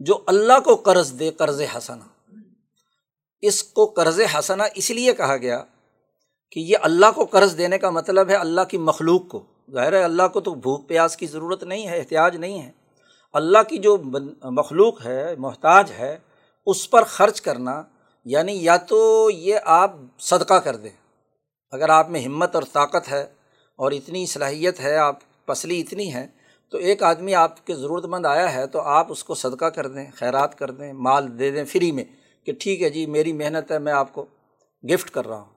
جو 0.00 0.22
اللہ 0.26 0.60
کو 0.64 0.74
قرض 0.76 1.18
دے 1.18 1.30
قرض 1.30 1.60
حسنہ۔ 1.76 2.36
اس 3.42 3.62
کو 3.64 3.86
قرض 3.86 4.20
حسنہ 4.38 4.62
اس 4.74 4.90
لیے 4.90 5.12
کہا 5.12 5.36
گیا 5.36 5.64
کہ 6.52 6.60
یہ 6.60 6.76
اللہ 6.82 7.06
کو 7.14 7.24
قرض 7.24 7.58
دینے 7.58 7.78
کا 7.78 7.90
مطلب 7.90 8.30
ہے 8.30 8.34
اللہ 8.34 8.60
کی 8.60 8.78
مخلوق 8.78 9.28
کو۔ 9.28 9.42
ظاہر 9.70 9.92
ہے 9.92 10.02
اللہ 10.04 10.28
کو 10.32 10.40
تو 10.40 10.54
بھوک 10.54 10.88
پیاس 10.88 11.16
کی 11.16 11.26
ضرورت 11.26 11.64
نہیں 11.64 11.86
ہے، 11.88 11.98
احتیاج 11.98 12.36
نہیں 12.36 12.62
ہے۔ 12.62 12.83
اللہ 13.34 13.62
کی 13.68 13.78
جو 13.78 13.96
مخلوق 14.42 15.06
ہے، 15.06 15.34
محتاج 15.38 15.92
ہے، 15.98 16.18
اس 16.66 16.90
پر 16.90 17.04
خرچ 17.04 17.40
کرنا 17.40 17.82
یعنی 18.24 18.64
یا 18.64 18.76
تو 18.76 19.30
یہ 19.30 19.56
آپ 19.64 19.92
صدقہ 20.18 20.54
کر 20.54 20.76
دیں۔ 20.76 20.90
اگر 21.70 21.88
آپ 21.88 22.10
میں 22.10 22.20
ہمت 22.20 22.54
اور 22.54 22.62
طاقت 22.72 23.08
ہے 23.08 23.22
اور 23.76 23.92
اتنی 23.92 24.26
صلاحیت 24.26 24.80
ہے، 24.80 24.96
آپ 24.96 25.18
پسلی 25.46 25.80
اتنی 25.80 26.14
ہے 26.14 26.26
تو 26.70 26.78
ایک 26.78 27.02
آدمی 27.02 27.34
آپ 27.34 27.66
کے 27.66 27.74
ضرورت 27.74 28.04
مند 28.04 28.26
آیا 28.26 28.54
ہے 28.54 28.66
تو 28.66 28.80
آپ 28.80 29.06
اس 29.12 29.24
کو 29.24 29.34
صدقہ 29.34 29.64
کر 29.64 29.86
دیں، 29.86 30.10
خیرات 30.14 30.58
کر 30.58 30.70
دیں، 30.70 30.92
مال 30.92 31.38
دے 31.38 31.50
دیں 31.50 31.64
فری 31.64 31.92
میں 31.92 32.04
کہ 32.46 32.52
ٹھیک 32.60 32.82
ہے 32.82 32.90
جی 32.90 33.06
میری 33.06 33.32
محنت 33.32 33.72
ہے، 33.72 33.78
میں 33.78 33.92
آپ 33.92 34.12
کو 34.12 34.26
گفٹ 34.94 35.10
کر 35.10 35.26
رہا 35.26 35.40
ہوں۔ 35.40 35.54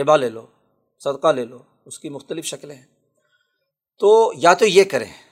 ہبا 0.00 0.16
لے 0.16 0.28
لو، 0.28 0.46
صدقہ 0.98 1.32
لے 1.32 1.44
لو، 1.44 1.58
اس 1.84 1.98
کی 1.98 2.08
مختلف 2.08 2.44
شکلیں 2.44 2.76
ہیں۔ 2.76 2.86
تو 3.98 4.32
یا 4.36 4.54
تو 4.54 4.66
یہ 4.66 4.84
کریں۔ 4.84 5.29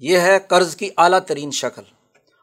یہ 0.00 0.18
ہے 0.18 0.38
قرض 0.48 0.76
کی 0.76 0.90
اعلیٰ 0.96 1.18
ترین 1.18 1.50
شکل۔ 1.50 1.82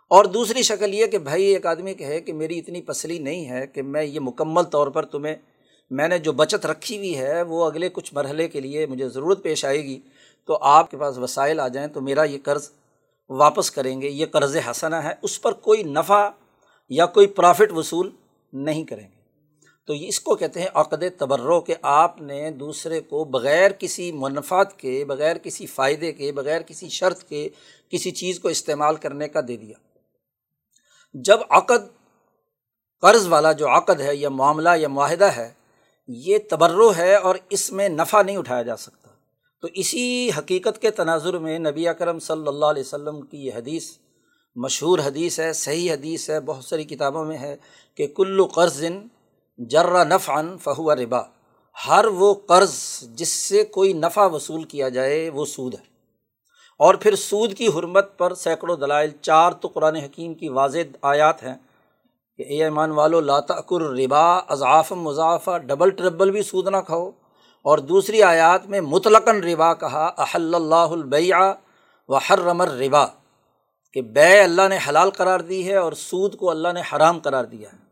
اور 0.07 0.25
دوسری 0.25 0.63
شکل 0.63 0.93
یہ 0.93 1.05
کہ 1.05 1.17
بھائی 1.17 1.43
ایک 1.43 1.65
آدمی 1.65 1.93
کہے 1.93 2.21
کہ 2.21 2.33
میری 2.33 2.59
اتنی 2.59 2.81
پسلی 2.81 3.19
نہیں 3.19 3.49
ہے 3.49 3.67
کہ 3.67 3.81
میں 3.81 4.03
یہ 4.03 4.19
مکمل 4.19 4.63
طور 4.63 4.87
پر 4.87 5.05
تمہیں، 5.05 5.35
میں 5.89 6.07
نے 6.07 6.19
جو 6.19 6.31
بچت 6.31 6.65
رکھی 6.65 6.97
ہوئی 6.97 7.17
ہے 7.17 7.41
وہ 7.41 7.65
اگلے 7.65 7.89
کچھ 7.89 8.13
مرحلے 8.13 8.47
کے 8.47 8.59
لیے 8.59 8.85
مجھے 8.85 9.09
ضرورت 9.09 9.43
پیش 9.43 9.65
آئے 9.65 9.83
گی، 9.83 9.99
تو 10.45 10.57
آپ 10.61 10.91
کے 10.91 10.97
پاس 10.97 11.17
وسائل 11.17 11.59
آ 11.59 11.67
جائیں 11.67 11.87
تو 11.87 12.01
میرا 12.01 12.23
یہ 12.23 12.37
قرض 12.43 12.69
واپس 13.29 13.71
کریں 13.71 14.01
گے، 14.01 14.09
یہ 14.09 14.25
قرض 14.25 14.57
حسنہ 14.69 14.95
ہے، 14.95 15.13
اس 15.21 15.41
پر 15.41 15.51
کوئی 15.51 15.83
نفع 15.83 16.29
یا 16.89 17.05
کوئی 17.05 17.27
پرافٹ 17.27 17.71
وصول 17.71 18.09
نہیں 18.53 18.83
کریں 18.83 19.07
گے۔ 19.11 19.16
تو 19.87 19.93
اس 19.93 20.19
کو 20.19 20.35
کہتے 20.35 20.59
ہیں 20.59 20.67
عقد 20.73 21.03
تبرو 21.17 21.61
کہ 21.61 21.75
آپ 21.81 22.21
نے 22.21 22.51
دوسرے 22.51 23.01
کو 23.01 23.23
بغیر 23.23 23.71
کسی 23.71 24.11
منفعت 24.11 24.79
کے، 24.79 25.05
بغیر 25.05 25.37
کسی 25.37 25.65
فائدے 25.65 26.11
کے، 26.11 26.31
بغیر 26.31 26.61
کسی 26.61 26.89
شرط 26.89 27.23
کے 27.23 27.49
کسی 27.89 28.11
چیز 28.11 28.39
کو 28.39 28.47
استعمال 28.47 28.95
کرنے 28.95 29.27
کا 29.27 29.39
دے 29.47 29.57
دیا۔ 29.57 29.75
جب 31.13 31.39
عقد 31.49 31.87
قرض 33.01 33.27
والا 33.27 33.51
جو 33.51 33.67
عقد 33.69 34.01
ہے 34.01 34.15
یا 34.15 34.29
معاملہ 34.29 34.69
یا 34.77 34.87
معاہدہ 34.87 35.25
ہے، 35.25 35.53
یہ 36.07 36.37
تبرو 36.49 36.95
ہے 36.97 37.15
اور 37.15 37.35
اس 37.49 37.71
میں 37.71 37.89
نفع 37.89 38.21
نہیں 38.21 38.37
اٹھایا 38.37 38.61
جا 38.61 38.75
سکتا۔ 38.75 39.09
تو 39.61 39.67
اسی 39.73 40.29
حقیقت 40.37 40.81
کے 40.81 40.91
تناظر 40.91 41.37
میں 41.37 41.59
نبی 41.59 41.87
اکرم 41.87 42.19
صلی 42.19 42.47
اللہ 42.47 42.65
علیہ 42.65 42.83
وسلم 42.83 43.21
کی 43.21 43.45
یہ 43.45 43.51
حدیث 43.55 43.91
مشہور 44.55 44.99
حدیث 44.99 45.39
ہے، 45.39 45.53
صحیح 45.53 45.93
حدیث 45.93 46.29
ہے، 46.29 46.39
بہت 46.39 46.65
ساری 46.65 46.83
کتابوں 46.83 47.25
میں 47.25 47.37
ہے 47.37 47.55
کہ 47.95 48.07
کلو 48.07 48.45
قرض 48.45 48.83
جرا 49.57 50.03
نفع 50.03 50.41
فہو 50.63 50.95
ربا۔ 50.95 51.21
ہر 51.87 52.05
وہ 52.05 52.33
قرض 52.33 52.73
جس 53.01 53.29
سے 53.29 53.63
کوئی 53.63 53.93
نفع 53.93 54.27
وصول 54.27 54.63
کیا 54.63 54.89
جائے، 54.89 55.29
وہ 55.29 55.45
سود 55.45 55.73
ہے۔ 55.73 55.83
اور 56.79 56.95
پھر 56.95 57.15
سود 57.15 57.53
کی 57.53 57.67
حرمت 57.67 58.17
پر 58.17 58.33
سینکڑوں 58.33 58.75
دلائل، 58.75 59.09
چار 59.21 59.51
تو 59.51 59.67
قرآن 59.67 59.95
حکیم 59.95 60.33
کی 60.33 60.49
واضح 60.49 60.77
آیات 61.01 61.43
ہیں 61.43 61.55
کہ 62.37 62.43
اے 62.49 62.63
ایمان 62.63 62.91
والو 62.91 63.19
لاتعقر 63.19 63.81
ربا 63.81 64.37
اضاف 64.37 64.91
مضافہ 64.91 65.57
ڈبل 65.57 65.89
ٹربل 65.89 66.31
بھی 66.31 66.43
سود 66.43 66.67
نہ 66.67 66.77
کھاؤ۔ 66.77 67.11
اور 67.63 67.77
دوسری 67.77 68.23
آیات 68.23 68.65
میں 68.65 68.81
مطلقاً 68.81 69.43
ربا 69.43 69.73
کہا، 69.73 70.05
احل 70.17 70.55
اللہ 70.55 70.75
البیہ 70.75 71.35
و 72.07 72.15
حرمر 72.15 72.67
ربا 72.67 73.05
کہ 73.93 74.01
بے 74.01 74.41
اللہ 74.41 74.67
نے 74.69 74.77
حلال 74.89 75.09
قرار 75.09 75.39
دی 75.39 75.67
ہے 75.67 75.75
اور 75.75 75.93
سود 75.93 76.35
کو 76.35 76.49
اللہ 76.49 76.67
نے 76.73 76.81
حرام 76.93 77.19
قرار 77.19 77.43
دیا 77.43 77.69
ہے۔ 77.73 77.86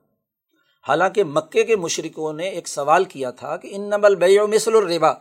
حالانکہ 0.88 1.24
مکے 1.24 1.64
کے 1.64 1.76
مشرقوں 1.76 2.34
نے 2.34 2.50
ایک 2.50 2.68
سوال 2.68 3.04
کیا 3.04 3.32
تھا 3.32 3.58
کہ 3.58 3.70
ان 3.72 3.82
نبل 3.82 4.16
بے 4.16 4.40
و 4.40 4.48
مثل 4.48 4.76
الربا۔ 4.76 5.14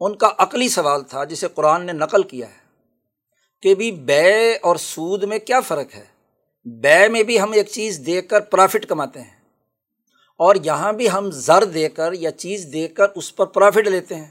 ان 0.00 0.16
کا 0.16 0.30
عقلی 0.38 0.68
سوال 0.68 1.04
تھا 1.04 1.24
جسے 1.24 1.48
قرآن 1.54 1.86
نے 1.86 1.92
نقل 1.92 2.22
کیا 2.22 2.48
ہے 2.48 2.66
کہ 3.62 3.74
بھی 3.74 3.90
بے 3.90 4.56
اور 4.56 4.76
سود 4.76 5.24
میں 5.24 5.38
کیا 5.38 5.60
فرق 5.60 5.94
ہے؟ 5.94 6.04
بے 6.64 7.08
میں 7.08 7.22
بھی 7.22 7.40
ہم 7.40 7.52
ایک 7.52 7.68
چیز 7.68 8.02
دے 8.06 8.22
کر 8.22 8.40
پرافٹ 8.40 8.86
کماتے 8.86 9.20
ہیں 9.20 9.36
اور 10.38 10.56
یہاں 10.64 10.92
بھی 10.92 11.10
ہم 11.10 11.30
زر 11.30 11.64
دے 11.64 11.88
کر 11.88 12.12
یا 12.12 12.30
چیز 12.30 12.68
دے 12.72 12.88
کر 12.88 13.06
اس 13.14 13.36
پر 13.36 13.46
پرافٹ 13.46 13.88
لیتے 13.88 14.14
ہیں۔ 14.14 14.30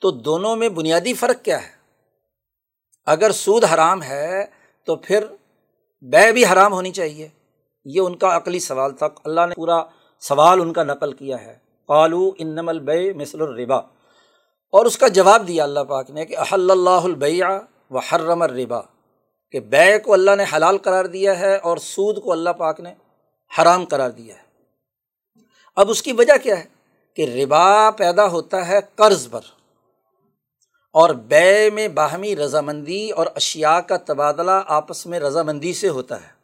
تو 0.00 0.10
دونوں 0.10 0.56
میں 0.56 0.68
بنیادی 0.68 1.14
فرق 1.14 1.44
کیا 1.44 1.62
ہے؟ 1.62 1.70
اگر 3.06 3.32
سود 3.32 3.64
حرام 3.64 4.02
ہے 4.02 4.44
تو 4.84 4.96
پھر 4.96 5.24
بے 6.00 6.32
بھی 6.32 6.46
حرام 6.46 6.72
ہونی 6.72 6.90
چاہیے۔ 6.90 7.28
یہ 7.88 8.00
ان 8.00 8.16
کا 8.16 8.36
عقلی 8.36 8.58
سوال 8.58 8.94
تھا۔ 8.94 9.08
اللہ 9.24 9.40
نے 9.48 9.54
پورا 9.54 9.84
سوال 10.20 10.60
ان 10.60 10.72
کا 10.72 10.82
نقل 10.82 11.12
کیا 11.12 11.40
ہے۔ 11.40 11.58
قالو 11.86 12.30
انم 12.38 12.68
البے 12.68 13.12
مثل 13.12 13.42
الربا۔ 13.42 13.76
اور 14.70 14.84
اس 14.84 14.98
کا 14.98 15.08
جواب 15.08 15.48
دیا 15.48 15.64
اللہ 15.64 15.80
پاک 15.80 16.10
نے 16.10 16.24
کہ 16.24 16.38
احل 16.38 16.70
اللہ 16.70 16.90
البیہ 16.90 17.44
و 17.90 17.98
حرم 17.98 18.42
الربا۔ 18.42 18.80
کہ 19.50 19.60
بے 19.60 19.98
کو 19.98 20.12
اللہ 20.12 20.30
نے 20.36 20.44
حلال 20.56 20.78
قرار 20.78 21.04
دیا 21.04 21.38
ہے 21.38 21.56
اور 21.56 21.76
سود 21.76 22.22
کو 22.22 22.32
اللہ 22.32 22.50
پاک 22.50 22.80
نے 22.80 22.94
حرام 23.58 23.84
قرار 23.84 24.10
دیا 24.10 24.34
ہے۔ 24.34 24.42
اب 25.76 25.90
اس 25.90 26.02
کی 26.02 26.12
وجہ 26.12 26.36
کیا 26.42 26.58
ہے؟ 26.58 26.64
کہ 27.14 27.42
ربا 27.42 27.90
پیدا 27.90 28.26
ہوتا 28.26 28.68
ہے 28.68 28.78
قرض 28.94 29.30
پر۔ 29.30 29.40
اور 30.92 31.10
بے 31.10 31.70
میں 31.70 31.88
باہمی 31.88 32.36
رضامندی 32.36 33.10
اور 33.10 33.26
اشیا 33.34 33.80
کا 33.80 33.96
تبادلہ 33.96 34.62
آپس 34.66 35.06
میں 35.06 35.20
رضامندی 35.20 35.72
سے 35.72 35.88
ہوتا 35.88 36.22
ہے۔ 36.22 36.35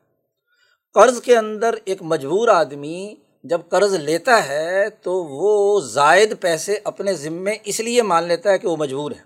قرض 0.94 1.22
کے 1.22 1.36
اندر 1.36 1.74
ایک 1.84 1.98
مجبور 2.02 2.48
آدمی 2.48 3.14
جب 3.44 3.60
قرض 3.68 3.94
لیتا 3.94 4.48
ہے 4.48 4.90
تو 4.90 5.24
وہ 5.24 5.80
زائد 5.80 6.40
پیسے 6.40 6.78
اپنے 6.84 7.14
ذمے 7.14 7.54
اس 7.64 7.80
لیے 7.80 8.02
مان 8.02 8.24
لیتا 8.24 8.50
ہے 8.50 8.58
کہ 8.58 8.68
وہ 8.68 8.76
مجبور 8.76 9.10
ہے 9.10 9.22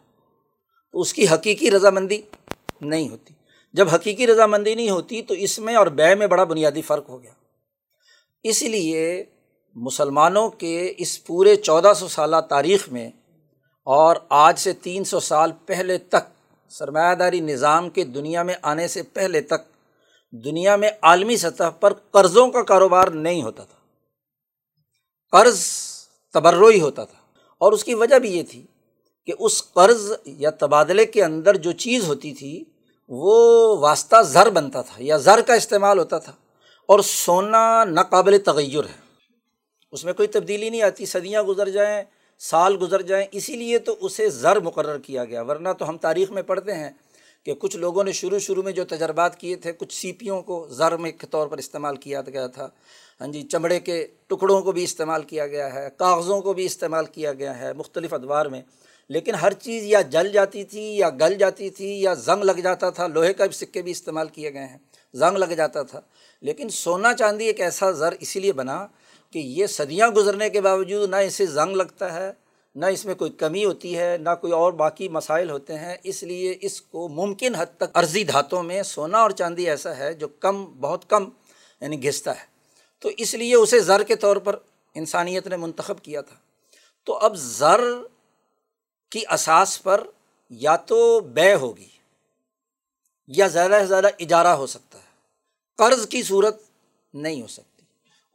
تو 0.92 1.00
اس 1.00 1.14
کی 1.14 1.28
حقیقی 1.28 1.70
رضامندی 1.70 2.20
نہیں 2.80 3.08
ہوتی۔ 3.08 3.34
جب 3.72 3.88
حقیقی 3.94 4.26
رضامندی 4.26 4.74
نہیں 4.74 4.90
ہوتی 4.90 5.22
تو 5.22 5.34
اس 5.34 5.58
میں 5.58 5.74
اور 5.74 5.86
بے 5.86 6.14
میں 6.14 6.26
بڑا 6.26 6.44
بنیادی 6.44 6.82
فرق 6.82 7.08
ہو 7.08 7.22
گیا۔ 7.22 7.32
اس 8.42 8.62
لیے 8.62 9.24
مسلمانوں 9.74 10.48
کے 10.48 10.94
اس 10.98 11.24
پورے 11.24 11.56
چودہ 11.56 11.92
سو 11.96 12.08
سالہ 12.08 12.36
تاریخ 12.48 12.88
میں 12.88 13.10
اور 13.84 14.16
آج 14.28 14.58
سے 14.58 14.72
تین 14.72 15.04
سو 15.04 15.20
سال 15.20 15.52
پہلے 15.66 15.98
تک 15.98 16.30
سرمایہ 16.68 17.14
داری 17.14 17.40
نظام 17.40 17.90
کے 17.90 18.04
دنیا 18.04 18.42
میں 18.42 18.54
آنے 18.62 18.88
سے 18.88 19.02
پہلے 19.02 19.40
تک 19.40 19.75
دنیا 20.44 20.76
میں 20.76 20.90
عالمی 21.02 21.36
سطح 21.36 21.70
پر 21.80 21.92
قرضوں 21.92 22.50
کا 22.50 22.62
کاروبار 22.62 23.08
نہیں 23.08 23.42
ہوتا 23.42 23.64
تھا۔ 23.64 23.76
قرض 25.30 25.60
تبرو 26.32 26.66
ہی 26.66 26.80
ہوتا 26.80 27.04
تھا۔ 27.04 27.18
اور 27.58 27.72
اس 27.72 27.84
کی 27.84 27.94
وجہ 27.94 28.18
بھی 28.18 28.36
یہ 28.36 28.42
تھی 28.42 28.66
کہ 29.26 29.32
اس 29.38 29.72
قرض 29.72 30.12
یا 30.24 30.50
تبادلے 30.50 31.06
کے 31.06 31.24
اندر 31.24 31.56
جو 31.56 31.72
چیز 31.72 32.04
ہوتی 32.04 32.34
تھی، 32.34 32.64
وہ 33.08 33.32
واسطہ 33.78 34.22
زر 34.22 34.50
بنتا 34.50 34.82
تھا 34.82 34.94
یا 34.98 35.16
زر 35.16 35.40
کا 35.46 35.54
استعمال 35.54 35.98
ہوتا 35.98 36.18
تھا۔ 36.18 36.32
اور 36.86 37.00
سونا 37.00 37.84
ناقابل 37.84 38.38
تغیر 38.44 38.84
ہے۔ 38.84 39.00
اس 39.92 40.04
میں 40.04 40.12
کوئی 40.12 40.28
تبدیلی 40.28 40.70
نہیں 40.70 40.82
آتی، 40.82 41.06
صدیاں 41.06 41.42
گزر 41.42 41.68
جائیں، 41.68 42.04
سال 42.38 42.76
گزر 42.80 43.02
جائیں، 43.02 43.26
اسی 43.32 43.56
لیے 43.56 43.78
تو 43.78 43.96
اسے 44.00 44.30
زر 44.30 44.60
مقرر 44.60 44.98
کیا 44.98 45.24
گیا۔ 45.24 45.42
ورنہ 45.42 45.68
تو 45.78 45.88
ہم 45.88 45.98
تاریخ 45.98 46.30
میں 46.30 46.42
پڑھتے 46.42 46.74
ہیں 46.74 46.90
کہ 47.46 47.54
کچھ 47.54 47.76
لوگوں 47.76 48.04
نے 48.04 48.12
شروع 48.12 48.38
شروع 48.38 48.62
میں 48.62 48.72
جو 48.72 48.84
تجربات 48.84 49.40
کیے 49.40 49.56
تھے، 49.56 49.72
کچھ 49.72 49.94
سیپیوں 49.94 50.42
کو 50.42 50.66
زر 50.70 50.96
میں 50.96 51.12
کے 51.12 51.26
طور 51.26 51.48
پر 51.48 51.58
استعمال 51.58 51.96
کیا 51.96 52.20
گیا 52.20 52.46
تھا۔ 52.46 52.68
ہاں 53.20 53.26
جی 53.26 53.42
چمڑے 53.42 53.80
کے 53.80 54.06
ٹکڑوں 54.26 54.62
کو 54.62 54.72
بھی 54.72 54.84
استعمال 54.84 55.22
کیا 55.22 55.46
گیا 55.46 55.74
ہے، 55.74 55.88
کاغذوں 55.96 56.40
کو 56.40 56.52
بھی 56.52 56.64
استعمال 56.64 57.04
کیا 57.06 57.32
گیا 57.32 57.58
ہے 57.58 57.72
مختلف 57.72 58.14
ادوار 58.14 58.46
میں۔ 58.46 58.62
لیکن 59.08 59.34
ہر 59.34 59.52
چیز 59.52 59.82
یا 59.84 60.00
جل 60.00 60.32
جاتی 60.32 60.64
تھی 60.64 60.96
یا 60.96 61.10
گل 61.10 61.34
جاتی 61.34 61.70
تھی 61.70 62.00
یا 62.00 62.14
زنگ 62.14 62.42
لگ 62.44 62.52
جاتا 62.52 62.90
تھا، 62.90 63.06
لوہے 63.06 63.32
کا 63.32 63.46
بھی 63.46 63.54
سکے 63.54 63.82
بھی 63.82 63.90
استعمال 63.90 64.28
کیے 64.28 64.54
گئے 64.54 64.66
ہیں، 64.66 64.78
زنگ 65.14 65.36
لگ 65.36 65.52
جاتا 65.56 65.82
تھا۔ 65.82 66.00
لیکن 66.40 66.68
سونا 66.68 67.14
چاندی 67.14 67.44
ایک 67.44 67.60
ایسا 67.60 67.90
زر 67.90 68.14
اسی 68.20 68.40
لیے 68.40 68.52
بنا 68.52 68.86
کہ 69.30 69.38
یہ 69.38 69.66
صدیاں 69.66 70.08
گزرنے 70.08 70.50
کے 70.50 70.60
باوجود 70.60 71.10
نہ 71.10 71.16
اسے 71.16 71.46
زنگ 71.46 71.76
لگتا 71.76 72.12
ہے 72.12 72.32
نہ 72.76 72.86
اس 72.86 73.04
میں 73.04 73.14
کوئی 73.14 73.30
کمی 73.30 73.64
ہوتی 73.64 73.98
ہے، 73.98 74.16
نہ 74.20 74.30
کوئی 74.40 74.52
اور 74.52 74.72
باقی 74.72 75.08
مسائل 75.08 75.50
ہوتے 75.50 75.78
ہیں۔ 75.78 75.96
اس 76.04 76.22
لیے 76.22 76.58
اس 76.60 76.80
کو 76.80 77.08
ممکن 77.08 77.54
حد 77.54 77.66
تک 77.76 77.84
عرضی 77.94 78.24
دھاتوں 78.24 78.62
میں 78.62 78.82
سونا 78.82 79.18
اور 79.18 79.30
چاندی 79.30 79.70
ایسا 79.70 79.96
ہے 79.96 80.14
جو 80.14 80.28
کم، 80.28 80.64
بہت 80.64 81.10
کم 81.10 81.28
یعنی 81.80 82.06
گھستا 82.06 82.40
ہے۔ 82.40 82.46
تو 82.98 83.10
اس 83.16 83.34
لیے 83.34 83.54
اسے 83.54 83.80
زر 83.80 84.02
کے 84.02 84.16
طور 84.16 84.36
پر 84.36 84.56
انسانیت 84.94 85.46
نے 85.46 85.56
منتخب 85.56 86.00
کیا 86.02 86.20
تھا۔ 86.20 86.36
تو 87.04 87.16
اب 87.16 87.36
زر 87.36 87.80
کی 89.10 89.20
اساس 89.30 89.82
پر 89.82 90.06
یا 90.50 90.76
تو 90.76 91.20
بے 91.20 91.54
ہوگی 91.54 91.88
یا 93.26 93.46
زیادہ 93.46 93.78
سے 93.80 93.86
زیادہ 93.86 94.06
اجارہ 94.18 94.46
ہو 94.46 94.66
سکتا 94.66 94.98
ہے۔ 94.98 95.06
قرض 95.76 96.08
کی 96.08 96.22
صورت 96.22 96.62
نہیں 97.14 97.42
ہو 97.42 97.46
سکتی۔ 97.46 97.75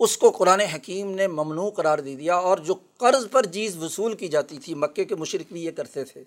اس 0.03 0.17
کو 0.17 0.29
قرآن 0.29 0.59
حکیم 0.59 1.11
نے 1.11 1.27
ممنوع 1.27 1.69
قرار 1.69 1.99
دے 1.99 2.15
دیا 2.15 2.35
اور 2.35 2.57
جو 2.57 2.73
قرض 2.97 3.25
پر 3.31 3.45
چیز 3.45 3.77
وصول 3.83 4.15
کی 4.15 4.27
جاتی 4.27 4.57
تھی، 4.57 4.73
مکے 4.73 5.05
کے 5.05 5.15
مشرق 5.15 5.51
بھی 5.53 5.65
یہ 5.65 5.71
کرتے 5.71 6.03
تھے۔ 6.03 6.23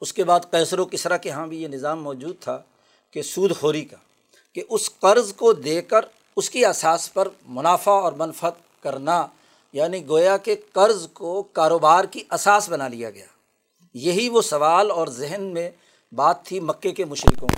اس 0.00 0.12
کے 0.12 0.24
بعد 0.24 0.40
کیسر 0.50 0.78
و 0.78 0.84
کسرا 0.84 1.16
کے 1.16 1.30
ہاں 1.30 1.46
بھی 1.46 1.62
یہ 1.62 1.68
نظام 1.68 2.02
موجود 2.02 2.36
تھا 2.40 2.58
کہ 3.10 3.22
سود 3.22 3.56
خوری 3.56 3.84
کا، 3.84 3.96
کہ 4.52 4.62
اس 4.68 4.90
قرض 5.00 5.32
کو 5.34 5.52
دے 5.52 5.80
کر 5.82 6.04
اس 6.36 6.50
کی 6.50 6.64
اساس 6.66 7.12
پر 7.14 7.28
منافع 7.48 7.92
اور 7.92 8.12
منفت 8.12 8.82
کرنا 8.82 9.26
یعنی 9.72 10.08
گویا 10.08 10.36
کہ 10.36 10.54
قرض 10.72 11.06
کو 11.12 11.42
کاروبار 11.42 12.04
کی 12.04 12.24
اساس 12.30 12.68
بنا 12.68 12.88
لیا 12.88 13.10
گیا۔ 13.10 13.26
یہی 13.94 14.28
وہ 14.28 14.42
سوال 14.42 14.90
اور 14.90 15.08
ذہن 15.08 15.42
میں 15.54 15.70
بات 16.12 16.44
تھی 16.44 16.60
مکے 16.60 16.90
کے 16.90 17.04
مشرقوں 17.04 17.48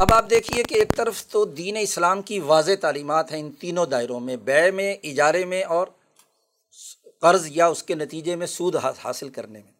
اب 0.00 0.12
آپ 0.12 0.30
دیکھیے 0.30 0.62
کہ 0.62 0.74
ایک 0.74 0.96
طرف 0.96 1.26
تو 1.26 1.44
دین 1.44 1.76
اسلام 1.80 2.22
کی 2.22 2.40
واضح 2.40 2.70
تعلیمات 2.80 3.32
ہیں 3.32 3.40
ان 3.40 3.52
تینوں 3.52 3.86
دائروں 3.86 4.20
میں، 4.20 4.36
بے 4.36 4.70
میں، 4.70 4.96
اجارے 5.02 5.44
میں 5.44 5.64
اور 5.64 5.86
قرض 7.20 7.46
یا 7.50 7.66
اس 7.66 7.82
کے 7.82 7.94
نتیجے 7.94 8.36
میں 8.36 8.46
سود 8.46 8.76
حاصل 8.76 9.28
کرنے 9.28 9.62
میں۔ 9.62 9.72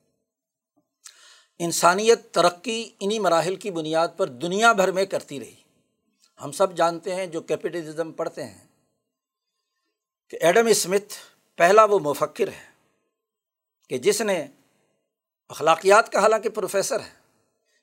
انسانیت 1.58 2.34
ترقی 2.34 2.90
انہیں 3.00 3.18
مراحل 3.18 3.56
کی 3.56 3.70
بنیاد 3.70 4.08
پر 4.16 4.26
دنیا 4.26 4.72
بھر 4.72 4.90
میں 4.90 5.04
کرتی 5.06 5.40
رہی۔ 5.40 5.54
ہم 6.42 6.52
سب 6.52 6.76
جانتے 6.76 7.14
ہیں 7.14 7.26
جو 7.26 7.40
کیپٹلزم 7.40 8.12
پڑھتے 8.12 8.44
ہیں 8.44 8.66
کہ 10.28 10.38
ایڈم 10.40 10.66
اسمتھ 10.66 11.14
پہلا 11.56 11.84
وہ 11.84 11.98
مفکر 11.98 12.48
ہے 12.48 12.66
کہ 13.88 13.98
جس 13.98 14.20
نے 14.20 14.46
اخلاقیات 15.48 16.12
کا، 16.12 16.20
حالانکہ 16.20 16.48
پروفیسر 16.48 17.00
ہے 17.00 17.17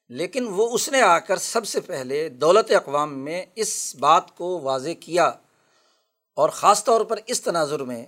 لیکن 0.09 0.47
وہ 0.47 0.69
اس 0.71 0.89
نے 0.89 1.01
آ 1.01 1.19
کر 1.19 1.37
سب 1.37 1.67
سے 1.67 1.81
پہلے 1.81 2.29
دولت 2.29 2.71
اقوام 2.71 3.19
میں 3.19 3.45
اس 3.55 3.95
بات 3.95 4.37
کو 4.37 4.59
واضح 4.59 4.89
کیا 4.99 5.25
اور 6.35 6.49
خاص 6.49 6.83
طور 6.83 7.01
پر 7.01 7.19
اس 7.27 7.41
تناظر 7.41 7.79
میں 7.79 8.05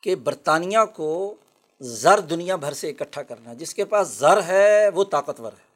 کہ 0.00 0.14
برطانیہ 0.14 0.78
کو 0.96 1.34
زر 1.80 2.20
دنیا 2.20 2.56
بھر 2.56 2.72
سے 2.72 2.90
اکٹھا 2.90 3.22
کرنا، 3.22 3.54
جس 3.54 3.74
کے 3.74 3.84
پاس 3.84 4.08
زر 4.08 4.42
ہے، 4.42 4.88
وہ 4.88 5.04
طاقتور 5.04 5.52
ہے۔ 5.52 5.68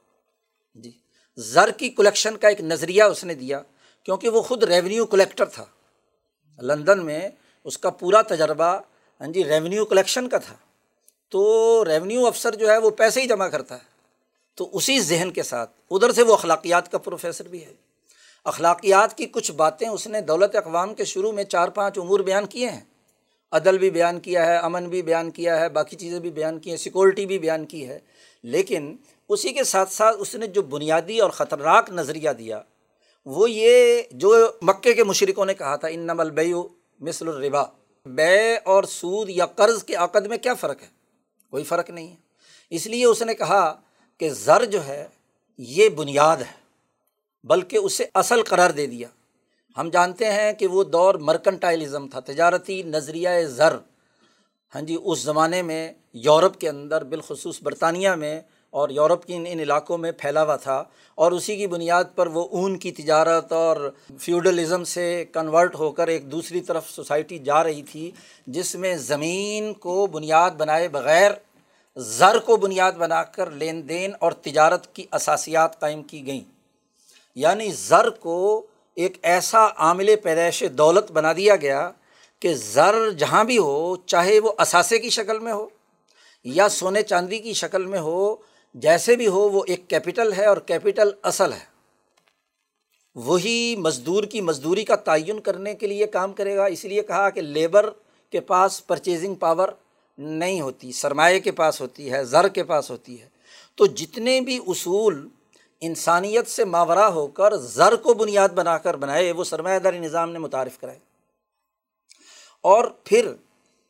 جی 0.81 0.91
زر 1.37 1.71
کی 1.71 1.91
کلیکشن 1.91 2.37
کا 2.37 2.49
ایک 2.49 2.61
نظریہ 2.61 3.03
اس 3.03 3.25
نے 3.25 3.35
دیا، 3.35 3.61
کیونکہ 4.05 4.29
وہ 4.29 4.43
خود 4.43 4.63
ریونیو 4.63 5.07
کلیکٹر 5.07 5.45
تھا۔ 5.45 5.65
لندن 6.63 7.05
میں 7.05 7.29
اس 7.65 7.79
کا 7.79 7.91
پورا 7.91 8.23
تجربہ 8.23 8.81
ہاں 9.21 9.29
جی 9.29 9.45
ریونیو 9.45 9.85
کلیکشن 9.85 10.29
کا 10.29 10.39
تھا۔ 10.39 10.55
تو 11.29 11.85
ریونیو 11.85 12.27
افسر 12.27 12.55
جو 12.55 12.71
ہے، 12.71 12.79
وہ 12.79 12.91
پیسے 12.91 13.21
ہی 13.21 13.27
جمع 13.27 13.49
کرتا 13.49 13.75
ہے۔ 13.75 13.92
تو 14.55 14.71
اسی 14.73 15.01
ذہن 15.01 15.31
کے 15.31 15.43
ساتھ، 15.43 15.71
ادھر 15.91 16.13
سے 16.13 16.23
وہ 16.23 16.33
اخلاقیات 16.33 16.93
کا 16.93 16.99
پروفیسر 16.99 17.49
بھی 17.49 17.65
ہے۔ 17.65 17.73
اخلاقیات 18.45 19.17
کی 19.17 19.27
کچھ 19.27 19.53
باتیں 19.53 19.89
اس 19.89 20.07
نے 20.07 20.21
دولت 20.21 20.57
اقوام 20.57 20.95
کے 20.95 21.05
شروع 21.05 21.33
میں 21.33 21.45
چار 21.45 21.69
پانچ 21.69 21.99
امور 21.99 22.21
بیان 22.21 22.47
کیے 22.47 22.71
ہیں۔ 22.71 22.81
عدل 23.53 23.79
بھی 23.79 23.91
بیان 23.91 24.21
کیا 24.21 24.47
ہے، 24.47 24.57
امن 24.57 24.89
بھی 24.89 25.03
بیان 25.03 25.31
کیا 25.31 25.61
ہے، 25.61 25.69
باقی 25.69 25.97
چیزیں 25.97 26.21
بھی 26.21 26.31
بیان 26.31 26.59
کی 26.59 26.71
ہیں، 26.71 26.77
سیکورٹی 26.77 27.27
بھی 27.27 27.39
بیان 27.39 27.67
کی 27.67 27.89
ہے۔ 27.89 27.99
لیکن 28.43 28.97
اسی 29.29 29.53
کے 29.53 29.65
ساتھ 29.65 29.93
ساتھ 29.93 30.17
اس 30.21 30.35
نے 30.35 30.47
جو 30.47 30.63
بنیادی 30.63 31.19
اور 31.19 31.31
خطرناک 31.31 31.91
نظریہ 31.91 32.31
دیا، 32.31 32.63
وہ 33.27 33.51
یہ 33.51 34.03
جو 34.11 34.47
مکے 34.63 34.95
کے 34.95 35.05
مشرقوں 35.05 35.47
نے 35.47 35.55
کہا 35.55 35.77
تھا 35.77 35.89
ان 35.89 36.01
نمل 36.01 36.31
بیو 36.31 36.65
مثل 37.01 37.29
الربا۔ 37.29 37.63
بے 38.07 38.57
اور 38.65 38.85
سود 38.85 39.31
یا 39.31 39.47
قرض 39.47 39.85
کے 39.85 39.95
عقد 39.95 40.27
میں 40.27 40.39
کیا 40.39 40.55
فرق 40.55 40.83
ہے؟ 40.83 40.87
کوئی 41.51 41.65
فرق 41.65 41.91
نہیں 41.91 42.09
ہے۔ 42.09 42.17
اس 42.71 42.87
لیے 42.87 43.05
اس 43.05 43.23
نے 43.23 43.35
کہا 43.35 43.81
کہ 44.23 44.31
زر 44.31 44.65
جو 44.65 44.87
ہے، 44.87 45.07
یہ 45.59 45.89
بنیاد 45.89 46.37
ہے، 46.37 46.61
بلکہ 47.45 47.77
اسے 47.77 48.05
اصل 48.15 48.43
قرار 48.43 48.71
دے 48.71 48.87
دیا۔ 48.87 49.09
ہم 49.77 49.89
جانتے 49.89 50.33
ہیں 50.33 50.53
کہ 50.53 50.67
وہ 50.67 50.85
دور 50.85 51.15
مرکنٹائلزم 51.15 52.09
تھا، 52.09 52.21
تجارتی 52.21 52.83
نظریہ 52.83 53.29
زر۔ 53.47 53.77
ہاں 54.75 54.83
جی 54.83 54.97
اس 55.05 55.19
زمانے 55.19 55.63
میں 55.63 55.93
یورپ 56.13 56.61
کے 56.61 56.69
اندر، 56.69 57.05
بالخصوص 57.05 57.63
برطانیہ 57.63 58.11
میں 58.11 58.41
اور 58.71 58.89
یورپ 58.89 59.27
کی 59.27 59.35
ان 59.35 59.45
ان 59.49 59.61
علاقوں 59.61 59.99
میں 59.99 60.13
پھیلا 60.13 60.43
ہوا 60.43 60.57
تھا۔ 60.57 60.85
اور 61.15 61.33
اسی 61.33 61.57
کی 61.57 61.67
بنیاد 61.67 62.05
پر 62.15 62.27
وہ 62.27 62.49
اون 62.49 62.79
کی 62.79 62.93
تجارت 62.93 63.53
اور 63.53 63.91
فیوڈلزم 64.19 64.85
سے 64.85 65.25
کنورٹ 65.33 65.75
ہو 65.75 65.91
کر 65.91 66.09
ایک 66.09 66.33
دوسری 66.33 66.61
طرف 66.61 66.91
سوسائٹی 66.91 67.39
جا 67.39 67.65
رہی 67.65 67.83
تھی، 67.83 68.11
جس 68.47 68.75
میں 68.75 68.97
زمین 68.97 69.73
کو 69.75 70.07
بنیاد 70.07 70.51
بنائے 70.51 70.89
بغیر 70.89 71.31
زر 71.97 72.39
کو 72.39 72.57
بنیاد 72.57 72.93
بنا 72.93 73.23
کر 73.23 73.51
لین 73.51 73.89
دین 73.89 74.13
اور 74.21 74.33
تجارت 74.33 74.95
کی 74.95 75.07
اثاسیات 75.11 75.81
قائم 75.81 76.03
کی 76.03 76.27
گئیں۔ 76.27 76.53
یعنی 77.35 77.73
زر 77.73 78.11
کو 78.11 78.67
ایک 78.95 79.19
ایسا 79.23 79.67
عامل 79.77 80.17
پیدائش 80.17 80.65
دولت 80.73 81.13
بنا 81.13 81.33
دیا 81.33 81.57
گیا 81.57 81.91
کہ 82.41 82.55
زر 82.55 83.11
جہاں 83.11 83.45
بھی 83.45 83.59
ہو، 83.59 83.97
چاہے 83.97 84.41
وہ 84.41 84.53
اثاثے 84.59 84.99
کی 84.99 85.11
شکل 85.11 85.39
میں 85.39 85.53
ہو 85.53 85.69
یا 86.45 86.69
سونے 86.69 87.03
چاندی 87.03 87.39
کی 87.39 87.53
شکل 87.53 87.87
میں 87.87 87.99
ہو، 87.99 88.37
جیسے 88.75 89.17
بھی 89.17 89.27
ہو، 89.27 89.49
وہ 89.49 89.63
ایک 89.67 89.89
کیپٹل 89.89 90.33
ہے 90.33 90.47
اور 90.47 90.57
کیپٹل 90.57 91.11
اصل 91.23 91.53
ہے۔ 91.53 91.73
وہی 93.15 93.77
مزدور 93.79 94.25
کی 94.25 94.41
مزدوری 94.41 94.85
کا 94.85 94.97
تعین 94.97 95.41
کرنے 95.41 95.75
کے 95.75 95.87
لیے 95.87 96.07
کام 96.07 96.33
کرے 96.33 96.57
گا۔ 96.57 96.65
اس 96.65 96.85
لیے 96.85 97.03
کہا 97.03 97.31
کہ 97.31 97.41
لیبر 97.41 97.91
کے 98.31 98.41
پاس 98.41 98.87
پرچیزنگ 98.87 99.35
پاور 99.35 99.69
نہیں 100.19 100.61
ہوتی، 100.61 100.93
سرمایہ 100.93 101.41
کے 101.41 101.53
پاس 101.53 101.81
ہوتی 101.81 102.13
ہے، 102.13 102.25
زر 102.25 102.49
کے 102.49 102.65
پاس 102.65 102.91
ہوتی 102.91 103.21
ہے۔ 103.21 103.29
تو 103.75 103.87
جتنے 103.87 104.41
بھی 104.41 104.59
اصول 104.67 105.29
انسانیت 105.81 106.47
سے 106.47 106.65
ماورہ 106.65 106.99
ہو 106.99 107.27
کر 107.27 107.57
زر 107.57 107.97
کو 107.97 108.15
بنیاد 108.15 108.49
بنا 108.49 108.79
کر 108.79 108.97
بنائے، 108.97 109.33
وہ 109.33 109.45
سرمایہ 109.45 109.79
داری 109.79 109.99
نظام 109.99 110.33
نے 110.33 110.39
متعارف 110.39 110.79
کرائے۔ 110.81 110.99
اور 112.61 112.85
پھر 113.05 113.33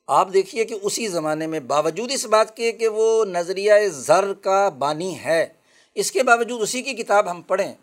آپ 0.06 0.32
دیکھیے 0.32 0.64
کہ 0.64 0.74
اسی 0.82 1.08
زمانے 1.08 1.46
میں 1.46 1.60
باوجود 1.60 2.10
اس 2.12 2.26
بات 2.26 2.56
کے 2.56 2.72
کہ 2.72 2.88
وہ 2.88 3.24
نظریہ 3.24 3.72
زر 3.88 4.32
کا 4.32 4.68
بانی 4.68 5.18
ہے، 5.18 5.46
اس 5.94 6.12
کے 6.12 6.22
باوجود 6.22 6.62
اسی 6.62 6.82
کی 6.82 6.92
کتاب 6.92 7.30
ہم 7.30 7.42
پڑھیں، 7.42 7.74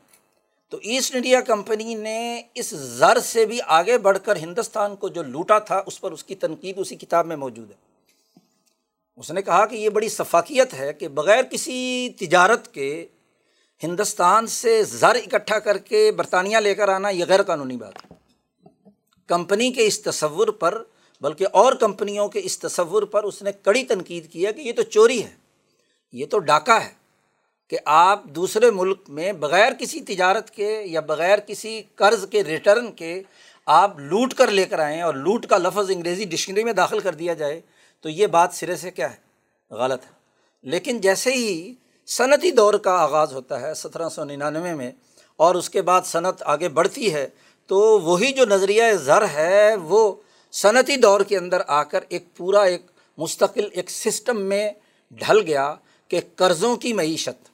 تو 0.69 0.77
ایسٹ 0.77 1.15
انڈیا 1.15 1.41
کمپنی 1.41 1.95
نے 1.95 2.41
اس 2.55 2.69
زر 2.69 3.19
سے 3.19 3.45
بھی 3.45 3.59
آگے 3.67 3.97
بڑھ 3.97 4.17
کر 4.25 4.35
ہندوستان 4.35 4.95
کو 4.95 5.09
جو 5.09 5.23
لوٹا 5.23 5.59
تھا، 5.59 5.83
اس 5.85 6.01
پر 6.01 6.11
اس 6.11 6.23
کی 6.23 6.35
تنقید 6.35 6.75
اسی 6.77 6.95
کتاب 6.95 7.25
میں 7.25 7.35
موجود 7.35 7.71
ہے۔ 7.71 7.88
اس 9.19 9.31
نے 9.31 9.41
کہا 9.41 9.65
کہ 9.65 9.75
یہ 9.75 9.89
بڑی 9.89 10.09
ثفاقیت 10.09 10.73
ہے 10.73 10.93
کہ 10.93 11.07
بغیر 11.07 11.43
کسی 11.43 12.09
تجارت 12.19 12.73
کے 12.73 13.05
ہندوستان 13.83 14.47
سے 14.47 14.83
زر 14.83 15.15
اکٹھا 15.15 15.59
کر 15.59 15.77
کے 15.77 16.11
برطانیہ 16.11 16.57
لے 16.57 16.75
کر 16.75 16.89
آنا 16.89 17.09
یہ 17.09 17.25
غیر 17.27 17.43
قانونی 17.43 17.77
بات 17.77 17.93
ہے۔ 17.95 18.15
کمپنی 19.27 19.71
کے 19.71 19.85
اس 19.87 20.01
تصور 20.01 20.47
پر، 20.47 20.83
بلکہ 21.21 21.45
اور 21.51 21.73
کمپنیوں 21.73 22.27
کے 22.27 22.41
اس 22.43 22.59
تصور 22.59 23.03
پر 23.03 23.23
اس 23.23 23.41
نے 23.41 23.51
کڑی 23.63 23.83
تنقید 23.83 24.31
کیا 24.31 24.51
کہ 24.51 24.61
یہ 24.61 24.73
تو 24.73 24.81
چوری 24.81 25.23
ہے، 25.23 25.33
یہ 26.13 26.25
تو 26.25 26.39
ڈاکہ 26.39 26.79
ہے 26.83 26.93
کہ 27.67 27.77
آپ 27.85 28.23
دوسرے 28.25 28.71
ملک 28.71 28.99
میں 29.07 29.31
بغیر 29.33 29.73
کسی 29.73 29.99
تجارت 30.01 30.49
کے 30.49 30.81
یا 30.85 30.99
بغیر 30.99 31.39
کسی 31.39 31.81
قرض 31.95 32.25
کے، 32.29 32.43
ریٹرن 32.43 32.91
کے 32.91 33.21
آپ 33.65 33.99
لوٹ 33.99 34.33
کر 34.33 34.51
لے 34.51 34.65
کر 34.65 34.79
آئیں 34.79 35.01
اور 35.01 35.13
لوٹ 35.13 35.45
کا 35.45 35.57
لفظ 35.57 35.89
انگریزی 35.89 36.25
ڈکشنری 36.25 36.63
میں 36.63 36.73
داخل 36.73 36.99
کر 36.99 37.15
دیا 37.15 37.33
جائے۔ 37.33 37.61
تو 38.01 38.09
یہ 38.09 38.27
بات 38.27 38.53
سرے 38.53 38.75
سے 38.75 38.91
کیا 38.91 39.13
ہے؟ 39.13 39.17
غلط 39.73 40.05
ہے۔ 40.05 40.11
لیکن 40.61 41.01
جیسے 41.01 41.31
ہی 41.33 41.73
صنعتی 42.07 42.51
دور 42.51 42.73
کا 42.73 42.91
آغاز 42.91 43.33
ہوتا 43.33 43.61
ہے، 43.61 43.73
سترہ 43.73 44.09
سو 44.09 44.23
ننانوے 44.23 44.73
میں، 44.73 44.91
اور 45.37 45.55
اس 45.55 45.69
کے 45.69 45.81
بعد 45.81 46.01
صنعت 46.05 46.43
آگے 46.43 46.69
بڑھتی 46.69 47.13
ہے، 47.13 47.27
تو 47.67 47.99
وہی 47.99 48.31
جو 48.31 48.45
نظریہ 48.45 48.83
زر 48.93 49.25
ہے، 49.33 49.75
وہ 49.75 50.15
صنعتی 50.51 50.95
دور 50.95 51.21
کے 51.21 51.37
اندر 51.37 51.61
آ 51.67 51.83
کر 51.83 52.03
ایک 52.09 52.37
پورا، 52.37 52.63
ایک 52.63 52.81
مستقل، 53.17 53.67
ایک 53.71 53.89
سسٹم 53.89 54.41
میں 54.41 54.71
ڈھل 55.11 55.41
گیا 55.41 55.75
کہ 56.07 56.19
قرضوں 56.35 56.75
کی 56.75 56.93
معیشت۔ 56.93 57.49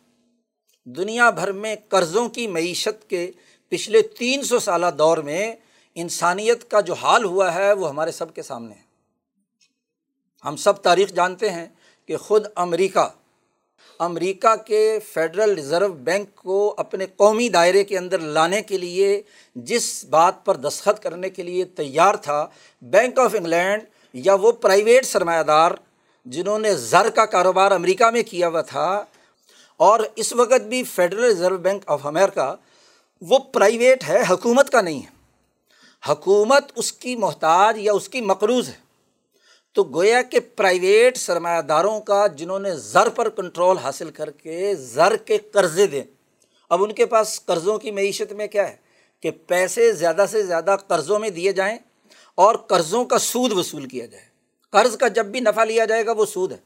دنیا 0.85 1.29
بھر 1.29 1.51
میں 1.51 1.75
قرضوں 1.89 2.29
کی 2.29 2.47
معیشت 2.47 3.09
کے 3.09 3.31
پچھلے 3.69 4.01
تین 4.01 4.43
سو 4.43 4.59
سالہ 4.59 4.85
دور 4.97 5.17
میں 5.17 5.55
انسانیت 5.95 6.71
کا 6.71 6.81
جو 6.81 6.93
حال 6.93 7.23
ہوا 7.23 7.53
ہے، 7.53 7.73
وہ 7.73 7.89
ہمارے 7.89 8.11
سب 8.11 8.33
کے 8.33 8.41
سامنے 8.41 8.75
ہے۔ 8.75 8.84
ہم 10.45 10.55
سب 10.55 10.81
تاریخ 10.81 11.11
جانتے 11.13 11.49
ہیں 11.49 11.67
کہ 12.09 12.17
خود 12.17 12.45
امریکہ 12.55 13.07
امریکہ 13.99 14.55
کے 14.55 14.99
فیڈرل 15.13 15.53
ریزرو 15.53 15.87
بینک 15.87 16.35
کو 16.35 16.73
اپنے 16.77 17.05
قومی 17.15 17.47
دائرے 17.49 17.83
کے 17.83 17.97
اندر 17.97 18.19
لانے 18.19 18.61
کے 18.61 18.77
لیے، 18.77 19.21
جس 19.55 20.05
بات 20.05 20.45
پر 20.45 20.57
دستخط 20.57 21.01
کرنے 21.03 21.29
کے 21.29 21.43
لیے 21.43 21.65
تیار 21.65 22.15
تھا، 22.15 22.45
بینک 22.81 23.19
آف 23.19 23.35
انگلینڈ 23.35 23.83
یا 24.13 24.33
وہ 24.33 24.51
پرائیویٹ 24.51 25.05
سرمایہ 25.05 25.43
دار 25.43 25.71
جنہوں 26.25 26.59
نے 26.59 26.73
زر 26.75 27.09
کا 27.09 27.25
کاروبار 27.25 27.71
امریکہ 27.71 28.05
میں 28.05 28.23
کیا 28.23 28.47
ہوا 28.47 28.61
تھا، 28.61 29.03
اور 29.79 29.99
اس 30.15 30.33
وقت 30.33 30.61
بھی 30.61 30.83
Federal 30.83 31.23
Reserve 31.23 31.57
Bank 31.57 31.83
of 31.87 32.05
America 32.05 32.55
وہ 33.21 33.39
پرائیویٹ 33.53 34.03
ہے، 34.07 34.21
حکومت 34.29 34.69
کا 34.69 34.81
نہیں 34.81 35.01
ہے۔ 35.01 35.13
حکومت 36.03 36.71
اس 36.75 36.91
کی 36.93 37.15
محتاج 37.15 37.77
یا 37.77 37.93
اس 37.93 38.09
کی 38.09 38.21
مقروض 38.21 38.69
ہے۔ 38.69 38.83
تو 39.75 39.83
گویا 39.83 40.21
کہ 40.21 40.39
پرائیویٹ 40.55 41.17
سرمایہ 41.17 41.61
داروں 41.61 42.01
کا 42.01 42.27
جنہوں 42.27 42.59
نے 42.59 42.75
زر 42.75 43.09
پر 43.09 43.29
کنٹرول 43.29 43.77
حاصل 43.77 44.11
کر 44.11 44.31
کے 44.31 44.75
زر 44.75 45.17
کے 45.17 45.37
قرضے 45.37 45.87
دیں 45.87 46.03
اب 46.69 46.83
ان 46.83 46.91
کے 46.91 47.05
پاس 47.05 47.45
قرضوں 47.45 47.77
کی 47.77 47.91
معیشت 47.91 48.33
میں 48.33 48.47
کیا 48.47 48.69
ہے؟ 48.69 48.75
کہ 49.19 49.31
پیسے 49.47 49.91
زیادہ 49.91 50.25
سے 50.31 50.43
زیادہ 50.43 50.75
قرضوں 50.87 51.19
میں 51.19 51.29
دیے 51.29 51.51
جائیں 51.51 51.77
اور 52.35 52.55
قرضوں 52.55 53.05
کا 53.05 53.17
سود 53.17 53.51
وصول 53.51 53.85
کیا 53.85 54.05
جائے۔ 54.05 54.23
قرض 54.71 54.97
کا 54.97 55.07
جب 55.07 55.25
بھی 55.25 55.39
نفع 55.39 55.63
لیا 55.63 55.85
جائے 55.85 56.05
گا 56.05 56.11
وہ 56.11 56.25
سود 56.25 56.51
ہے۔ 56.51 56.57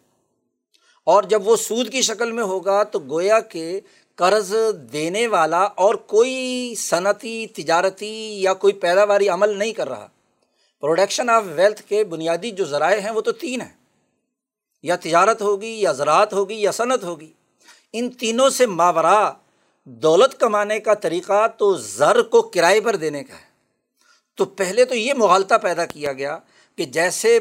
اور 1.04 1.24
جب 1.24 1.48
وہ 1.48 1.56
سود 1.56 1.92
کی 1.92 2.02
شکل 2.02 2.32
میں 2.32 2.44
ہوگا 2.44 2.84
تو 2.84 3.00
گویا 3.00 3.40
کہ 3.40 3.80
قرض 4.16 4.56
دینے 4.94 5.28
والا 5.28 5.62
اور 5.62 5.96
کوئی 5.96 6.76
صنعتی، 6.78 7.48
تجارتی 7.48 8.42
یا 8.42 8.54
کوئی 8.54 8.74
پیداواری 8.74 9.30
عمل 9.30 9.58
نہیں 9.58 9.74
کر 9.74 9.90
رہا۔ 9.90 10.08
پروڈکشن 10.82 11.30
آف 11.30 11.44
ویلتھ 11.46 11.82
کے 11.82 12.04
بنیادی 12.04 12.52
جو 12.52 12.66
ذرائع 12.66 13.00
ہیں 13.00 13.12
وہ 13.12 13.22
تو 13.22 13.32
تین 13.32 13.62
ہیں۔ 13.62 13.74
یا 14.84 14.96
تجارت 14.96 15.42
ہوگی، 15.42 15.82
یا 15.82 15.92
زراعت 15.92 16.34
ہوگی، 16.34 16.56
یا 16.56 16.72
صنعت 16.72 17.04
ہوگی۔ 17.04 17.34
ان 17.94 18.10
تینوں 18.10 18.50
سے 18.50 18.66
ماورا 18.66 19.32
دولت 19.84 20.40
کمانے 20.40 20.80
کا 20.80 20.94
طریقہ 20.94 21.48
تو 21.48 21.76
زر 21.76 22.22
کو 22.22 22.42
کرائے 22.42 22.82
پر 22.82 22.96
دینے 22.96 23.24
کا 23.24 23.36
ہے۔ 23.36 23.50
تو 24.36 24.46
پہلے 24.46 24.86
تو 24.86 24.96
یہ 24.96 25.14
مغالطہ 25.14 25.56
پیدا 25.56 25.86
کیا 25.86 26.14
گیا 26.14 26.38
کہ 26.76 26.86
جیسے 26.86 27.40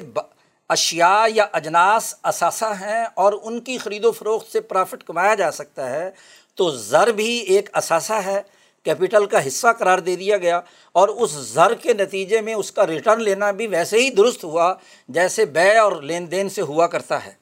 اشیا 0.69 1.27
یا 1.35 1.47
اجناس 1.53 2.15
اثاثہ 2.23 2.65
ہیں 2.65 3.05
اور 3.15 3.33
ان 3.43 3.61
کی 3.61 3.79
خرید 3.79 4.05
و 4.05 4.13
فروخت 4.13 4.53
سے 4.53 4.61
پرافٹ 4.61 5.05
کمایا 5.05 5.35
جا 5.35 5.51
سکتا 5.51 5.91
ہے، 5.91 6.11
تو 6.55 6.71
زر 6.71 7.07
بھی 7.07 7.39
ایک 7.39 7.71
اثاثہ 7.73 8.13
ہے۔ 8.13 8.43
کیپٹل 8.89 9.27
کا 9.27 9.47
حصہ 9.47 9.69
قرار 9.79 9.99
دے 9.99 10.17
دیا 10.17 10.37
گیا 10.37 10.61
اور 10.93 11.09
اس 11.09 11.31
زر 11.31 11.75
کے 11.75 11.93
نتیجے 11.93 12.41
میں 12.41 12.55
اس 12.55 12.73
کا 12.73 12.87
ریٹرن 12.87 13.23
لینا 13.23 13.51
بھی 13.51 13.67
ویسے 13.67 13.97
ہی 13.97 14.11
درست 14.11 14.45
ہوا 14.45 14.75
جیسے 15.09 15.45
بے 15.45 15.77
اور 15.77 16.03
لین 16.03 16.31
دین 16.31 16.49
سے 16.49 16.63
ہوا 16.63 16.87
کرتا 16.87 17.27
ہے۔ 17.27 17.33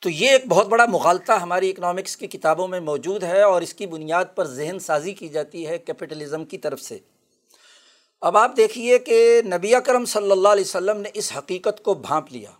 تو 0.00 0.10
یہ 0.10 0.30
ایک 0.30 0.46
بہت 0.48 0.66
بڑا 0.66 0.84
مغالطہ 0.84 1.32
ہماری 1.32 1.70
اکنامکس 1.70 2.16
کی 2.16 2.26
کتابوں 2.26 2.68
میں 2.68 2.80
موجود 2.80 3.22
ہے 3.22 3.42
اور 3.42 3.62
اس 3.62 3.74
کی 3.74 3.86
بنیاد 3.86 4.24
پر 4.34 4.44
ذہن 4.44 4.78
سازی 4.78 5.14
کی 5.14 5.28
جاتی 5.28 5.66
ہے 5.66 5.78
کیپٹلزم 5.78 6.44
کی 6.44 6.58
طرف 6.58 6.80
سے۔ 6.80 6.98
اب 8.20 8.36
آپ 8.36 8.56
دیکھیے 8.56 8.98
کہ 8.98 9.42
نبی 9.44 9.72
کرم 9.84 10.04
صلی 10.04 10.30
اللہ 10.30 10.48
علیہ 10.48 10.64
وسلم 10.64 11.00
نے 11.00 11.08
اس 11.14 11.32
حقیقت 11.38 11.82
کو 11.82 11.94
بھانپ 11.94 12.32
لیا 12.32 12.50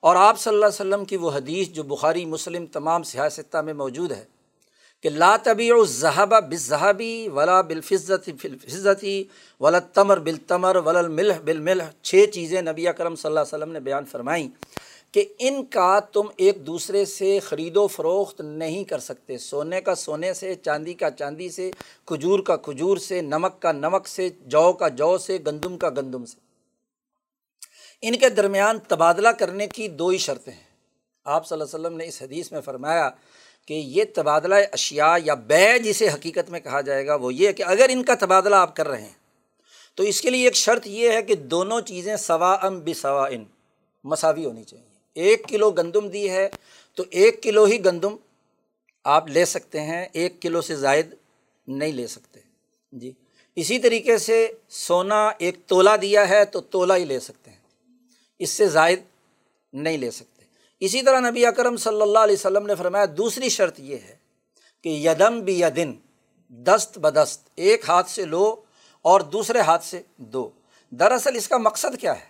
اور 0.00 0.16
آپ 0.16 0.40
صلی 0.40 0.54
اللہ 0.54 0.66
علیہ 0.66 0.80
وسلم 0.80 1.04
کی 1.04 1.16
وہ 1.16 1.30
حدیث 1.30 1.68
جو 1.68 1.82
بخاری 1.82 2.24
مسلم 2.24 2.66
تمام 2.66 3.02
سیاستہ 3.02 3.58
میں 3.58 3.74
موجود 3.74 4.12
ہے۔ 4.12 4.24
کہ 5.00 5.10
لا 5.10 5.36
طبی 5.36 5.72
و 5.72 5.84
ذہبہ 5.84 7.28
ولا 7.28 7.60
بالفظت 7.60 8.30
فضتی 8.42 9.24
ولا 9.60 9.78
تمر 9.78 10.18
بالتمر 10.18 10.76
ولا 10.76 10.98
الملح 10.98 11.38
بالملح۔ 11.44 11.84
چھ 12.02 12.24
چیزیں 12.32 12.62
نبی 12.62 12.84
کرم 12.96 13.14
صلی 13.14 13.28
اللہ 13.28 13.40
علیہ 13.40 13.56
وسلم 13.56 13.72
نے 13.72 13.80
بیان 13.80 14.04
فرمائیں 14.04 14.48
کہ 15.12 15.24
ان 15.38 15.64
کا 15.64 16.00
تم 16.00 16.22
ایک 16.36 16.66
دوسرے 16.66 17.04
سے 17.04 17.38
خرید 17.38 17.76
و 17.76 17.86
فروخت 17.86 18.40
نہیں 18.40 18.84
کر 18.84 18.98
سکتے۔ 18.98 19.38
سونے 19.38 19.80
کا 19.80 19.94
سونے 19.94 20.34
سے، 20.34 20.54
چاندی 20.54 20.94
کا 20.94 21.10
چاندی 21.10 21.48
سے، 21.48 21.70
کھجور 22.06 22.40
کا 22.40 22.56
کھجور 22.56 22.96
سے، 22.96 23.20
نمک 23.20 23.62
کا 23.62 23.72
نمک 23.72 24.08
سے، 24.08 24.28
جو 24.40 24.72
کا 24.72 24.88
جو 24.88 25.18
سے، 25.18 25.38
گندم 25.46 25.78
کا 25.78 25.88
گندم 25.88 26.24
سے۔ 26.24 26.36
ان 28.02 28.16
کے 28.16 28.28
درمیان 28.28 28.78
تبادلہ 28.88 29.28
کرنے 29.28 29.66
کی 29.66 29.88
دو 29.88 30.08
ہی 30.08 30.18
شرطیں 30.18 30.52
ہیں۔ 30.52 30.70
آپ 31.24 31.46
صلی 31.46 31.60
اللہ 31.60 31.76
علیہ 31.76 31.86
وسلم 31.86 31.96
نے 31.98 32.06
اس 32.06 32.22
حدیث 32.22 32.52
میں 32.52 32.60
فرمایا 32.60 33.10
کہ 33.66 33.74
یہ 33.74 34.04
تبادلہ 34.14 34.54
اشیا 34.72 35.16
یا 35.24 35.34
بے 35.34 35.78
جسے 35.78 36.08
حقیقت 36.08 36.50
میں 36.50 36.60
کہا 36.60 36.80
جائے 36.80 37.06
گا 37.06 37.14
وہ 37.14 37.34
یہ 37.34 37.52
کہ 37.52 37.62
اگر 37.62 37.86
ان 37.88 38.04
کا 38.04 38.14
تبادلہ 38.14 38.56
آپ 38.56 38.76
کر 38.76 38.88
رہے 38.88 39.02
ہیں، 39.02 39.18
تو 39.94 40.02
اس 40.02 40.20
کے 40.20 40.30
لیے 40.30 40.44
ایک 40.44 40.56
شرط 40.56 40.86
یہ 40.86 41.10
ہے 41.10 41.22
کہ 41.22 41.34
دونوں 41.34 41.80
چیزیں 41.80 42.16
سوا 42.16 42.52
ام 42.54 42.80
بسوا 42.80 43.28
ان 43.28 43.44
مساوی 44.04 44.44
ہونی 44.44 44.64
چاہیے۔ 44.64 44.86
ایک 45.14 45.48
کلو 45.48 45.70
گندم 45.70 46.08
دی 46.08 46.30
ہے 46.30 46.48
تو 46.94 47.04
ایک 47.10 47.42
کلو 47.42 47.64
ہی 47.64 47.84
گندم 47.84 48.16
آپ 49.04 49.28
لے 49.28 49.44
سکتے 49.44 49.80
ہیں، 49.80 50.06
ایک 50.12 50.42
کلو 50.42 50.60
سے 50.60 50.76
زائد 50.76 51.14
نہیں 51.66 51.92
لے 51.92 52.06
سکتے۔ 52.06 52.40
جی 52.92 53.12
اسی 53.56 53.78
طریقے 53.78 54.18
سے 54.18 54.52
سونا 54.68 55.30
ایک 55.38 55.56
تولا 55.66 55.96
دیا 56.02 56.28
ہے 56.28 56.44
تو 56.44 56.60
تولا 56.60 56.96
ہی 56.96 57.04
لے 57.04 57.20
سکتے 57.20 57.50
ہیں۔ 57.50 57.58
اس 58.38 58.50
سے 58.50 58.68
زائد 58.68 59.00
نہیں 59.72 59.98
لے 59.98 60.10
سکتے۔ 60.10 60.39
اسی 60.80 61.02
طرح 61.02 61.20
نبی 61.20 61.46
اکرم 61.46 61.76
صلی 61.76 62.02
اللہ 62.02 62.18
علیہ 62.18 62.34
وسلم 62.34 62.66
نے 62.66 62.74
فرمایا، 62.74 63.04
دوسری 63.16 63.48
شرط 63.48 63.80
یہ 63.80 63.96
ہے 63.96 64.16
کہ 64.84 64.88
یدم 64.88 65.40
بھی 65.40 65.60
یدن، 65.60 65.92
دست 66.48 66.98
بدست، 66.98 67.48
ایک 67.54 67.88
ہاتھ 67.88 68.10
سے 68.10 68.24
لو 68.24 68.56
اور 69.02 69.20
دوسرے 69.20 69.60
ہاتھ 69.60 69.84
سے 69.84 70.02
دو۔ 70.16 70.50
دراصل 70.90 71.36
اس 71.36 71.48
کا 71.48 71.56
مقصد 71.56 72.00
کیا 72.00 72.14
ہے؟ 72.14 72.24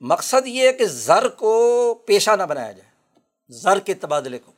مقصد 0.00 0.46
یہ 0.46 0.68
ہے 0.68 0.72
کہ 0.72 0.86
زر 0.86 1.28
کو 1.28 1.94
پیشہ 2.06 2.30
نہ 2.30 2.42
بنایا 2.42 2.72
جائے، 2.72 2.90
زر 3.48 3.78
کے 3.78 3.94
تبادلے 3.94 4.38
کو۔ 4.38 4.52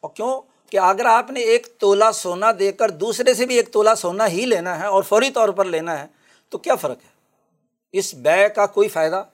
اور 0.00 0.10
کیوں؟ 0.14 0.40
کہ 0.70 0.78
اگر 0.78 1.04
آپ 1.04 1.30
نے 1.30 1.40
ایک 1.40 1.66
تولا 1.78 2.12
سونا 2.12 2.46
دے 2.58 2.72
کر 2.72 2.90
دوسرے 2.90 3.34
سے 3.34 3.46
بھی 3.46 3.56
ایک 3.56 3.72
تولا 3.72 3.94
سونا 3.94 4.28
ہی 4.28 4.46
لینا 4.46 4.80
ہے 4.80 4.86
اور 4.86 5.02
فوری 5.02 5.30
طور 5.30 5.48
پر 5.48 5.64
لینا 5.64 5.98
ہے، 5.98 6.06
تو 6.48 6.58
کیا 6.58 6.74
فرق 6.74 6.96
ہے؟ 6.96 7.10
اس 7.92 8.14
بے 8.14 8.48
کا 8.48 8.66
کوئی 8.66 8.88
فائدہ؟ 8.88 9.24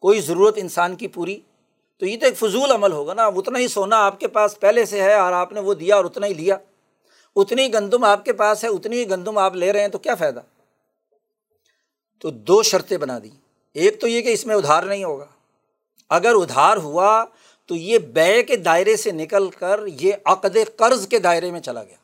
کوئی 0.00 0.20
ضرورت 0.20 0.54
انسان 0.56 0.96
کی 0.96 1.08
پوری؟ 1.08 1.40
تو 2.02 2.06
یہ 2.06 2.20
تو 2.20 2.26
ایک 2.26 2.38
فضول 2.38 2.70
عمل 2.70 2.92
ہوگا 2.92 3.14
نا 3.14 3.26
اتنا 3.26 3.58
ہی 3.58 3.68
سونا 3.68 4.06
آپ 4.06 4.20
کے 4.20 4.28
پاس 4.28 4.60
پہلے 4.60 4.84
سے 4.84 5.02
ہے 5.02 5.14
اور 5.14 5.32
آپ 5.32 5.52
نے 5.52 5.60
وہ 5.60 5.74
دیا 5.74 5.96
اور 5.96 6.04
اتنا 6.04 6.26
ہی 6.26 6.34
لیا۔ 6.34 6.56
اتنی 7.36 7.72
گندم 7.72 8.04
آپ 8.04 8.24
کے 8.24 8.32
پاس 8.32 8.64
ہے، 8.64 8.68
اتنی 8.68 8.96
ہی 8.96 9.10
گندم 9.10 9.38
آپ 9.38 9.54
لے 9.54 9.72
رہے 9.72 9.80
ہیں، 9.80 9.88
تو 9.88 9.98
کیا 9.98 10.14
فائدہ؟ 10.14 10.40
تو 12.20 12.30
دو 12.30 12.62
شرطیں 12.62 12.98
بنا 12.98 13.18
دیں 13.18 13.30
ایک 13.74 14.00
تو 14.00 14.08
یہ 14.08 14.22
کہ 14.22 14.28
اس 14.28 14.46
میں 14.46 14.56
ادھار 14.56 14.82
نہیں 14.82 15.04
ہوگا۔ 15.04 15.26
اگر 16.08 16.32
ادھار 16.34 16.76
ہوا 16.76 17.24
تو 17.66 17.74
یہ 17.74 17.98
بے 17.98 18.42
کے 18.42 18.56
دائرے 18.56 18.96
سے 18.96 19.10
نکل 19.10 19.50
کر 19.50 19.80
یہ 19.86 20.12
عقد 20.24 20.56
قرض 20.76 21.08
کے 21.08 21.18
دائرے 21.18 21.50
میں 21.50 21.60
چلا 21.60 21.82
گیا۔ 21.82 21.96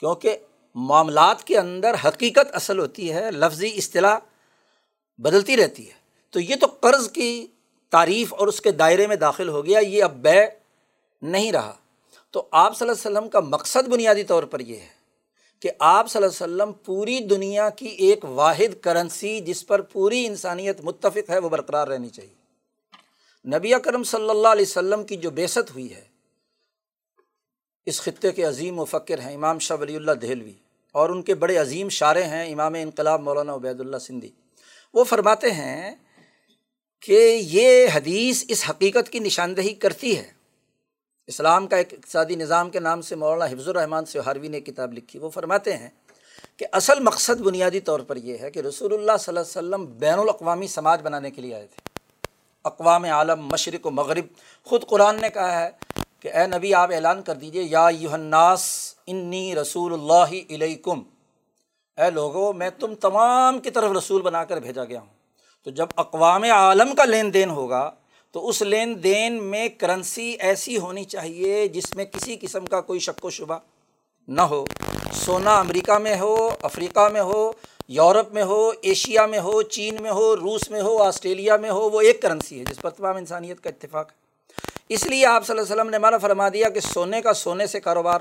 کیونکہ 0.00 0.36
معاملات 0.74 1.44
کے 1.44 1.58
اندر 1.58 1.94
حقیقت 2.04 2.54
اصل 2.54 2.78
ہوتی 2.78 3.12
ہے، 3.12 3.30
لفظی 3.30 3.72
اصطلاح 3.76 4.18
بدلتی 5.18 5.56
رہتی 5.56 5.88
ہے۔ 5.88 5.94
تو 6.30 6.40
یہ 6.40 6.56
تو 6.56 6.66
قرض 6.66 7.10
کی 7.10 7.46
تعریف 7.90 8.34
اور 8.34 8.48
اس 8.48 8.60
کے 8.60 8.70
دائرے 8.70 9.06
میں 9.06 9.16
داخل 9.16 9.48
ہو 9.48 9.66
گیا، 9.66 9.78
یہ 9.78 10.04
اب 10.04 10.16
بے 10.16 10.46
نہیں 11.22 11.52
رہا۔ 11.52 11.74
تو 12.30 12.48
آپ 12.50 12.76
صلی 12.76 12.88
اللہ 12.88 13.00
علیہ 13.00 13.18
وسلم 13.18 13.28
کا 13.28 13.40
مقصد 13.40 13.88
بنیادی 13.88 14.22
طور 14.22 14.42
پر 14.42 14.60
یہ 14.60 14.76
ہے 14.76 15.00
کہ 15.60 15.70
آپ 15.78 16.10
صلی 16.10 16.22
اللہ 16.22 16.44
علیہ 16.44 16.54
وسلم 16.54 16.72
پوری 16.84 17.20
دنیا 17.20 17.70
کی 17.70 17.86
ایک 17.86 18.24
واحد 18.24 18.80
کرنسی 18.80 19.40
جس 19.40 19.66
پر 19.66 19.80
پوری 19.80 20.26
انسانیت 20.26 20.80
متفق 20.80 21.30
ہے، 21.30 21.38
وہ 21.38 21.48
برقرار 21.48 21.88
رہنی 21.88 22.08
چاہیے۔ 22.08 22.34
نبی 23.56 23.74
اکرم 23.74 24.02
صلی 24.02 24.30
اللہ 24.30 24.48
علیہ 24.48 24.66
وسلم 24.68 25.04
کی 25.04 25.16
جو 25.16 25.30
بیست 25.30 25.70
ہوئی 25.70 25.94
ہے، 25.94 26.04
اس 27.86 28.00
خطے 28.00 28.32
کے 28.32 28.42
عظیم 28.42 28.78
و 28.78 28.84
فکر 28.84 29.18
ہیں 29.18 29.34
امام 29.34 29.58
شاہ 29.58 29.76
ولی 29.80 29.96
اللہ 29.96 30.12
دہلوی 30.12 30.52
اور 30.92 31.10
ان 31.10 31.22
کے 31.22 31.34
بڑے 31.34 31.56
عظیم 31.56 31.88
شاعر 31.88 32.16
ہیں 32.16 32.52
امام 32.52 32.74
انقلاب 32.74 33.20
مولانا 33.20 33.54
عبید 33.54 33.80
اللہ 33.80 33.96
سندھی۔ 33.96 34.30
وہ 34.94 35.04
فرماتے 35.04 35.50
ہیں 35.50 35.94
کہ 37.00 37.38
یہ 37.42 37.88
حدیث 37.94 38.44
اس 38.48 38.64
حقیقت 38.70 39.08
کی 39.08 39.18
نشاندہی 39.18 39.74
کرتی 39.74 40.18
ہے۔ 40.18 40.28
اسلام 41.26 41.66
کا 41.66 41.76
ایک 41.76 41.92
اقتصادی 41.92 42.34
نظام 42.34 42.70
کے 42.70 42.80
نام 42.80 43.02
سے 43.02 43.16
مولانا 43.16 43.44
حفظ 43.44 43.68
الرحمٰن 43.68 44.04
سے 44.04 44.18
ہاروی 44.18 44.48
نے 44.48 44.60
کتاب 44.60 44.92
لکھی، 44.92 45.18
وہ 45.18 45.30
فرماتے 45.30 45.76
ہیں 45.76 45.88
کہ 46.56 46.66
اصل 46.72 47.00
مقصد 47.00 47.40
بنیادی 47.40 47.80
طور 47.80 48.00
پر 48.00 48.16
یہ 48.16 48.36
ہے 48.40 48.50
کہ 48.50 48.58
رسول 48.58 48.92
اللہ 48.92 49.16
صلی 49.20 49.36
اللہ 49.36 49.40
علیہ 49.40 49.76
وسلم 49.76 49.98
بین 49.98 50.18
الاقوامی 50.18 50.66
سماج 50.66 51.02
بنانے 51.02 51.30
کے 51.30 51.42
لیے 51.42 51.54
آئے 51.54 51.66
تھے۔ 51.66 51.88
اقوام 52.64 53.04
عالم، 53.04 53.46
مشرق 53.46 53.86
و 53.86 53.90
مغرب، 53.90 54.24
خود 54.64 54.86
قرآن 54.86 55.20
نے 55.20 55.30
کہا 55.30 55.60
ہے 55.60 55.70
کہ 56.20 56.32
اے 56.32 56.46
نبی 56.46 56.74
آپ 56.74 56.90
اعلان 56.92 57.22
کر 57.22 57.34
دیجیے 57.34 57.62
یا 57.62 57.88
یوحناس 57.98 58.94
انی 59.06 59.54
رسول 59.54 59.92
اللہ 59.92 60.54
علیکم۔ 60.54 61.02
اے 61.96 62.10
لوگو، 62.10 62.52
میں 62.52 62.70
تم 62.78 62.94
تمام 62.94 63.58
کی 63.58 63.70
طرف 63.70 63.96
رسول 63.96 64.22
بنا 64.22 64.44
کر 64.44 64.56
بھیجا 64.56 64.84
گیا 64.84 65.00
ہوں۔ 65.00 65.19
تو 65.62 65.70
جب 65.70 65.86
اقوام 65.96 66.42
عالم 66.42 66.94
کا 66.94 67.04
لین 67.04 67.34
دین 67.34 67.50
ہوگا، 67.50 67.90
تو 68.32 68.48
اس 68.48 68.62
لین 68.62 69.02
دین 69.02 69.42
میں 69.42 69.68
کرنسی 69.68 70.36
ایسی 70.40 70.78
ہونی 70.78 71.04
چاہیے 71.04 71.68
جس 71.68 71.96
میں 71.96 72.04
کسی 72.04 72.36
قسم 72.40 72.66
کا 72.66 72.80
کوئی 72.80 73.00
شک 73.00 73.24
و 73.24 73.30
شبہ 73.30 73.58
نہ 74.28 74.40
ہو۔ 74.40 74.64
سونا 75.12 75.58
امریکہ 75.58 75.98
میں 75.98 76.16
ہو، 76.20 76.50
افریقہ 76.62 77.08
میں 77.08 77.20
ہو، 77.20 77.52
یورپ 77.88 78.32
میں 78.32 78.42
ہو، 78.42 78.72
ایشیا 78.82 79.26
میں 79.26 79.38
ہو، 79.38 79.62
چین 79.62 79.96
میں 80.00 80.10
ہو، 80.10 80.36
روس 80.36 80.70
میں 80.70 80.80
ہو، 80.80 81.02
آسٹریلیا 81.02 81.56
میں 81.56 81.70
ہو، 81.70 81.90
وہ 81.90 82.00
ایک 82.00 82.22
کرنسی 82.22 82.58
ہے 82.58 82.64
جس 82.64 82.80
پر 82.82 82.90
تمام 82.90 83.16
انسانیت 83.16 83.60
کا 83.60 83.70
اتفاق 83.70 84.10
ہے۔ 84.10 84.16
اس 84.88 85.06
لیے 85.06 85.26
آپ 85.26 85.46
صلی 85.46 85.58
اللہ 85.58 85.62
علیہ 85.62 85.80
وسلم 85.80 85.90
نے 85.90 85.98
مانا 85.98 86.18
فرما 86.18 86.48
دیا 86.48 86.68
کہ 86.68 86.80
سونے 86.80 87.22
کا 87.22 87.32
سونے 87.32 87.66
سے 87.66 87.80
کاروبار 87.80 88.20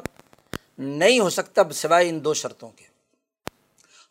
نہیں 0.78 1.20
ہو 1.20 1.30
سکتا 1.30 1.61
سوائے 1.74 2.09
ان 2.09 2.24
دو 2.24 2.34
شرطوں 2.34 2.70
کے۔ 2.70 2.89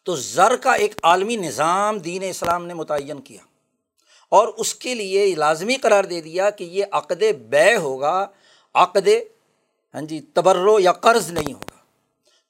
تو 0.09 0.17
زر 0.17 0.57
کا 0.57 0.73
ایک 0.73 0.95
عالمی 1.03 1.37
نظام 1.37 1.99
دین 1.99 2.23
اسلام 2.23 2.67
نے 2.67 2.75
متعین 2.75 3.21
کیا 3.21 3.41
اور 4.29 4.49
اس 4.49 4.75
کے 4.75 4.95
لیے 4.95 5.35
لازمی 5.35 5.77
قرار 5.77 6.05
دے 6.05 6.21
دیا 6.21 6.51
کہ 6.51 6.65
یہ 6.65 6.85
عقد 6.91 7.23
بے 7.49 7.77
ہوگا، 7.77 8.27
عقد 8.75 9.09
ہاں 9.95 10.03
جی 10.03 10.21
تبرو 10.21 10.81
یا 10.81 10.93
قرض 10.93 11.31
نہیں 11.31 11.53
ہوگا۔ 11.53 11.77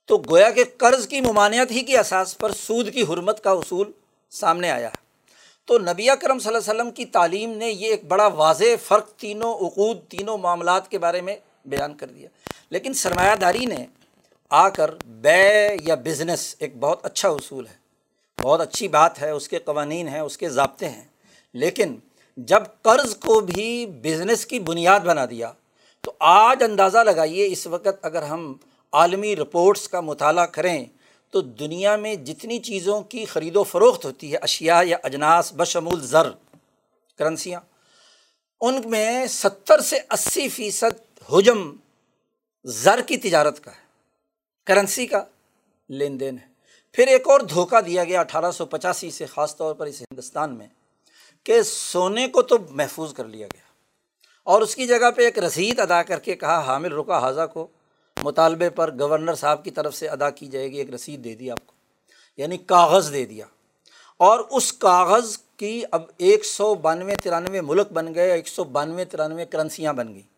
تو 0.04 0.16
گویا 0.16 0.50
کہ 0.50 0.64
قرض 0.76 1.08
کی 1.08 1.20
ممانعت 1.20 1.70
ہی 1.70 1.80
کی 1.80 1.96
اساس 1.96 2.38
پر 2.38 2.52
سود 2.52 2.92
کی 2.92 3.02
حرمت 3.02 3.44
کا 3.44 3.50
اصول 3.50 3.90
سامنے 4.30 4.70
آیا۔ 4.70 4.88
ہے 4.88 4.96
تو 5.64 5.78
نبی 5.78 6.06
کرم 6.20 6.38
صلی 6.38 6.54
اللہ 6.54 6.70
علیہ 6.70 6.80
وسلم 6.80 6.90
کی 6.90 7.04
تعلیم 7.04 7.50
نے 7.50 7.70
یہ 7.70 7.86
ایک 7.86 8.04
بڑا 8.04 8.26
واضح 8.26 8.64
فرق 8.86 9.08
تینوں 9.08 9.54
عقود، 9.54 9.98
تینوں 10.08 10.38
معاملات 10.38 10.90
کے 10.90 10.98
بارے 10.98 11.20
میں 11.20 11.36
بیان 11.64 11.94
کر 11.94 12.06
دیا۔ 12.06 12.28
لیکن 12.70 12.94
سرمایہ 12.94 13.36
داری 13.36 13.66
نے 13.66 13.86
آ 14.50 14.68
کر 14.68 14.90
بے 15.06 15.76
یا 15.80 15.94
بزنس 15.94 16.54
ایک 16.58 16.76
بہت 16.76 17.00
اچھا 17.02 17.28
اصول 17.28 17.66
ہے۔ 17.66 17.74
بہت 18.42 18.60
اچھی 18.60 18.88
بات 18.88 19.22
ہے، 19.22 19.30
اس 19.30 19.48
کے 19.48 19.58
قوانین 19.58 20.08
ہیں، 20.08 20.20
اس 20.20 20.38
کے 20.38 20.48
ضابطے 20.48 20.88
ہیں۔ 20.88 21.04
لیکن 21.54 21.96
جب 22.36 22.62
قرض 22.82 23.16
کو 23.16 23.40
بھی 23.40 23.86
بزنس 23.86 24.46
کی 24.46 24.60
بنیاد 24.60 25.00
بنا 25.00 25.26
دیا، 25.26 25.52
تو 26.00 26.12
آج 26.18 26.62
اندازہ 26.62 26.98
لگائیے 26.98 27.46
اس 27.46 27.66
وقت 27.66 27.88
اگر 28.02 28.22
ہم 28.22 28.54
عالمی 28.92 29.36
رپورٹس 29.36 29.88
کا 29.88 30.00
مطالعہ 30.00 30.46
کریں، 30.46 30.84
تو 31.30 31.40
دنیا 31.40 31.96
میں 31.96 32.14
جتنی 32.14 32.58
چیزوں 32.58 33.00
کی 33.00 33.24
خرید 33.24 33.56
و 33.56 33.64
فروخت 33.64 34.04
ہوتی 34.04 34.32
ہے، 34.32 34.36
اشیاء 34.36 34.82
یا 34.82 34.96
اجناس، 35.02 35.52
بشمول 35.56 36.06
زر، 36.06 36.30
کرنسیاں، 37.18 37.60
ان 38.60 38.80
میں 38.84 39.26
ستر 39.26 39.80
سے 39.80 39.96
اسی 40.10 40.48
فیصد 40.48 41.20
حجم 41.32 41.76
زر 42.64 43.00
کی 43.00 43.16
تجارت 43.16 43.64
کا 43.64 43.70
ہے۔ 43.70 43.87
کرنسی 44.68 45.06
کا 45.06 45.24
لین 45.88 46.20
دین 46.20 46.38
ہے۔ 46.38 46.46
پھر 46.92 47.06
ایک 47.06 47.28
اور 47.28 47.40
دھوکہ 47.40 47.80
دیا 47.80 48.04
گیا 48.04 48.20
اٹھارہ 48.20 48.50
سو 48.50 48.66
پچاسی 48.66 49.10
سے، 49.10 49.26
خاص 49.26 49.56
طور 49.56 49.74
پر 49.74 49.86
اس 49.86 50.00
ہندوستان 50.00 50.58
میں، 50.58 50.66
کہ 51.44 51.62
سونے 51.62 52.28
کو 52.28 52.42
تو 52.42 52.56
محفوظ 52.70 53.14
کر 53.14 53.24
لیا 53.24 53.46
گیا۔ 53.46 53.62
اور 54.44 54.62
اس 54.62 54.76
کی 54.76 54.86
جگہ 54.86 55.10
پہ 55.10 55.22
ایک 55.22 55.38
رسید 55.38 55.78
ادا 55.78 56.02
کر 56.02 56.18
کے 56.18 56.34
کہا، 56.34 56.60
حامل 56.66 56.92
رکا 56.92 57.18
حاضہ 57.18 57.46
کو 57.52 57.66
مطالبے 58.22 58.70
پر 58.70 58.98
گورنر 58.98 59.34
صاحب 59.34 59.64
کی 59.64 59.70
طرف 59.70 59.94
سے 59.94 60.08
ادا 60.08 60.30
کی 60.30 60.46
جائے 60.46 60.72
گی، 60.72 60.76
ایک 60.76 60.94
رسید 60.94 61.24
دے 61.24 61.34
دی 61.34 61.50
آپ 61.50 61.66
کو۔ 61.66 61.72
یعنی 62.36 62.58
کاغذ 62.58 63.12
دے 63.12 63.24
دیا۔ 63.24 63.46
اور 64.16 64.38
اس 64.50 64.72
کاغذ 64.72 65.38
کی 65.56 65.82
اب 65.90 66.02
ایک 66.16 66.44
سو 66.44 66.74
بانوے 66.74 67.14
ترانوے 67.14 67.60
ملک 67.60 67.92
بن 67.92 68.14
گئے، 68.14 68.32
ایک 68.32 68.48
سو 68.48 68.64
بانوے 68.64 69.04
ترانوے 69.04 69.44
کرنسیاں 69.44 69.92
بن 69.92 70.14
گئیں۔ 70.14 70.37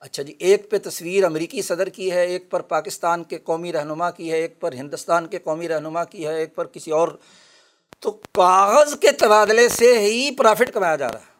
اچھا 0.00 0.22
جی 0.22 0.34
ایک 0.38 0.70
پہ 0.70 0.76
تصویر 0.78 1.24
امریکی 1.24 1.62
صدر 1.62 1.88
کی 1.88 2.12
ہے، 2.12 2.26
ایک 2.26 2.50
پر 2.50 2.60
پاکستان 2.60 3.24
کے 3.24 3.38
قومی 3.38 3.72
رہنما 3.72 4.10
کی 4.10 4.32
ہے، 4.32 4.36
ایک 4.36 4.60
پر 4.60 4.72
ہندوستان 4.72 5.26
کے 5.26 5.38
قومی 5.38 5.68
رہنما 5.68 6.04
کی 6.04 6.26
ہے، 6.26 6.38
ایک 6.38 6.54
پر 6.54 6.66
کسی 6.66 6.90
اور۔ 6.90 7.08
تو 8.00 8.10
کاغذ 8.10 8.94
کے 8.98 9.12
تبادلے 9.12 9.68
سے 9.68 9.98
ہی 9.98 10.30
پرافٹ 10.30 10.72
کمایا 10.74 10.96
جا 10.96 11.08
رہا 11.08 11.18
ہے۔ 11.18 11.36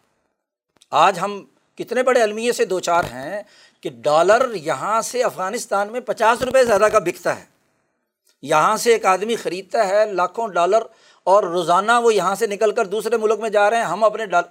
آج 0.90 1.18
ہم 1.18 1.44
کتنے 1.74 2.02
بڑے 2.02 2.22
المیے 2.22 2.52
سے 2.52 2.64
دو 2.64 2.80
چار 2.80 3.04
ہیں 3.04 3.42
کہ 3.80 3.90
ڈالر 3.90 4.54
یہاں 4.54 5.02
سے 5.02 5.22
افغانستان 5.22 5.92
میں 5.92 6.00
پچاس 6.00 6.42
روپے 6.42 6.64
زیادہ 6.64 6.88
کا 6.92 6.98
بکتا 6.98 7.40
ہے۔ 7.40 7.44
یہاں 8.42 8.76
سے 8.76 8.92
ایک 8.92 9.06
آدمی 9.06 9.36
خریدتا 9.36 9.88
ہے، 9.88 10.04
لاکھوں 10.12 10.48
ڈالر 10.48 10.82
اور 11.24 11.42
روزانہ 11.42 11.92
وہ 12.02 12.14
یہاں 12.14 12.34
سے 12.34 12.46
نکل 12.46 12.72
کر 12.72 12.86
دوسرے 12.86 13.16
ملک 13.16 13.38
میں 13.38 13.50
جا 13.50 13.70
رہے 13.70 13.76
ہیں، 13.76 13.84
ہم 13.84 14.04
اپنے 14.04 14.26
ڈال 14.26 14.42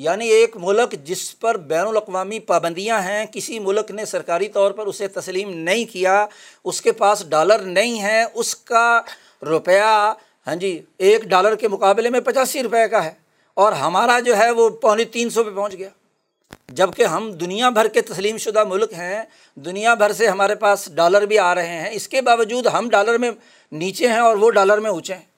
یعنی 0.00 0.28
ایک 0.28 0.56
ملک 0.56 0.94
جس 1.04 1.38
پر 1.38 1.56
بین 1.56 1.86
الاقوامی 1.86 2.38
پابندیاں 2.40 3.00
ہیں، 3.02 3.26
کسی 3.32 3.58
ملک 3.58 3.90
نے 3.90 4.04
سرکاری 4.04 4.48
طور 4.48 4.70
پر 4.70 4.86
اسے 4.86 5.08
تسلیم 5.08 5.50
نہیں 5.50 5.84
کیا، 5.84 6.26
اس 6.64 6.82
کے 6.82 6.92
پاس 6.92 7.28
ڈالر 7.28 7.58
نہیں 7.58 8.02
ہے، 8.02 8.24
اس 8.34 8.56
کا 8.56 9.00
روپیہ 9.42 10.14
ہاں 10.46 10.56
جی 10.56 10.82
ایک 10.98 11.24
ڈالر 11.24 11.54
کے 11.54 11.68
مقابلے 11.68 12.10
میں 12.10 12.20
پچاسی 12.20 12.62
روپے 12.62 12.88
کا 12.88 13.04
ہے 13.04 13.12
اور 13.54 13.72
ہمارا 13.72 14.20
جو 14.20 14.38
ہے 14.38 14.50
وہ 14.50 14.68
پونے 14.68 15.04
تین 15.04 15.30
سو 15.30 15.44
پہ 15.44 15.50
پہنچ 15.50 15.78
گیا۔ 15.78 15.88
جبکہ 16.68 17.04
ہم 17.04 17.32
دنیا 17.32 17.70
بھر 17.70 17.88
کے 17.88 18.00
تسلیم 18.00 18.36
شدہ 18.36 18.64
ملک 18.64 18.92
ہیں، 18.92 19.22
دنیا 19.54 19.94
بھر 19.94 20.12
سے 20.12 20.26
ہمارے 20.26 20.54
پاس 20.54 20.88
ڈالر 20.94 21.26
بھی 21.26 21.38
آ 21.38 21.54
رہے 21.54 21.66
ہیں، 21.66 21.90
اس 21.92 22.08
کے 22.08 22.20
باوجود 22.20 22.66
ہم 22.66 22.88
ڈالر 22.88 23.18
میں 23.18 23.30
نیچے 23.72 24.08
ہیں 24.08 24.18
اور 24.18 24.36
وہ 24.36 24.50
ڈالر 24.50 24.78
میں 24.78 24.90
اونچے 24.90 25.14
ہیں۔ 25.14 25.28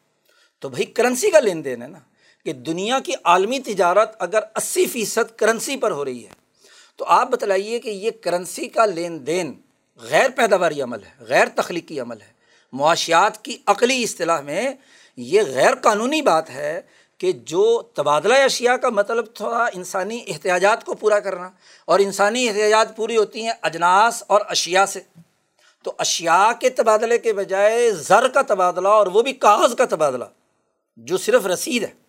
تو 0.60 0.68
بھائی 0.68 0.84
کرنسی 0.84 1.30
کا 1.30 1.40
لین 1.40 1.64
دین 1.64 1.82
ہے 1.82 1.88
نا۔ 1.88 1.98
کہ 2.46 2.52
دنیا 2.52 2.98
کی 2.98 3.12
عالمی 3.24 3.58
تجارت 3.58 4.14
اگر 4.18 4.42
اسی 4.56 4.86
فیصد 4.86 5.36
کرنسی 5.36 5.76
پر 5.76 5.90
ہو 5.90 6.04
رہی 6.04 6.24
ہے، 6.24 6.30
تو 6.96 7.04
آپ 7.06 7.30
بتلائیے 7.30 7.78
کہ 7.78 7.90
یہ 7.90 8.10
کرنسی 8.20 8.66
کا 8.68 8.86
لین 8.86 9.26
دین 9.26 9.52
غیر 10.00 10.30
پیداواری 10.36 10.82
عمل 10.82 11.02
ہے، 11.02 11.24
غیر 11.24 11.48
تخلیقی 11.54 12.00
عمل 12.00 12.20
ہے۔ 12.20 12.30
معاشیات 12.72 13.42
کی 13.44 13.56
عقلی 13.66 14.02
اصطلاح 14.02 14.40
میں 14.40 14.72
یہ 15.18 15.42
غیر 15.48 15.74
قانونی 15.74 16.20
بات 16.22 16.50
ہے 16.50 16.80
کہ 17.20 17.32
جو 17.46 17.82
تبادلہ 17.94 18.34
اشیاء 18.34 18.74
کا 18.74 18.88
مطلب 18.88 19.26
تھوڑا 19.34 19.64
انسانی 19.74 20.20
احتیاجات 20.26 20.84
کو 20.84 20.94
پورا 20.94 21.18
کرنا، 21.20 21.48
اور 21.84 21.98
انسانی 21.98 22.48
احتیاجات 22.48 22.96
پوری 22.96 23.16
ہوتی 23.16 23.44
ہیں 23.44 23.52
اجناس 23.62 24.22
اور 24.26 24.40
اشیاء 24.48 24.84
سے۔ 24.84 25.00
تو 25.84 25.92
اشیاء 25.98 26.50
کے 26.60 26.70
تبادلے 26.70 27.18
کے 27.18 27.32
بجائے 27.32 27.90
زر 28.00 28.28
کا 28.28 28.42
تبادلہ 28.42 28.88
اور 28.88 29.06
وہ 29.06 29.22
بھی 29.22 29.32
کاغذ 29.32 29.74
کا 29.74 29.84
تبادلہ، 29.84 30.24
جو 30.98 31.16
صرف 31.16 31.46
رسید 31.46 31.82
ہے۔ 31.82 32.01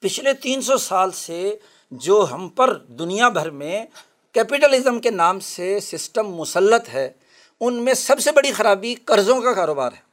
پچھلے 0.00 0.32
تین 0.32 0.60
سو 0.60 0.76
سال 0.76 1.10
سے 1.10 1.56
جو 1.90 2.26
ہم 2.32 2.48
پر 2.48 2.74
دنیا 2.74 3.28
بھر 3.28 3.50
میں 3.50 3.86
کیپٹلزم 4.32 5.00
کے 5.00 5.10
نام 5.10 5.40
سے 5.40 5.80
سسٹم 5.80 6.28
مسلط 6.28 6.88
ہے، 6.88 7.12
ان 7.60 7.74
میں 7.74 7.94
سب 7.94 8.20
سے 8.20 8.32
بڑی 8.32 8.52
خرابی 8.52 8.94
قرضوں 8.94 9.40
کا 9.40 9.52
کاروبار 9.52 9.92
ہے۔ 9.92 10.06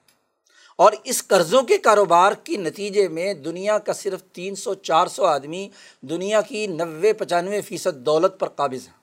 اور 0.75 0.91
اس 1.03 1.27
قرضوں 1.27 1.61
کے 1.61 1.77
کاروبار 1.77 2.31
کے 2.31 2.57
نتیجے 2.57 3.07
میں 3.07 3.33
دنیا 3.33 3.77
کا 3.77 3.93
صرف 3.93 4.23
تین 4.23 4.55
سو، 4.55 4.73
چار 4.73 5.07
سو 5.07 5.25
آدمی 5.25 5.69
دنیا 6.01 6.41
کی 6.41 6.67
نوے، 6.67 7.13
پچانوے 7.13 7.61
فیصد 7.61 7.95
دولت 7.95 8.39
پر 8.39 8.49
قابض 8.49 8.87
ہیں۔ 8.87 8.93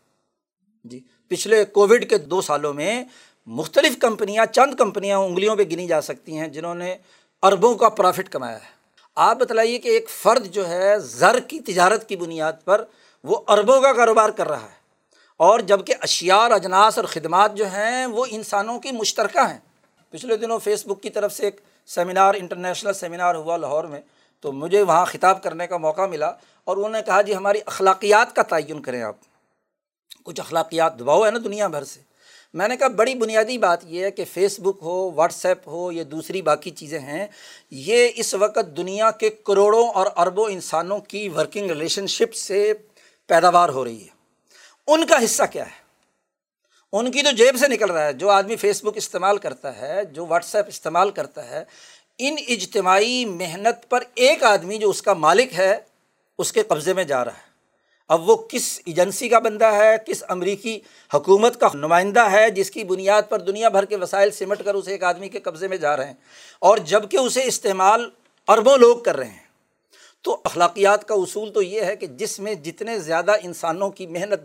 جی 0.85 1.01
پچھلے 1.29 1.65
کووڈ 1.65 2.09
کے 2.09 2.19
دو 2.19 2.41
سالوں 2.41 2.75
میں 2.75 3.05
مختلف 3.47 3.99
کمپنیاں، 3.99 4.47
چند 4.47 4.75
کمپنیاں 4.75 5.19
انگلیوں 5.19 5.57
پہ 5.57 5.63
گنی 5.63 5.87
جا 5.87 6.01
سکتی 6.01 6.39
ہیں 6.39 6.49
جنہوں 6.49 6.75
نے 6.75 6.97
اربوں 7.43 7.75
کا 7.75 7.89
پرافٹ 7.89 8.29
کمایا 8.29 8.57
ہے۔ 8.57 8.80
آپ 9.23 9.37
بتلائیے 9.37 9.79
کہ 9.79 9.89
ایک 9.89 10.11
فرد 10.11 10.47
جو 10.47 10.69
ہے 10.69 10.99
زر 10.99 11.41
کی 11.41 11.61
تجارت 11.61 12.09
کی 12.09 12.17
بنیاد 12.17 12.53
پر 12.65 12.85
وہ 13.25 13.41
اربوں 13.49 13.81
کا 13.81 13.93
کاروبار 13.93 14.29
کر 14.29 14.49
رہا 14.49 14.63
ہے 14.63 14.79
اور 15.37 15.61
جبکہ 15.61 15.95
اشیار 16.01 16.51
اجناس 16.51 16.99
اور 16.99 17.07
خدمات 17.07 17.55
جو 17.55 17.67
ہیں 17.67 18.07
وہ 18.07 18.27
انسانوں 18.31 18.79
کی 18.79 18.93
مشترکہ 18.93 19.49
ہیں۔ 19.51 19.59
پچھلے 20.11 20.37
دنوں 20.37 20.59
فیس 20.59 20.87
بک 20.87 21.03
کی 21.03 21.11
طرف 21.11 21.33
سے 21.33 21.45
ایک 21.45 21.61
سیمینار، 21.87 22.35
انٹرنیشنل 22.35 22.93
سیمینار 22.93 23.35
ہوا 23.35 23.57
لاہور 23.57 23.85
میں، 23.85 24.01
تو 24.41 24.53
مجھے 24.53 24.83
وہاں 24.83 25.05
خطاب 25.05 25.43
کرنے 25.43 25.67
کا 25.67 25.77
موقع 25.77 26.07
ملا 26.07 26.33
اور 26.65 26.77
انہوں 26.77 26.91
نے 26.91 27.03
کہا 27.07 27.23
جی 27.23 27.35
ہماری 27.35 27.59
اخلاقیات 27.67 28.37
کا 28.37 28.43
تعین 28.43 28.83
کریں 28.83 29.03
آپ۔ 29.03 29.17
کچھ 30.25 30.41
اخلاقیات 30.41 30.99
دباؤ 30.99 31.27
ہے 31.27 31.31
نا 31.31 31.39
دنیا 31.45 31.67
بھر 31.67 31.85
سے۔ 31.85 32.10
میں 32.55 32.69
نے 32.69 32.77
کہا 32.77 32.89
بڑی 32.89 33.15
بنیادی 33.15 33.59
بات 33.59 33.81
یہ 33.85 34.05
ہے 34.05 34.11
کہ 34.11 34.25
فیس 34.33 34.61
بک 34.61 34.79
ہو 34.83 35.13
واٹس 35.15 35.47
ایپ 35.47 35.69
ہو 35.69 35.93
یا 35.93 36.05
دوسری 36.11 36.43
باقی 36.43 36.71
چیزیں 36.71 36.99
ہیں، 36.99 37.27
یہ 37.71 38.09
اس 38.17 38.35
وقت 38.35 38.77
دنیا 38.77 39.11
کے 39.11 39.31
کروڑوں 39.31 39.89
اور 39.89 40.07
اربوں 40.17 40.51
انسانوں 40.51 40.99
کی 40.99 41.29
ورکنگ 41.29 41.71
ریلیشن 41.71 42.07
شپ 42.07 42.35
سے 42.35 42.73
پیداوار 43.27 43.69
ہو 43.69 43.85
رہی 43.85 44.03
ہے۔ 44.03 44.09
ان 44.87 45.07
کا 45.07 45.25
حصہ 45.25 45.43
کیا 45.53 45.67
ہے؟ 45.67 45.81
ان 46.93 47.11
کی 47.11 47.23
تو 47.23 47.31
جیب 47.31 47.57
سے 47.57 47.69
نکل 47.69 47.91
رہا 47.91 48.05
ہے، 48.05 48.13
جو 48.13 48.31
آدمی 48.31 48.57
فیس 48.57 48.85
بک 48.85 48.97
استعمال 48.97 49.39
کرتا 49.39 49.81
ہے، 49.81 50.05
جو 50.05 50.27
واٹس 50.27 50.55
ایپ 50.55 50.65
استعمال 50.69 51.11
کرتا 51.11 51.51
ہے، 51.51 51.65
ان 52.19 52.37
اجتماعی 52.49 53.25
محنت 53.25 53.89
پر 53.89 54.03
ایک 54.15 54.43
آدمی 54.43 54.79
جو 54.79 54.91
اس 54.91 55.03
کا 55.03 55.15
مالک 55.15 55.59
ہے، 55.59 55.79
اس 56.39 56.53
کے 56.53 56.63
قبضے 56.63 56.95
میں 56.95 57.05
جا 57.05 57.25
رہا 57.25 57.33
ہے۔ 57.33 57.50
اب 58.11 58.31
وہ 58.31 58.37
کس 58.37 58.81
ایجنسی 58.87 59.29
کا 59.29 59.39
بندہ 59.39 59.65
ہے، 59.65 59.97
کس 60.07 60.25
امریکی 60.29 60.81
حکومت 61.15 61.61
کا 61.61 61.69
نمائندہ 61.75 62.31
ہے 62.31 62.51
جس 62.51 62.71
کی 62.71 62.85
بنیاد 62.85 63.23
پر 63.29 63.39
دنیا 63.39 63.69
بھر 63.69 63.85
کے 63.85 63.97
وسائل 63.97 64.31
سمٹ 64.31 64.63
کر 64.65 64.75
اسے 64.75 64.91
ایک 64.91 65.03
آدمی 65.03 65.29
کے 65.29 65.41
قبضے 65.41 65.69
میں 65.69 65.77
جا 65.77 65.97
رہے 65.97 66.07
ہیں 66.07 66.15
اور 66.59 66.79
جبکہ 66.79 67.17
اسے 67.17 67.45
استعمال 67.45 68.09
اربوں 68.49 68.77
لوگ 68.77 68.99
کر 68.99 69.17
رہے 69.17 69.29
ہیں۔ 69.29 69.47
تو 70.23 70.41
اخلاقیات 70.45 71.09
کا 71.09 71.15
اصول 71.15 71.53
تو 71.53 71.63
یہ 71.63 71.81
ہے 71.83 71.97
کہ 71.97 72.07
جس 72.07 72.41
میں 72.41 72.55
جتنے 72.55 72.99
زیادہ 72.99 73.33
انسانوں 73.43 73.91
کی 73.91 74.07
محنت 74.07 74.41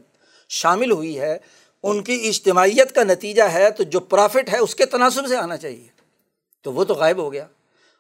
شامل 0.49 0.91
ہوئی 0.91 1.19
ہے، 1.19 1.37
ان 1.83 2.03
کی 2.03 2.27
اجتماعیت 2.27 2.95
کا 2.95 3.03
نتیجہ 3.03 3.43
ہے 3.43 3.69
تو 3.69 3.83
جو 3.83 3.99
پرافٹ 3.99 4.53
ہے 4.53 4.57
اس 4.57 4.75
کے 4.75 4.85
تناسب 4.85 5.27
سے 5.27 5.35
آنا 5.35 5.57
چاہیے۔ 5.57 5.87
تو 6.61 6.73
وہ 6.73 6.83
تو 6.83 6.93
غائب 6.93 7.17
ہو 7.17 7.33
گیا۔ 7.33 7.47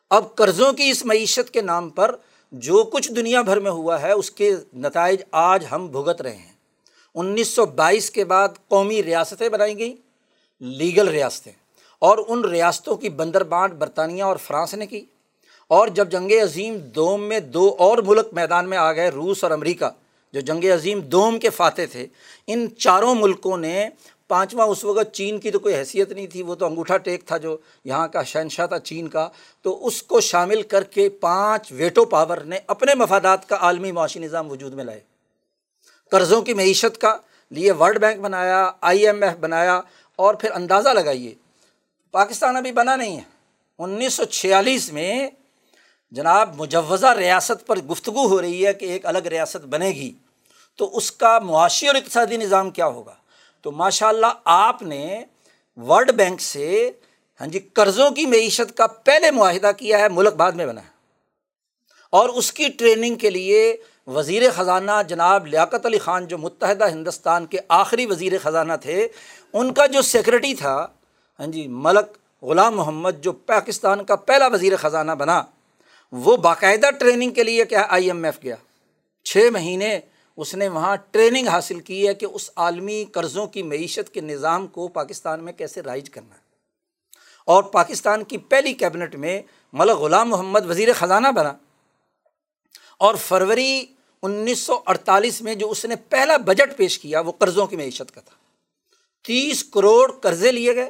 اب 0.09 0.35
قرضوں 0.35 0.73
کی 0.73 0.89
اس 0.89 1.05
معیشت 1.05 1.51
کے 1.51 1.61
نام 1.61 1.89
پر 1.89 2.15
جو 2.51 2.83
کچھ 2.83 3.11
دنیا 3.11 3.41
بھر 3.41 3.59
میں 3.59 3.71
ہوا 3.71 4.01
ہے، 4.01 4.11
اس 4.11 4.31
کے 4.31 4.55
نتائج 4.75 5.21
آج 5.31 5.65
ہم 5.71 5.87
بھگت 5.87 6.21
رہے 6.21 6.35
ہیں۔ 6.35 6.53
انیس 7.15 7.47
سو 7.47 7.65
بائیس 7.65 8.11
کے 8.11 8.23
بعد 8.23 8.49
قومی 8.67 9.03
ریاستیں 9.03 9.49
بنائی 9.49 9.77
گئیں، 9.77 9.95
لیگل 10.59 11.07
ریاستیں۔ 11.07 11.51
اور 11.99 12.17
ان 12.27 12.45
ریاستوں 12.45 12.95
کی 12.95 13.09
بندر 13.09 13.43
بانٹ 13.43 13.73
برطانیہ 13.73 14.23
اور 14.23 14.37
فرانس 14.37 14.73
نے 14.73 14.87
کی۔ 14.87 15.05
اور 15.67 15.87
جب 15.87 16.11
جنگ 16.11 16.31
عظیم 16.31 16.77
دوم 16.77 17.23
میں 17.23 17.39
دو 17.39 17.75
اور 17.79 17.97
ملک 17.97 18.27
میدان 18.31 18.69
میں 18.69 18.77
آ 18.77 18.93
گئے، 18.93 19.09
روس 19.09 19.43
اور 19.43 19.51
امریکہ، 19.51 19.85
جو 20.33 20.39
جنگ 20.39 20.63
عظیم 20.63 20.99
دوم 20.99 21.39
کے 21.39 21.49
فاتح 21.49 21.81
تھے، 21.91 22.07
ان 22.47 22.67
چاروں 22.77 23.15
ملکوں 23.15 23.57
نے 23.57 23.89
پانچواں 24.27 24.67
اس 24.67 24.83
وقت 24.83 25.13
چین 25.13 25.39
کی 25.39 25.51
تو 25.51 25.59
کوئی 25.59 25.75
حیثیت 25.75 26.11
نہیں 26.11 26.27
تھی، 26.27 26.43
وہ 26.43 26.55
تو 26.55 26.65
انگوٹھا 26.65 26.97
ٹیک 26.97 27.25
تھا 27.25 27.37
جو 27.37 27.57
یہاں 27.83 28.07
کا 28.07 28.23
شہنشاہ 28.23 28.67
تھا 28.67 28.79
چین 28.79 29.07
کا، 29.07 29.29
تو 29.61 29.87
اس 29.87 30.03
کو 30.03 30.19
شامل 30.19 30.61
کر 30.61 30.83
کے 30.83 31.09
پانچ 31.09 31.71
ویٹو 31.71 32.05
پاور 32.05 32.37
نے 32.37 32.59
اپنے 32.67 32.95
مفادات 32.95 33.49
کا 33.49 33.57
عالمی 33.61 33.91
معاشی 33.91 34.19
نظام 34.19 34.51
وجود 34.51 34.73
میں 34.73 34.83
لائے۔ 34.83 34.99
قرضوں 36.11 36.41
کی 36.41 36.53
معیشت 36.53 37.01
کا 37.01 37.17
لیے 37.49 37.71
ورلڈ 37.71 37.99
بینک 37.99 38.21
بنایا، 38.21 38.71
آئی 38.81 39.05
ایم 39.07 39.23
ایف 39.23 39.37
بنایا، 39.37 39.81
اور 40.15 40.35
پھر 40.35 40.51
اندازہ 40.51 40.89
لگائیے، 40.89 41.33
پاکستان 42.11 42.55
ابھی 42.55 42.71
بنا 42.71 42.95
نہیں 42.95 43.17
ہے۔ 43.17 43.23
انیس 43.77 44.13
سو 44.13 44.23
چھیالیس 44.23 44.93
میں 44.93 45.29
جناب 46.11 46.55
مجوزہ 46.55 47.07
ریاست 47.07 47.65
پر 47.67 47.79
گفتگو 47.79 48.27
ہو 48.27 48.41
رہی 48.41 48.65
ہے 48.65 48.73
کہ 48.73 48.85
ایک 48.85 49.05
الگ 49.05 49.27
ریاست 49.27 49.65
بنے 49.65 49.89
گی، 49.89 50.11
تو 50.75 50.97
اس 50.97 51.11
کا 51.11 51.39
معاشی 51.39 51.87
اور 51.87 51.95
اقتصادی 51.95 52.37
نظام 52.37 52.69
کیا 52.69 52.85
ہوگا؟ 52.85 53.13
تو 53.65 53.71
ماشاء 53.71 54.07
اللہ 54.07 54.33
آپ 54.45 54.81
نے 54.81 55.23
ورلڈ 55.77 56.11
بینک 56.11 56.41
سے 56.41 56.91
ہاں 57.41 57.47
جی 57.47 57.59
قرضوں 57.59 58.09
کی 58.09 58.25
معیشت 58.25 58.77
کا 58.77 58.87
پہلے 58.87 59.31
معاہدہ 59.31 59.71
کیا 59.77 59.99
ہے، 59.99 60.09
ملک 60.09 60.33
بعد 60.33 60.51
میں 60.51 60.65
بنا 60.65 60.81
ہے۔ 60.81 60.89
اور 62.09 62.29
اس 62.29 62.51
کی 62.53 62.67
ٹریننگ 62.69 63.15
کے 63.15 63.29
لیے 63.29 63.77
وزیر 64.07 64.51
خزانہ 64.51 64.91
جناب 65.07 65.47
لیاقت 65.47 65.85
علی 65.85 65.97
خان 65.97 66.27
جو 66.27 66.37
متحدہ 66.37 66.89
ہندوستان 66.89 67.45
کے 67.45 67.57
آخری 67.69 68.05
وزیر 68.05 68.33
خزانہ 68.43 68.73
تھے، 68.81 69.07
ان 69.53 69.73
کا 69.73 69.85
جو 69.85 70.01
سیکرٹری 70.01 70.53
تھا 70.53 70.87
ہاں 71.39 71.47
جی 71.47 71.67
ملک 71.67 72.17
غلام 72.43 72.75
محمد 72.75 73.11
جو 73.21 73.31
پاکستان 73.31 74.05
کا 74.05 74.15
پہلا 74.15 74.47
وزیر 74.47 74.77
خزانہ 74.77 75.11
بنا، 75.11 75.43
وہ 76.11 76.37
باقاعدہ 76.37 76.91
ٹریننگ 76.99 77.31
کے 77.31 77.43
لیے 77.43 77.65
کیا 77.65 77.85
آئی 77.89 78.05
ایم 78.05 78.23
ایف 78.23 78.43
گیا۔ 78.43 78.55
چھ 79.23 79.49
مہینے 79.51 79.99
اس 80.37 80.55
نے 80.55 80.67
وہاں 80.67 80.95
ٹریننگ 81.11 81.47
حاصل 81.47 81.79
کی 81.79 82.07
ہے 82.07 82.13
کہ 82.13 82.25
اس 82.25 82.49
عالمی 82.55 83.05
قرضوں 83.11 83.47
کی 83.47 83.63
معیشت 83.63 84.13
کے 84.13 84.21
نظام 84.21 84.67
کو 84.67 84.87
پاکستان 84.87 85.43
میں 85.43 85.53
کیسے 85.53 85.81
رائج 85.81 86.09
کرنا 86.09 86.35
ہے۔ 86.35 86.45
اور 87.45 87.63
پاکستان 87.63 88.23
کی 88.23 88.37
پہلی 88.37 88.73
کیبنٹ 88.73 89.15
میں 89.15 89.41
ملک 89.73 89.91
غلام 89.91 90.29
محمد 90.29 90.65
وزیر 90.65 90.93
خزانہ 90.93 91.27
بنا۔ 91.27 91.53
اور 92.97 93.15
فروری 93.15 93.85
انیس 94.23 94.59
سو 94.59 94.79
اڑتالیس 94.85 95.41
میں 95.41 95.55
جو 95.55 95.71
اس 95.71 95.85
نے 95.85 95.95
پہلا 95.95 96.37
بجٹ 96.37 96.77
پیش 96.77 96.99
کیا 96.99 97.19
وہ 97.19 97.31
قرضوں 97.31 97.67
کی 97.67 97.75
معیشت 97.75 98.15
کا 98.15 98.21
تھا۔ 98.21 98.35
تیس 99.27 99.63
کروڑ 99.63 100.11
قرضے 100.11 100.51
لیے 100.51 100.75
گئے 100.75 100.89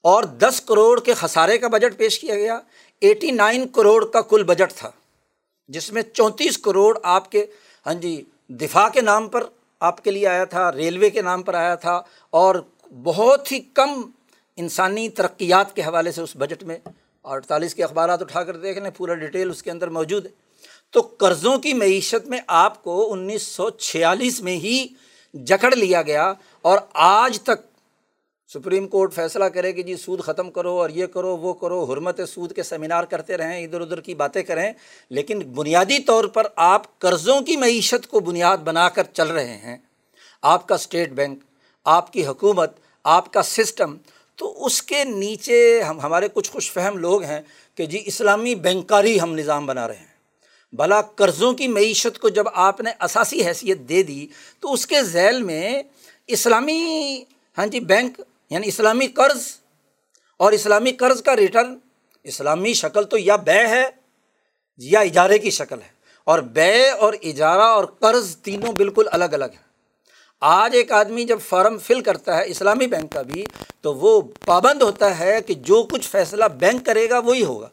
اور 0.00 0.24
دس 0.24 0.60
کروڑ 0.60 1.00
کے 1.00 1.14
خسارے 1.14 1.58
کا 1.58 1.68
بجٹ 1.68 1.96
پیش 1.96 2.18
کیا 2.18 2.34
گیا۔ 2.34 2.60
ایٹی 3.00 3.30
نائن 3.30 3.68
کروڑ 3.68 4.10
کا 4.10 4.20
کل 4.20 4.42
بجٹ 4.42 4.72
تھا، 4.72 4.90
جس 5.68 5.92
میں 5.92 6.02
چونتیس 6.02 6.58
کروڑ 6.58 6.98
آپ 7.02 7.30
کے 7.30 7.46
ہاں 7.86 7.94
جی 7.94 8.20
دفاع 8.60 8.88
کے 8.88 9.00
نام 9.00 9.28
پر 9.28 9.44
آپ 9.80 10.02
کے 10.04 10.10
لیے 10.10 10.26
آیا 10.28 10.44
تھا، 10.44 10.70
ریلوے 10.72 11.10
کے 11.10 11.22
نام 11.22 11.42
پر 11.42 11.54
آیا 11.54 11.74
تھا، 11.74 12.00
اور 12.32 12.54
بہت 13.02 13.52
ہی 13.52 13.60
کم 13.74 14.00
انسانی 14.56 15.08
ترقیات 15.08 15.74
کے 15.76 15.82
حوالے 15.82 16.12
سے 16.12 16.22
اس 16.22 16.36
بجٹ 16.36 16.62
میں 16.62 16.76
اڑتالیس 17.24 17.74
کے 17.74 17.84
اخبارات 17.84 18.22
اٹھا 18.22 18.42
کر 18.44 18.56
دیکھ 18.56 18.78
لیں، 18.78 18.90
پورا 18.96 19.14
ڈیٹیل 19.14 19.50
اس 19.50 19.62
کے 19.62 19.70
اندر 19.70 19.88
موجود 19.88 20.26
ہے۔ 20.26 20.30
تو 20.90 21.00
قرضوں 21.18 21.56
کی 21.58 21.72
معیشت 21.74 22.28
میں 22.28 22.40
آپ 22.46 22.82
کو 22.82 23.12
انیس 23.12 23.42
سو 23.42 23.68
چھیالیس 23.70 24.40
میں 24.42 24.56
ہی 24.56 24.86
جکڑ 25.34 25.74
لیا 25.76 26.02
گیا 26.02 26.32
اور 26.62 26.78
آج 26.94 27.40
تک 27.40 27.66
سپریم 28.48 28.88
کورٹ 28.88 29.14
فیصلہ 29.14 29.44
کرے 29.44 29.72
کہ 29.72 29.82
جی 29.82 29.96
سود 29.96 30.20
ختم 30.20 30.50
کرو 30.50 30.80
اور 30.80 30.90
یہ 30.90 31.06
کرو 31.06 31.36
وہ 31.36 31.52
کرو، 31.52 31.84
حرمت 31.84 32.20
سود 32.28 32.52
کے 32.52 32.62
سیمینار 32.62 33.04
کرتے 33.04 33.36
رہیں، 33.36 33.64
ادھر 33.64 33.80
ادھر 33.80 34.00
کی 34.00 34.14
باتیں 34.14 34.42
کریں، 34.42 34.72
لیکن 35.10 35.38
بنیادی 35.38 35.98
طور 35.98 36.24
پر 36.24 36.46
آپ 36.56 36.98
قرضوں 36.98 37.40
کی 37.40 37.56
معیشت 37.56 38.06
کو 38.06 38.20
بنیاد 38.20 38.58
بنا 38.58 38.88
کر 38.88 39.02
چل 39.12 39.28
رہے 39.28 39.56
ہیں۔ 39.56 39.76
آپ 40.42 40.68
کا 40.68 40.74
اسٹیٹ 40.74 41.10
بینک، 41.10 41.38
آپ 41.84 42.12
کی 42.12 42.26
حکومت، 42.26 42.72
آپ 43.04 43.32
کا 43.32 43.42
سسٹم، 43.42 43.96
تو 44.36 44.66
اس 44.66 44.82
کے 44.82 45.04
نیچے 45.04 45.82
ہم، 45.82 46.00
ہمارے 46.00 46.28
کچھ 46.32 46.50
خوش 46.50 46.72
فہم 46.72 46.98
لوگ 46.98 47.22
ہیں 47.22 47.40
کہ 47.74 47.86
جی 47.86 48.02
اسلامی 48.06 48.54
بینکاری 48.54 49.20
ہم 49.20 49.34
نظام 49.34 49.66
بنا 49.66 49.88
رہے 49.88 49.96
ہیں۔ 49.96 50.12
بھلا 50.72 51.02
قرضوں 51.02 51.52
کی 51.52 51.68
معیشت 51.68 52.18
کو 52.18 52.28
جب 52.28 52.44
آپ 52.52 52.80
نے 52.80 52.90
اثاثی 52.98 53.46
حیثیت 53.46 53.78
دے 53.78 54.02
دی 54.02 54.26
تو 54.60 54.72
اس 54.72 54.86
کے 54.86 55.02
ذیل 55.02 55.42
میں 55.42 55.82
اسلامی 56.26 57.24
ہاں 57.58 57.66
جی 57.66 57.80
بینک 57.80 58.20
یعنی 58.54 58.68
اسلامی 58.68 59.06
قرض 59.06 59.42
اور 60.36 60.52
اسلامی 60.52 60.92
قرض 60.92 61.22
کا 61.22 61.36
ریٹرن 61.36 61.78
اسلامی 62.22 62.74
شکل 62.74 63.04
تو 63.04 63.18
یا 63.18 63.36
بے 63.36 63.66
ہے 63.66 63.88
یا 64.76 65.00
اجارے 65.00 65.38
کی 65.38 65.50
شکل 65.50 65.82
ہے 65.82 65.88
اور 66.24 66.38
بے 66.38 66.90
اور 66.90 67.14
اجارہ 67.22 67.60
اور 67.60 67.84
قرض 67.84 68.36
تینوں 68.36 68.72
بالکل 68.72 69.04
الگ 69.12 69.24
الگ 69.24 69.44
ہیں۔ 69.44 69.64
آج 70.40 70.70
ایک 70.74 70.92
آدمی 70.92 71.24
جب 71.24 71.38
فارم 71.48 71.78
فل 71.78 72.00
کرتا 72.00 72.36
ہے 72.36 72.42
اسلامی 72.46 72.86
بینک 72.86 73.12
کا 73.12 73.22
بھی 73.22 73.44
تو 73.80 73.94
وہ 73.94 74.20
پابند 74.44 74.82
ہوتا 74.82 75.18
ہے 75.18 75.42
کہ 75.46 75.54
جو 75.54 75.82
کچھ 75.82 76.08
فیصلہ 76.08 76.44
بینک 76.44 76.86
کرے 76.86 77.10
گا 77.10 77.18
وہی 77.18 77.44
ہوگا۔ 77.44 77.68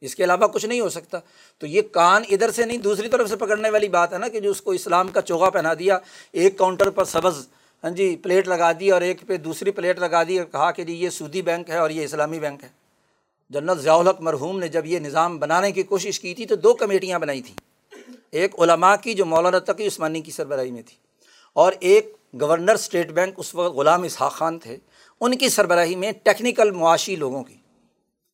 اس 0.00 0.14
کے 0.14 0.24
علاوہ 0.24 0.46
کچھ 0.46 0.66
نہیں 0.66 0.80
ہو 0.80 0.88
سکتا۔ 0.88 1.18
تو 1.58 1.66
یہ 1.66 1.82
کان 1.82 2.22
ادھر 2.30 2.50
سے 2.50 2.64
نہیں، 2.64 2.78
دوسری 2.78 3.08
طرف 3.08 3.28
سے 3.28 3.36
پکڑنے 3.36 3.70
والی 3.70 3.88
بات 3.88 4.12
ہے 4.12 4.18
نا 4.18 4.28
کہ 4.28 4.40
جو 4.40 4.50
اس 4.50 4.62
کو 4.62 4.70
اسلام 4.70 5.08
کا 5.08 5.22
چوگا 5.22 5.50
پہنا 5.50 5.74
دیا، 5.74 5.98
ایک 6.32 6.58
کاؤنٹر 6.58 6.90
پر 6.90 7.04
سبز 7.04 7.48
ہاں 7.82 7.90
جی 7.90 8.16
پلیٹ 8.16 8.48
لگا 8.48 8.72
دی 8.72 8.90
اور 8.90 9.00
ایک 9.00 9.26
پہ 9.26 9.36
دوسری 9.36 9.70
پلیٹ 9.70 9.98
لگا 9.98 10.22
دی 10.22 10.38
اور 10.38 10.46
کہا 10.46 10.70
کہ 10.70 10.84
جی 10.84 10.92
یہ 10.92 11.10
سودی 11.10 11.42
بینک 11.42 11.70
ہے 11.70 11.76
اور 11.76 11.90
یہ 11.90 12.04
اسلامی 12.04 12.40
بینک 12.40 12.64
ہے۔ 12.64 12.68
جنرل 13.50 13.80
ضیاء 13.80 13.94
الحق 13.94 14.20
مرحوم 14.20 14.58
نے 14.58 14.68
جب 14.68 14.86
یہ 14.86 14.98
نظام 14.98 15.38
بنانے 15.38 15.72
کی 15.72 15.82
کوشش 15.82 16.20
کی 16.20 16.34
تھی 16.34 16.46
تو 16.46 16.54
دو 16.54 16.74
کمیٹیاں 16.74 17.18
بنائی 17.18 17.42
تھیں۔ 17.42 17.56
ایک 18.30 18.60
علماء 18.60 18.96
کی 18.96 19.14
جو 19.14 19.26
مولانا 19.26 19.58
تقی 19.58 19.86
عثمانی 19.86 20.20
کی 20.20 20.30
سربراہی 20.30 20.70
میں 20.70 20.82
تھی 20.82 20.96
اور 21.52 21.72
ایک 21.80 22.16
گورنر 22.40 22.74
اسٹیٹ 22.74 23.10
بینک 23.10 23.34
اس 23.36 23.54
وقت 23.54 23.74
غلام 23.74 24.02
اسحاق 24.02 24.32
خان 24.32 24.58
تھے۔ 24.58 24.76
ان 25.20 25.36
کی 25.36 25.48
سربراہی 25.48 25.96
میں 25.96 26.12
ٹیکنیکل 26.22 26.70
معاشی 26.70 27.16
لوگوں 27.16 27.44
کی، 27.44 27.56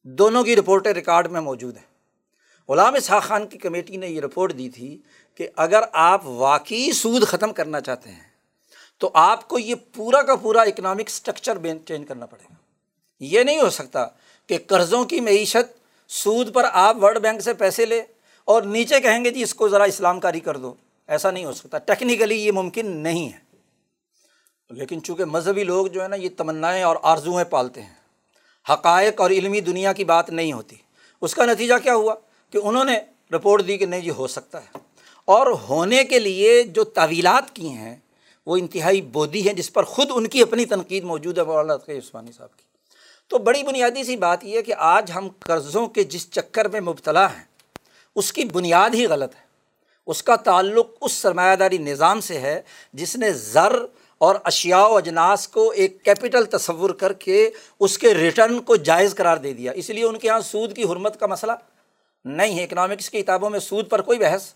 دونوں 0.02 0.44
کی 0.44 0.56
رپورٹیں 0.56 0.92
ریکارڈ 0.92 1.30
میں 1.30 1.40
موجود 1.40 1.76
ہیں۔ 1.76 1.88
غلام 2.68 2.94
اسحاق 2.94 3.22
خان 3.22 3.46
کی 3.46 3.58
کمیٹی 3.58 3.96
نے 3.96 4.08
یہ 4.08 4.20
رپورٹ 4.20 4.58
دی 4.58 4.68
تھی 4.68 4.98
کہ 5.34 5.48
اگر 5.56 5.82
آپ 5.92 6.20
واقعی 6.24 6.92
سود 6.92 7.22
ختم 7.22 7.52
کرنا 7.52 7.80
چاہتے 7.80 8.10
ہیں 8.10 8.27
تو 8.98 9.10
آپ 9.14 9.48
کو 9.48 9.58
یہ 9.58 9.74
پورا 9.94 10.22
کا 10.22 10.36
پورا 10.36 10.62
اکنامک 10.62 11.02
اسٹرکچر 11.06 11.58
چینج 11.86 12.08
کرنا 12.08 12.26
پڑے 12.26 12.44
گا۔ 12.44 12.54
یہ 13.20 13.42
نہیں 13.42 13.60
ہو 13.60 13.70
سکتا 13.70 14.06
کہ 14.46 14.58
قرضوں 14.66 15.04
کی 15.04 15.20
معیشت 15.20 15.78
سود 16.08 16.54
پر 16.54 16.66
آپ 16.72 16.96
ورلڈ 17.02 17.18
بینک 17.18 17.40
سے 17.40 17.54
پیسے 17.54 17.86
لے 17.86 18.02
اور 18.44 18.62
نیچے 18.62 19.00
کہیں 19.00 19.24
گے 19.24 19.30
جی 19.30 19.42
اس 19.42 19.54
کو 19.54 19.68
ذرا 19.68 19.84
اسلام 19.84 20.20
کاری 20.20 20.40
کر 20.40 20.56
دو۔ 20.56 20.74
ایسا 21.06 21.30
نہیں 21.30 21.44
ہو 21.44 21.52
سکتا۔ 21.52 21.78
ٹیکنیکلی 21.78 22.46
یہ 22.46 22.52
ممکن 22.52 22.86
نہیں 22.86 23.32
ہے۔ 23.32 23.38
لیکن 24.70 25.02
چونکہ 25.02 25.24
مذہبی 25.24 25.64
لوگ 25.64 25.86
جو 25.86 26.02
ہے 26.02 26.08
نا، 26.08 26.16
یہ 26.16 26.28
تمنائیں 26.36 26.82
اور 26.82 26.96
آرزوئیں 27.02 27.44
پالتے 27.44 27.82
ہیں۔ 27.82 27.94
حقائق 28.70 29.20
اور 29.20 29.30
علمی 29.30 29.60
دنیا 29.60 29.92
کی 29.92 30.04
بات 30.04 30.30
نہیں 30.30 30.52
ہوتی۔ 30.52 30.76
اس 31.20 31.34
کا 31.34 31.44
نتیجہ 31.44 31.74
کیا 31.82 31.94
ہوا؟ 31.94 32.14
کہ 32.50 32.58
انہوں 32.64 32.84
نے 32.84 32.98
رپورٹ 33.32 33.66
دی 33.66 33.78
کہ 33.78 33.86
نہیں 33.86 34.00
جی 34.00 34.10
ہو 34.10 34.26
سکتا 34.26 34.62
ہے۔ 34.62 34.78
اور 35.24 35.46
ہونے 35.46 36.04
کے 36.04 36.18
لیے 36.18 36.62
جو 36.62 36.84
طویلات 36.84 37.50
کی 37.54 37.68
ہیں 37.68 37.96
وہ 38.48 38.56
انتہائی 38.56 39.00
بودی 39.00 39.46
ہیں 39.46 39.54
جس 39.54 39.72
پر 39.72 39.82
خود 39.82 40.10
ان 40.14 40.26
کی 40.26 40.42
اپنی 40.42 40.64
تنقید 40.64 41.04
موجود 41.04 41.38
ہے 41.38 41.44
مولانا 41.44 41.74
عثمانی 41.74 42.32
صاحب 42.32 42.56
کی۔ 42.56 42.62
تو 43.28 43.38
بڑی 43.38 43.62
بنیادی 43.62 44.04
سی 44.04 44.16
بات 44.16 44.44
یہ 44.44 44.56
ہے 44.56 44.62
کہ 44.62 44.74
آج 44.78 45.10
ہم 45.14 45.28
قرضوں 45.38 45.86
کے 45.86 46.04
جس 46.04 46.30
چکر 46.30 46.68
میں 46.68 46.80
مبتلا 46.80 47.26
ہیں، 47.26 47.44
اس 48.16 48.32
کی 48.32 48.44
بنیاد 48.44 48.90
ہی 48.94 49.06
غلط 49.06 49.34
ہے۔ 49.34 49.40
اس 50.06 50.22
کا 50.22 50.36
تعلق 50.36 50.86
اس 51.00 51.12
سرمایہ 51.12 51.56
داری 51.56 51.78
نظام 51.78 52.20
سے 52.20 52.40
ہے 52.40 52.62
جس 52.92 53.16
نے 53.16 53.32
زر 53.32 53.78
اور 54.18 54.36
اشیاء 54.44 54.86
و 54.86 54.96
اجناس 54.96 55.48
کو 55.48 55.70
ایک 55.70 56.04
کیپٹل 56.04 56.44
تصور 56.44 56.90
کر 56.90 57.12
کے 57.12 57.50
اس 57.80 57.98
کے 57.98 58.14
ریٹرن 58.14 58.60
کو 58.60 58.76
جائز 58.76 59.14
قرار 59.14 59.36
دے 59.36 59.52
دیا۔ 59.52 59.72
اس 59.72 59.90
لیے 59.90 60.04
ان 60.04 60.18
کے 60.18 60.26
یہاں 60.26 60.40
سود 60.40 60.76
کی 60.76 60.84
حرمت 60.84 61.20
کا 61.20 61.26
مسئلہ 61.26 61.52
نہیں 62.24 62.58
ہے۔ 62.58 62.64
اکنامکس 62.64 63.10
کی 63.10 63.22
کتابوں 63.22 63.50
میں 63.50 63.60
سود 63.60 63.90
پر 63.90 64.02
کوئی 64.02 64.18
بحث۔ 64.18 64.52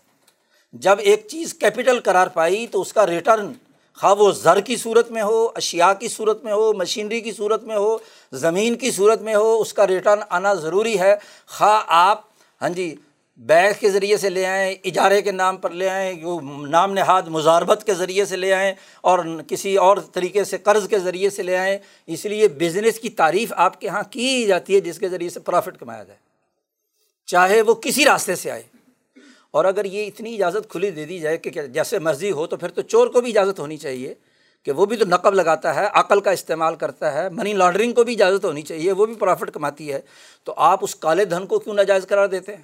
جب 0.73 0.95
ایک 0.99 1.27
چیز 1.27 1.53
کیپٹل 1.53 1.99
قرار 1.99 2.27
پائی 2.27 2.67
تو 2.67 2.81
اس 2.81 2.93
کا 2.93 3.07
ریٹرن 3.07 3.53
خواہ 3.95 4.15
وہ 4.15 4.31
زر 4.31 4.59
کی 4.59 4.75
صورت 4.75 5.11
میں 5.11 5.21
ہو 5.21 5.49
اشیا 5.55 5.93
کی 5.93 6.07
صورت 6.07 6.43
میں 6.43 6.53
ہو، 6.53 6.73
مشینری 6.73 7.21
کی 7.21 7.31
صورت 7.31 7.63
میں 7.63 7.75
ہو، 7.75 7.97
زمین 8.31 8.75
کی 8.75 8.91
صورت 8.91 9.21
میں 9.21 9.35
ہو، 9.35 9.61
اس 9.61 9.73
کا 9.73 9.87
ریٹرن 9.87 10.19
آنا 10.29 10.53
ضروری 10.53 10.99
ہے۔ 10.99 11.15
خواہ 11.47 11.83
آپ 11.87 12.21
ہاں 12.61 12.69
جی 12.69 12.95
بیگ 13.37 13.73
کے 13.79 13.89
ذریعے 13.89 14.17
سے 14.17 14.29
لے 14.29 14.45
آئیں، 14.45 14.75
اجارے 14.85 15.21
کے 15.21 15.31
نام 15.31 15.57
پر 15.57 15.69
لے 15.69 15.89
آئیں 15.89 16.13
نام 16.69 16.93
نہاد 16.93 17.21
مزاربت 17.21 17.83
کے 17.85 17.93
ذریعے 17.93 18.25
سے 18.25 18.37
لے 18.37 18.53
آئیں 18.53 18.73
اور 19.01 19.19
کسی 19.47 19.75
اور 19.75 19.97
طریقے 20.13 20.43
سے 20.43 20.57
قرض 20.57 20.87
کے 20.87 20.99
ذریعے 20.99 21.29
سے 21.29 21.43
لے 21.43 21.57
آئیں، 21.57 21.77
اس 22.07 22.25
لیے 22.25 22.47
بزنس 22.47 22.99
کی 22.99 23.09
تعریف 23.09 23.53
آپ 23.55 23.81
کے 23.81 23.87
یہاں 23.87 24.03
کی 24.09 24.45
جاتی 24.45 24.75
ہے 24.75 24.79
جس 24.79 24.99
کے 24.99 25.09
ذریعے 25.09 25.29
سے 25.29 25.39
پرافٹ 25.39 25.77
کمایا 25.79 26.03
جائے۔ 26.03 26.19
چاہے 27.25 27.61
وہ 27.61 27.73
کسی 27.73 28.05
راستے 28.05 28.35
سے 28.35 28.51
آئے۔ 28.51 28.72
اور 29.53 29.65
اگر 29.65 29.85
یہ 29.85 30.07
اتنی 30.07 30.33
اجازت 30.33 30.69
کھلی 30.69 30.91
دے 30.91 31.05
دی 31.05 31.19
جائے 31.19 31.37
کہ 31.37 31.61
جیسے 31.61 31.99
مرضی 31.99 32.31
ہو 32.31 32.47
تو 32.47 32.57
پھر 32.57 32.69
تو 32.69 32.81
چور 32.81 33.07
کو 33.07 33.21
بھی 33.21 33.29
اجازت 33.29 33.59
ہونی 33.59 33.77
چاہیے 33.77 34.13
کہ 34.63 34.71
وہ 34.71 34.85
بھی 34.85 34.97
تو 34.97 35.05
نقب 35.05 35.33
لگاتا 35.33 35.75
ہے، 35.75 35.87
عقل 35.93 36.19
کا 36.19 36.31
استعمال 36.31 36.75
کرتا 36.75 37.13
ہے 37.13 37.29
منی 37.29 37.53
لانڈرنگ 37.53 37.93
کو 37.93 38.03
بھی 38.03 38.13
اجازت 38.13 38.45
ہونی 38.45 38.61
چاہیے، 38.61 38.91
وہ 38.91 39.05
بھی 39.05 39.15
پرافٹ 39.15 39.51
کماتی 39.51 39.93
ہے۔ 39.93 39.99
تو 40.43 40.53
آپ 40.57 40.79
اس 40.81 40.95
کالے 40.95 41.25
دھن 41.25 41.45
کو 41.45 41.59
کیوں 41.59 41.75
ناجائز 41.75 42.07
قرار 42.07 42.27
دیتے 42.27 42.55
ہیں؟ 42.55 42.63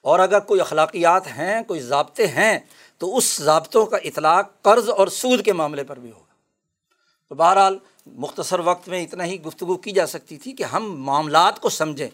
اور 0.00 0.18
اگر 0.18 0.38
کوئی 0.38 0.60
اخلاقیات 0.60 1.26
ہیں، 1.26 1.62
کوئی 1.62 1.80
ضابطے 1.80 2.26
ہیں، 2.26 2.58
تو 2.98 3.16
اس 3.16 3.38
ضابطوں 3.42 3.86
کا 3.86 3.96
اطلاق 3.96 4.62
قرض 4.62 4.90
اور 4.90 5.08
سود 5.08 5.44
کے 5.44 5.52
معاملے 5.52 5.84
پر 5.84 5.98
بھی 5.98 6.10
ہوگا۔ 6.12 6.32
تو 7.28 7.34
بہرحال 7.34 7.78
مختصر 8.06 8.58
وقت 8.58 8.88
میں 8.88 9.02
اتنا 9.02 9.24
ہی 9.24 9.42
گفتگو 9.42 9.76
کی 9.76 9.90
جا 9.90 10.06
سکتی 10.06 10.36
تھی 10.36 10.52
کہ 10.52 10.62
ہم 10.62 11.04
معاملات 11.04 11.60
کو 11.60 11.68
سمجھیں۔ 11.68 12.08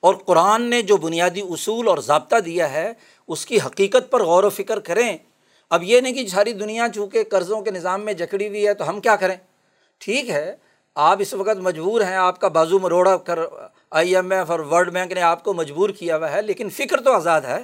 اور 0.00 0.14
قرآن 0.14 0.62
نے 0.62 0.82
جو 0.82 0.96
بنیادی 0.96 1.40
اصول 1.40 1.88
اور 1.88 1.98
ضابطہ 1.98 2.36
دیا 2.36 2.72
ہے 2.72 2.92
اس 3.30 3.44
کی 3.46 3.58
حقیقت 3.60 4.10
پر 4.10 4.22
غور 4.22 4.44
و 4.44 4.50
فکر 4.50 4.78
کریں۔ 4.80 5.16
اب 5.70 5.82
یہ 5.82 6.00
نہیں 6.00 6.12
کہ 6.12 6.26
ساری 6.26 6.52
دنیا 6.52 6.86
چونکہ 6.94 7.24
قرضوں 7.30 7.60
کے 7.62 7.70
نظام 7.70 8.04
میں 8.04 8.12
جکڑی 8.12 8.48
ہوئی 8.48 8.66
ہے 8.66 8.74
تو 8.74 8.88
ہم 8.88 9.00
کیا 9.00 9.16
کریں؟ 9.16 9.36
ٹھیک 10.00 10.30
ہے، 10.30 10.54
آپ 10.96 11.18
اس 11.20 11.34
وقت 11.34 11.58
مجبور 11.58 12.00
ہیں، 12.00 12.16
آپ 12.16 12.40
کا 12.40 12.48
بازو 12.48 12.78
مروڑا 12.78 13.16
کر 13.16 13.38
آئی 13.90 14.14
ایم 14.16 14.32
ایف 14.32 14.50
اور 14.50 14.60
ورلڈ 14.60 14.92
بینک 14.92 15.12
نے 15.12 15.22
آپ 15.22 15.44
کو 15.44 15.52
مجبور 15.54 15.90
کیا 15.90 16.16
ہوا 16.16 16.32
ہے، 16.32 16.42
لیکن 16.42 16.70
فکر 16.70 17.00
تو 17.00 17.12
آزاد 17.12 17.40
ہے، 17.40 17.60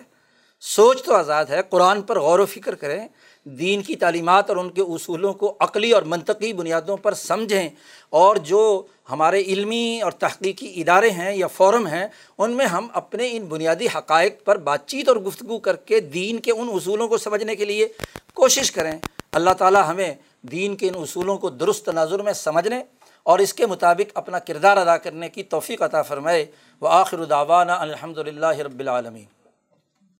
سوچ 0.62 1.02
تو 1.02 1.14
آزاد 1.14 1.44
ہے، 1.44 1.60
قرآن 1.70 2.02
پر 2.02 2.18
غور 2.18 2.38
و 2.38 2.46
فکر 2.46 2.74
کریں۔ 2.74 3.06
دین 3.46 3.82
کی 3.82 3.96
تعلیمات 3.96 4.48
اور 4.48 4.56
ان 4.56 4.70
کے 4.70 4.82
اصولوں 4.82 5.34
کو 5.34 5.56
عقلی 5.60 5.92
اور 5.92 6.02
منطقی 6.02 6.52
بنیادوں 6.52 6.96
پر 6.96 7.14
سمجھیں 7.14 7.68
اور 8.10 8.36
جو 8.36 8.82
ہمارے 9.10 9.40
علمی 9.40 10.00
اور 10.00 10.12
تحقیقی 10.12 10.80
ادارے 10.80 11.10
ہیں 11.10 11.36
یا 11.36 11.46
فورم 11.46 11.86
ہیں، 11.86 12.06
ان 12.38 12.50
میں 12.50 12.66
ہم 12.66 12.88
اپنے 12.92 13.28
ان 13.32 13.44
بنیادی 13.44 13.86
حقائق 13.86 14.44
پر 14.44 14.56
بات 14.56 14.86
چیت 14.86 15.08
اور 15.08 15.16
گفتگو 15.16 15.58
کر 15.58 15.76
کے 15.76 16.00
دین 16.00 16.38
کے 16.38 16.52
ان 16.52 16.68
اصولوں 16.72 17.08
کو 17.08 17.18
سمجھنے 17.18 17.56
کے 17.56 17.64
لیے 17.64 17.88
کوشش 18.34 18.72
کریں۔ 18.72 18.98
اللہ 19.32 19.50
تعالیٰ 19.50 19.82
ہمیں 19.88 20.14
دین 20.42 20.76
کے 20.76 20.88
ان 20.88 20.94
اصولوں 20.96 21.38
کو 21.38 21.50
درست 21.50 21.84
تناظر 21.84 22.22
میں 22.22 22.32
سمجھنے 22.32 22.82
اور 23.22 23.38
اس 23.38 23.54
کے 23.54 23.66
مطابق 23.66 24.10
اپنا 24.14 24.38
کردار 24.38 24.76
ادا 24.76 24.96
کرنے 24.96 25.28
کی 25.28 25.42
توفیق 25.42 25.82
عطا 25.82 26.02
فرمائے۔ 26.02 26.46
وہ 26.80 26.88
آخر 26.88 27.24
داوانہ 27.24 27.72
الحمد 27.72 28.18
للہ 28.18 28.46
رب 28.46 28.80
العالمین۔ 28.80 29.35